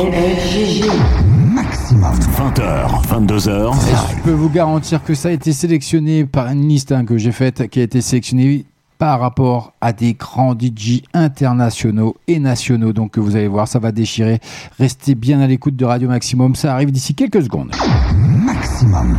Maximum. 1.54 2.16
20h, 2.16 3.04
22h. 3.08 3.74
Je 4.18 4.22
peux 4.24 4.32
vous 4.32 4.50
garantir 4.50 5.04
que 5.04 5.14
ça 5.14 5.30
a 5.30 5.32
été 5.32 5.52
sélectionné 5.52 6.26
par 6.26 6.50
une 6.50 6.68
liste 6.68 6.92
hein, 6.92 7.04
que 7.04 7.18
j'ai 7.18 7.32
faite, 7.32 7.68
qui 7.68 7.80
a 7.80 7.84
été 7.84 8.00
sélectionnée 8.00 8.66
par 9.04 9.20
rapport 9.20 9.74
à 9.82 9.92
des 9.92 10.14
grands 10.14 10.54
DJ 10.54 11.02
internationaux 11.14 12.16
et 12.30 12.40
nationaux. 12.40 12.94
Donc 12.94 13.18
vous 13.18 13.36
allez 13.36 13.50
voir, 13.50 13.68
ça 13.68 13.78
va 13.78 13.92
déchirer. 13.92 14.40
Restez 14.80 15.14
bien 15.14 15.42
à 15.42 15.48
l'écoute 15.48 15.76
de 15.76 15.84
Radio 15.84 16.08
Maximum, 16.08 16.56
ça 16.56 16.74
arrive 16.74 16.90
d'ici 16.90 17.14
quelques 17.14 17.44
secondes. 17.44 17.76
Maximum. 18.16 19.18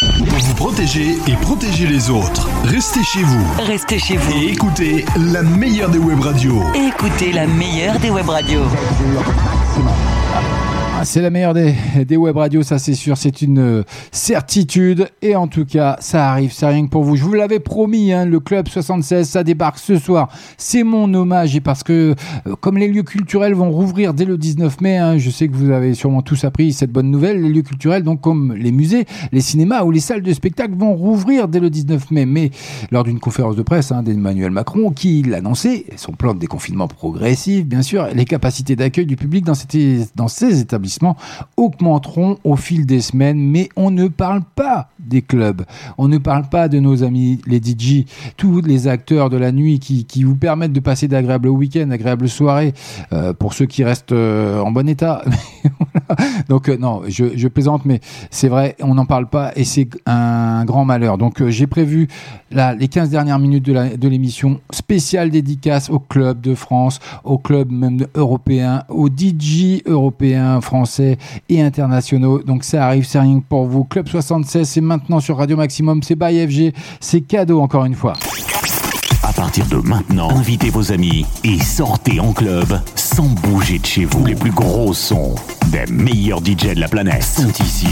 Pour 0.00 0.38
vous 0.38 0.54
protéger 0.54 1.10
et 1.28 1.36
protéger 1.42 1.86
les 1.88 2.08
autres, 2.08 2.48
restez 2.64 3.04
chez 3.04 3.22
vous. 3.22 3.44
Restez 3.58 3.98
chez 3.98 4.16
vous. 4.16 4.32
Et 4.38 4.52
écoutez 4.52 5.04
la 5.18 5.42
meilleure 5.42 5.90
des 5.90 5.98
web 5.98 6.20
radios. 6.20 6.62
Écoutez 6.74 7.32
la 7.32 7.46
meilleure 7.46 7.98
des 7.98 8.08
web 8.08 8.30
radios. 8.30 8.64
Ah, 11.04 11.06
C'est 11.06 11.20
la 11.20 11.28
meilleure 11.28 11.52
des, 11.52 11.74
des 12.06 12.16
web 12.16 12.34
radios, 12.34 12.62
ça 12.62 12.78
c'est 12.78 12.94
sûr, 12.94 13.18
c'est 13.18 13.42
une 13.42 13.58
euh, 13.58 13.82
certitude. 14.10 15.06
Et 15.20 15.36
en 15.36 15.48
tout 15.48 15.66
cas, 15.66 15.98
ça 16.00 16.30
arrive, 16.30 16.50
c'est 16.50 16.64
rien 16.64 16.86
que 16.86 16.90
pour 16.90 17.04
vous. 17.04 17.14
Je 17.14 17.22
vous 17.24 17.34
l'avais 17.34 17.60
promis, 17.60 18.10
hein, 18.10 18.24
le 18.24 18.40
Club 18.40 18.68
76, 18.68 19.28
ça 19.28 19.44
débarque 19.44 19.78
ce 19.78 19.98
soir. 19.98 20.30
C'est 20.56 20.82
mon 20.82 21.12
hommage 21.12 21.54
et 21.56 21.60
parce 21.60 21.82
que 21.82 22.14
euh, 22.46 22.56
comme 22.58 22.78
les 22.78 22.88
lieux 22.88 23.02
culturels 23.02 23.52
vont 23.52 23.70
rouvrir 23.70 24.14
dès 24.14 24.24
le 24.24 24.38
19 24.38 24.80
mai, 24.80 24.96
hein, 24.96 25.18
je 25.18 25.28
sais 25.28 25.46
que 25.46 25.54
vous 25.54 25.68
avez 25.68 25.92
sûrement 25.92 26.22
tous 26.22 26.42
appris 26.44 26.72
cette 26.72 26.90
bonne 26.90 27.10
nouvelle, 27.10 27.42
les 27.42 27.50
lieux 27.50 27.60
culturels, 27.60 28.02
donc 28.02 28.22
comme 28.22 28.54
les 28.54 28.72
musées, 28.72 29.04
les 29.30 29.42
cinémas 29.42 29.82
ou 29.82 29.90
les 29.90 30.00
salles 30.00 30.22
de 30.22 30.32
spectacle 30.32 30.72
vont 30.74 30.94
rouvrir 30.94 31.48
dès 31.48 31.60
le 31.60 31.68
19 31.68 32.12
mai. 32.12 32.24
Mais 32.24 32.50
lors 32.90 33.04
d'une 33.04 33.20
conférence 33.20 33.56
de 33.56 33.62
presse 33.62 33.92
hein, 33.92 34.02
d'Emmanuel 34.02 34.52
Macron, 34.52 34.90
qui 34.90 35.22
l'annonçait, 35.22 35.84
son 35.96 36.12
plan 36.12 36.32
de 36.32 36.38
déconfinement 36.38 36.88
progressif, 36.88 37.66
bien 37.66 37.82
sûr, 37.82 38.08
les 38.14 38.24
capacités 38.24 38.74
d'accueil 38.74 39.04
du 39.04 39.16
public 39.16 39.44
dans, 39.44 39.54
ces 39.54 40.60
établissements 40.60 40.93
augmenteront 41.56 42.38
au 42.44 42.56
fil 42.56 42.86
des 42.86 43.00
semaines, 43.00 43.38
mais 43.38 43.68
on 43.76 43.90
ne 43.90 44.08
parle 44.08 44.42
pas 44.54 44.88
des 44.98 45.22
clubs, 45.22 45.62
on 45.98 46.08
ne 46.08 46.18
parle 46.18 46.48
pas 46.48 46.68
de 46.68 46.78
nos 46.78 47.02
amis 47.02 47.40
les 47.46 47.58
DJ, 47.58 48.06
tous 48.36 48.60
les 48.60 48.88
acteurs 48.88 49.30
de 49.30 49.36
la 49.36 49.52
nuit 49.52 49.78
qui, 49.78 50.04
qui 50.04 50.24
vous 50.24 50.36
permettent 50.36 50.72
de 50.72 50.80
passer 50.80 51.08
d'agréables 51.08 51.48
week-ends, 51.48 51.86
d'agréables 51.86 52.28
soirées, 52.28 52.74
euh, 53.12 53.32
pour 53.32 53.54
ceux 53.54 53.66
qui 53.66 53.84
restent 53.84 54.12
euh, 54.12 54.60
en 54.60 54.70
bon 54.70 54.88
état. 54.88 55.22
Donc 56.48 56.68
euh, 56.68 56.76
non, 56.76 57.02
je, 57.08 57.48
plaisante, 57.48 57.84
mais 57.84 58.00
c'est 58.30 58.48
vrai, 58.48 58.76
on 58.80 58.94
n'en 58.94 59.06
parle 59.06 59.26
pas 59.26 59.52
et 59.56 59.64
c'est 59.64 59.88
un 60.06 60.64
grand 60.64 60.84
malheur. 60.84 61.18
Donc 61.18 61.40
euh, 61.40 61.50
j'ai 61.50 61.66
prévu 61.66 62.08
les 62.50 62.88
15 62.88 63.10
dernières 63.10 63.38
minutes 63.38 63.64
de 63.64 64.08
l'émission 64.08 64.60
spéciale 64.70 65.30
dédicace 65.30 65.90
au 65.90 65.98
club 65.98 66.40
de 66.40 66.54
France, 66.54 67.00
au 67.24 67.38
club 67.38 67.70
même 67.70 68.06
européen, 68.14 68.84
aux 68.88 69.08
DJ 69.08 69.82
européens, 69.86 70.60
français 70.60 71.18
et 71.48 71.60
internationaux. 71.60 72.42
Donc 72.42 72.64
ça 72.64 72.86
arrive, 72.86 73.04
c'est 73.04 73.18
rien 73.18 73.42
pour 73.48 73.66
vous. 73.66 73.84
Club 73.84 74.08
76, 74.08 74.68
c'est 74.68 74.80
maintenant 74.80 75.20
sur 75.20 75.36
Radio 75.36 75.56
Maximum, 75.56 76.02
c'est 76.02 76.16
by 76.16 76.46
FG, 76.46 76.72
c'est 77.00 77.20
cadeau 77.22 77.60
encore 77.60 77.84
une 77.84 77.94
fois. 77.94 78.14
À 79.36 79.40
partir 79.40 79.66
de 79.66 79.76
maintenant, 79.78 80.30
invitez 80.30 80.70
vos 80.70 80.92
amis 80.92 81.26
et 81.42 81.58
sortez 81.58 82.20
en 82.20 82.32
club 82.32 82.80
sans 82.94 83.26
bouger 83.26 83.80
de 83.80 83.84
chez 83.86 84.04
vous. 84.04 84.24
Les 84.24 84.36
plus 84.36 84.52
gros 84.52 84.94
sons 84.94 85.34
des 85.72 85.84
meilleurs 85.90 86.38
DJ 86.38 86.74
de 86.74 86.80
la 86.80 86.86
planète 86.86 87.24
sont 87.24 87.48
ici. 87.48 87.88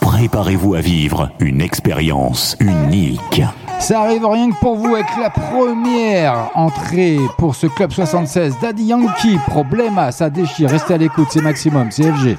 Préparez-vous 0.00 0.74
à 0.76 0.80
vivre 0.80 1.30
une 1.40 1.60
expérience 1.60 2.56
unique. 2.60 3.42
Ça 3.80 4.00
arrive 4.00 4.24
rien 4.24 4.50
que 4.50 4.56
pour 4.60 4.76
vous 4.76 4.94
avec 4.94 5.06
la 5.20 5.28
première 5.28 6.48
entrée 6.54 7.18
pour 7.36 7.54
ce 7.54 7.66
Club 7.66 7.92
76. 7.92 8.54
Daddy 8.62 8.84
Yankee, 8.84 9.38
Problema, 9.46 10.10
ça 10.10 10.30
déchire. 10.30 10.70
Restez 10.70 10.94
à 10.94 10.96
l'écoute, 10.96 11.28
c'est 11.30 11.42
Maximum, 11.42 11.90
c'est 11.90 12.04
FG. 12.04 12.38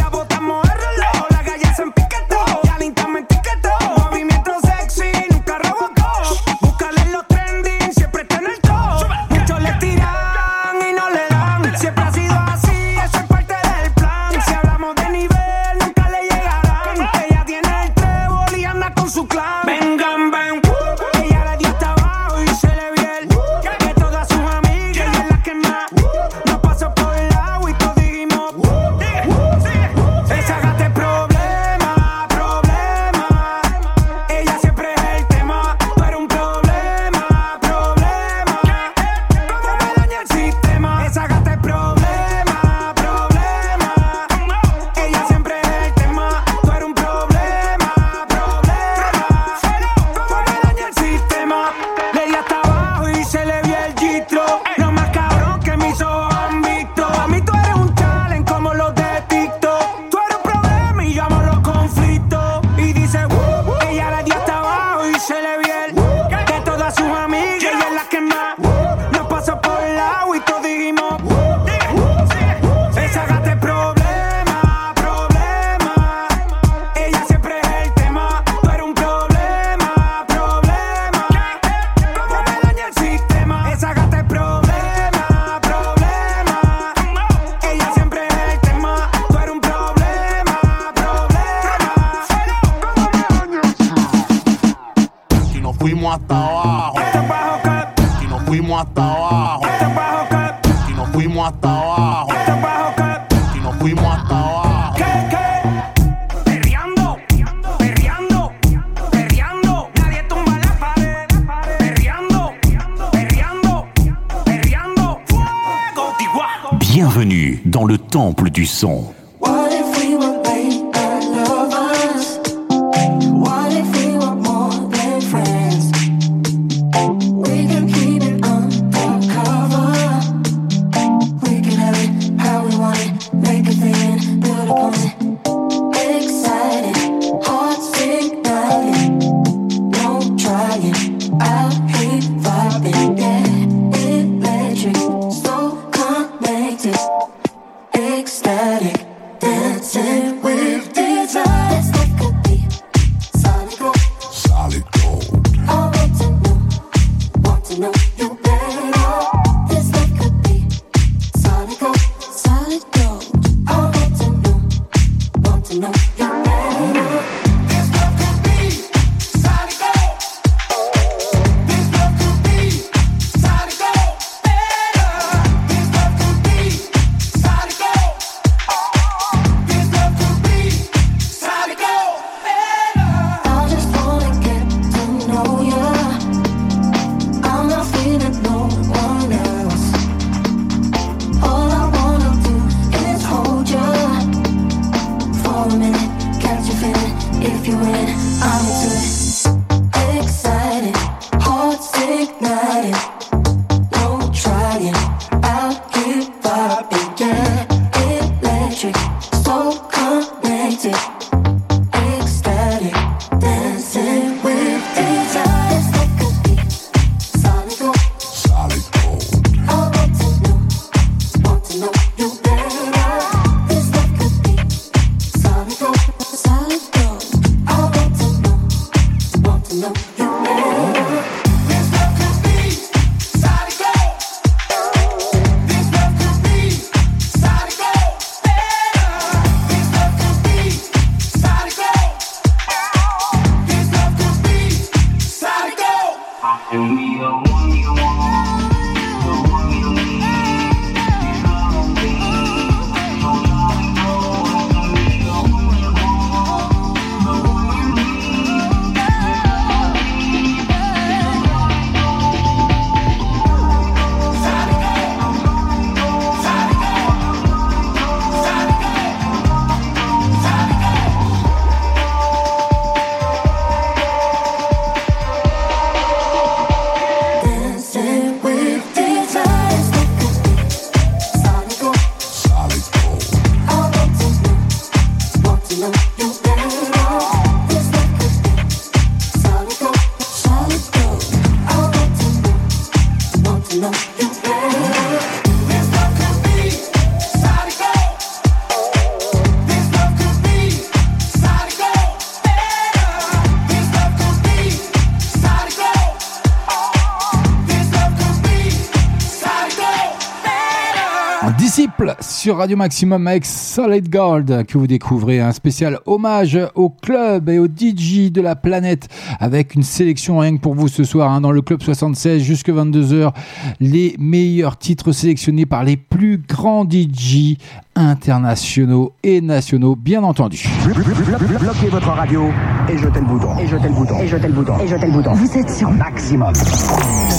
Radio 312.61 312.77
Maximum 312.77 313.25
avec 313.25 313.43
Solid 313.43 314.07
Gold 314.07 314.67
que 314.67 314.77
vous 314.77 314.85
découvrez, 314.85 315.39
un 315.39 315.51
spécial 315.51 315.97
hommage 316.05 316.59
au 316.75 316.91
club 316.91 317.49
et 317.49 317.57
au 317.57 317.65
DJ 317.65 318.31
de 318.31 318.39
la 318.39 318.55
planète 318.55 319.07
avec 319.39 319.73
une 319.73 319.81
sélection 319.81 320.37
rien 320.37 320.55
que 320.55 320.61
pour 320.61 320.75
vous 320.75 320.87
ce 320.87 321.03
soir 321.03 321.31
hein, 321.31 321.41
dans 321.41 321.51
le 321.51 321.63
club 321.63 321.81
76 321.81 322.43
jusque 322.43 322.69
22h, 322.69 323.31
les 323.79 324.15
meilleurs 324.19 324.77
titres 324.77 325.11
sélectionnés 325.11 325.65
par 325.65 325.83
les 325.83 325.97
plus 325.97 326.37
grands 326.37 326.87
DJ 326.87 327.57
internationaux 327.95 329.13
et 329.23 329.41
nationaux 329.41 329.95
bien 329.95 330.21
entendu. 330.21 330.63
Bloquez 330.85 331.87
votre 331.89 332.09
radio 332.09 332.49
et 332.87 332.97
jetez 332.99 333.21
le 333.21 333.25
bouton. 333.25 333.57
Et 333.57 333.67
jetez 333.67 333.87
le 333.87 333.93
bouton. 333.95 334.19
Et 334.19 334.27
jetez 334.27 334.47
le 334.47 334.53
bouton. 334.53 334.79
Et 334.79 334.87
jetez 334.87 335.07
le 335.07 335.13
bouton. 335.13 335.33
Vous 335.33 335.57
êtes 335.57 335.69
sur 335.71 335.89
Maximum. 335.89 336.53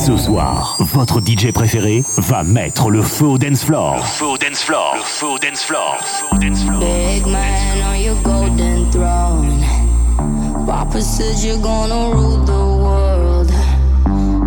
Ce 0.04 0.16
soir, 0.16 0.76
votre 0.80 1.20
DJ 1.20 1.52
préféré 1.52 2.02
va 2.16 2.42
mettre 2.42 2.90
le 2.90 3.02
feu 3.02 3.26
au 3.26 3.38
dance 3.38 3.62
floor. 3.62 3.94
Le 3.94 4.02
feu 4.02 4.26
au 4.26 4.36
dance 4.36 4.62
floor. 4.64 4.94
Le 4.96 5.02
feu 5.04 5.26
au 5.28 5.38
dance 5.38 5.62
floor. 5.62 5.96
Big 6.40 7.24
man 7.24 7.78
on 7.88 8.00
your 8.02 8.16
golden 8.24 8.90
throne. 8.90 9.64
Papa 10.66 11.00
says 11.00 11.46
you're 11.46 11.56
gonna 11.62 12.16
rule 12.16 12.44
the 12.44 12.52
world. 12.82 13.52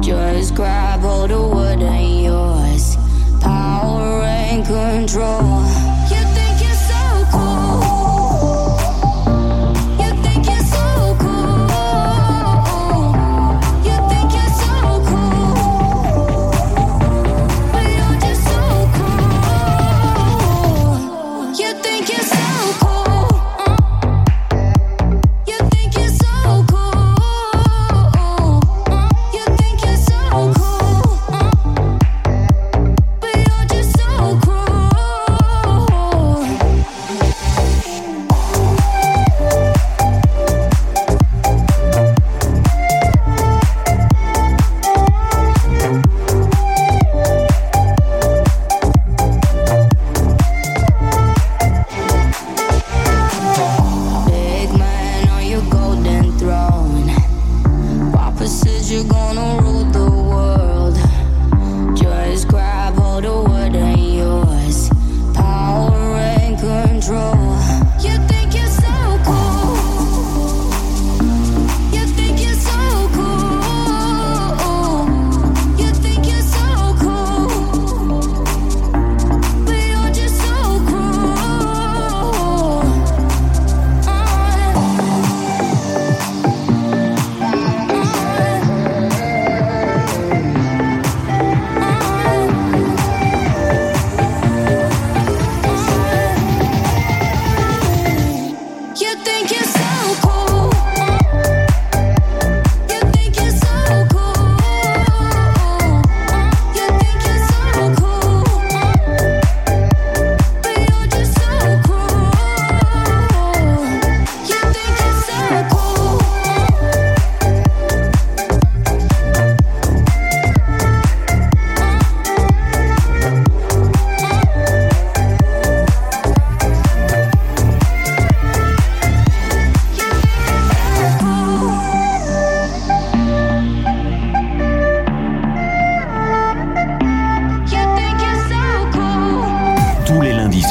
Just 0.03 0.56
grab 0.56 1.06
all 1.06 1.26
the 1.26 1.40
wood 1.40 1.82
and 1.82 2.26
yours. 2.26 2.98
Power 3.40 4.23
and 4.26 4.65
control. 4.65 5.84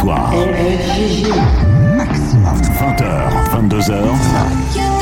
Soirs. 0.05 1.25
20h, 2.79 3.45
22h. 3.51 4.94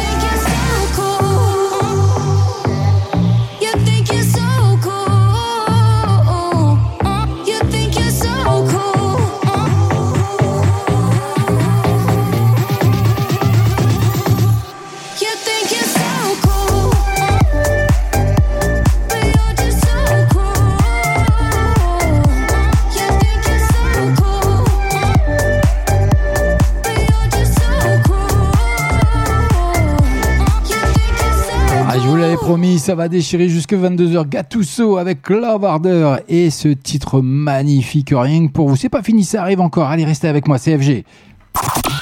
Ça 32.83 32.97
va 32.97 33.09
déchirer 33.09 33.49
jusque 33.49 33.75
22h. 33.75 34.29
Gattuso 34.29 34.97
avec 34.97 35.31
Love 35.31 35.65
Harder 35.65 36.17
et 36.29 36.51
ce 36.51 36.67
titre 36.67 37.21
magnifique, 37.21 38.13
rien 38.13 38.49
que 38.49 38.53
pour 38.53 38.69
vous. 38.69 38.75
C'est 38.75 38.89
pas 38.89 39.05
fini, 39.05 39.23
ça 39.23 39.43
arrive 39.43 39.61
encore. 39.61 39.87
Allez, 39.87 40.05
restez 40.05 40.27
avec 40.27 40.49
moi, 40.49 40.59
CFG. 40.59 41.05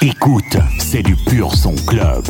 Écoute, 0.01 0.57
c'est 0.79 1.03
du 1.03 1.15
pur 1.15 1.53
son 1.53 1.75
club. 1.85 2.25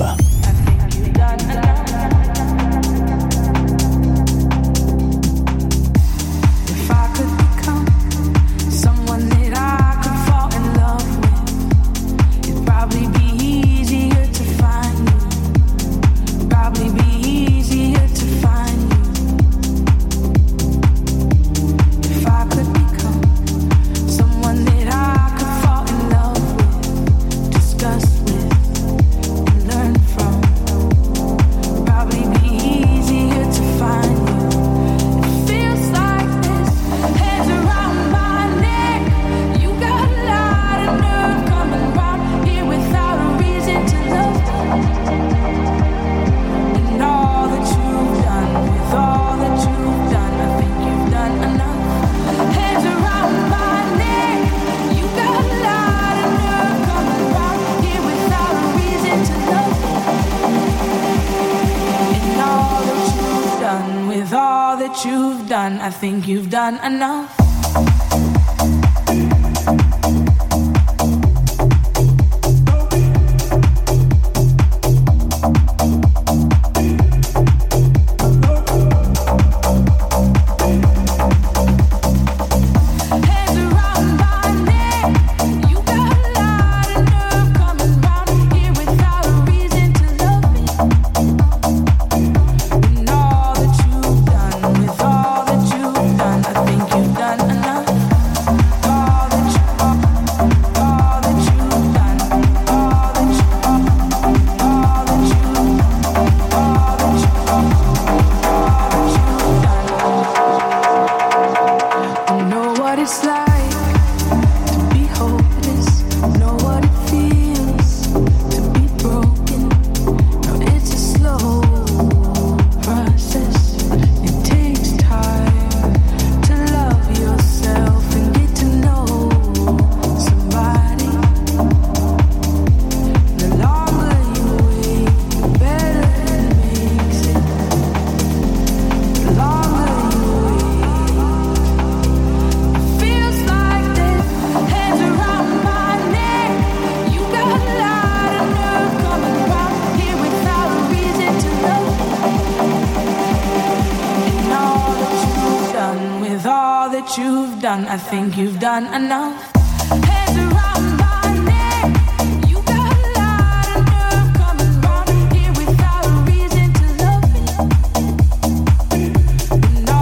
Think 66.72 66.84
you've 66.84 66.91
done 66.91 66.95
enough. 66.95 67.30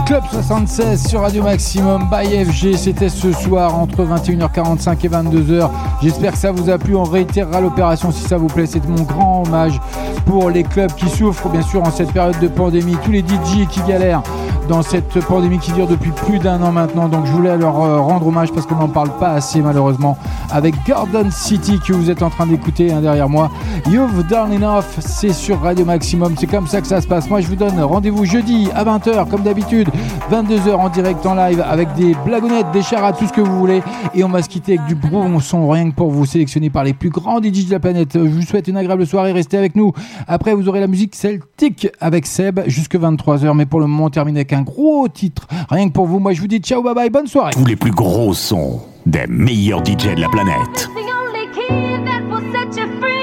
Club 0.07 0.23
76 0.31 1.07
sur 1.07 1.21
Radio 1.21 1.43
Maximum 1.43 2.09
by 2.09 2.45
FG. 2.45 2.77
C'était 2.77 3.09
ce 3.09 3.31
soir 3.31 3.77
entre 3.77 4.03
21h45 4.03 5.05
et 5.05 5.09
22h. 5.09 5.69
J'espère 6.01 6.31
que 6.31 6.37
ça 6.39 6.51
vous 6.51 6.71
a 6.71 6.79
plu. 6.79 6.95
On 6.95 7.03
réitérera 7.03 7.61
l'opération 7.61 8.11
si 8.11 8.23
ça 8.23 8.37
vous 8.37 8.47
plaît. 8.47 8.65
C'est 8.65 8.83
mon 8.87 9.03
grand 9.03 9.43
hommage 9.45 9.79
pour 10.25 10.49
les 10.49 10.63
clubs 10.63 10.93
qui 10.93 11.07
souffrent, 11.09 11.49
bien 11.49 11.61
sûr, 11.61 11.83
en 11.83 11.91
cette 11.91 12.11
période 12.11 12.39
de 12.39 12.47
pandémie. 12.47 12.97
Tous 13.03 13.11
les 13.11 13.19
DJ 13.19 13.67
qui 13.69 13.81
galèrent 13.87 14.23
dans 14.69 14.83
cette 14.83 15.19
pandémie 15.25 15.57
qui 15.57 15.71
dure 15.71 15.87
depuis 15.87 16.11
plus 16.11 16.37
d'un 16.37 16.61
an 16.61 16.71
maintenant. 16.71 17.09
Donc 17.09 17.25
je 17.25 17.31
voulais 17.31 17.57
leur 17.57 17.81
euh, 17.81 17.99
rendre 17.99 18.27
hommage 18.27 18.51
parce 18.51 18.67
qu'on 18.67 18.75
n'en 18.75 18.87
parle 18.87 19.09
pas 19.19 19.31
assez 19.31 19.61
malheureusement 19.61 20.15
avec 20.51 20.75
Garden 20.85 21.31
City 21.31 21.79
que 21.85 21.91
vous 21.91 22.11
êtes 22.11 22.21
en 22.21 22.29
train 22.29 22.45
d'écouter 22.45 22.91
hein, 22.91 23.01
derrière 23.01 23.27
moi. 23.27 23.49
You've 23.89 24.27
Done 24.27 24.53
Enough, 24.53 24.85
c'est 24.99 25.33
sur 25.33 25.59
Radio 25.59 25.85
Maximum. 25.85 26.35
C'est 26.37 26.45
comme 26.45 26.67
ça 26.67 26.81
que 26.81 26.87
ça 26.87 27.01
se 27.01 27.07
passe. 27.07 27.27
Moi 27.29 27.41
je 27.41 27.47
vous 27.47 27.55
donne 27.55 27.79
rendez-vous 27.81 28.25
jeudi 28.25 28.69
à 28.75 28.85
20h 28.85 29.27
comme 29.27 29.41
d'habitude. 29.41 29.89
22h 30.31 30.75
en 30.75 30.89
direct 30.89 31.25
en 31.25 31.33
live 31.33 31.65
avec 31.67 31.91
des 31.95 32.15
blagounettes, 32.23 32.69
des 32.71 32.83
charades, 32.83 33.17
tout 33.17 33.25
ce 33.25 33.33
que 33.33 33.41
vous 33.41 33.57
voulez. 33.57 33.81
Et 34.13 34.23
on 34.23 34.29
va 34.29 34.43
se 34.43 34.49
quitter 34.49 34.77
avec 34.77 34.87
du 34.87 34.93
bon 34.93 35.39
son 35.39 35.67
rien 35.67 35.89
que 35.89 35.95
pour 35.95 36.11
vous 36.11 36.27
sélectionné 36.27 36.69
par 36.69 36.83
les 36.83 36.93
plus 36.93 37.09
grands 37.09 37.41
DJ 37.41 37.65
de 37.65 37.71
la 37.71 37.79
planète. 37.79 38.11
Je 38.13 38.19
vous 38.19 38.43
souhaite 38.43 38.67
une 38.67 38.77
agréable 38.77 39.07
soirée. 39.07 39.31
Restez 39.31 39.57
avec 39.57 39.75
nous. 39.75 39.93
Après 40.27 40.53
vous 40.53 40.69
aurez 40.69 40.79
la 40.79 40.87
musique 40.87 41.15
celtique 41.15 41.87
avec 41.99 42.27
Seb 42.27 42.59
jusque 42.67 42.95
23h. 42.95 43.55
Mais 43.55 43.65
pour 43.65 43.79
le 43.79 43.87
moment 43.87 44.05
on 44.05 44.09
termine 44.11 44.37
avec 44.37 44.53
un 44.53 44.58
gros 44.61 45.07
titre. 45.07 45.47
Rien 45.69 45.87
que 45.87 45.93
pour 45.93 46.07
vous. 46.07 46.19
Moi 46.19 46.33
je 46.33 46.41
vous 46.41 46.47
dis 46.47 46.59
ciao 46.59 46.81
bye 46.81 46.93
bye. 46.93 47.09
Bonne 47.09 47.27
soirée. 47.27 47.51
Tous 47.53 47.65
les 47.65 47.75
plus 47.75 47.91
gros 47.91 48.33
sons 48.33 48.81
des 49.05 49.25
meilleurs 49.27 49.83
DJ 49.83 50.15
de 50.15 50.21
la 50.21 50.29
planète. 50.29 50.89
The 50.95 50.99
only 50.99 51.47
key 51.53 52.03
that 52.05 52.21
will 52.29 52.51
set 52.51 52.77
you 52.77 52.87
free. 52.99 53.18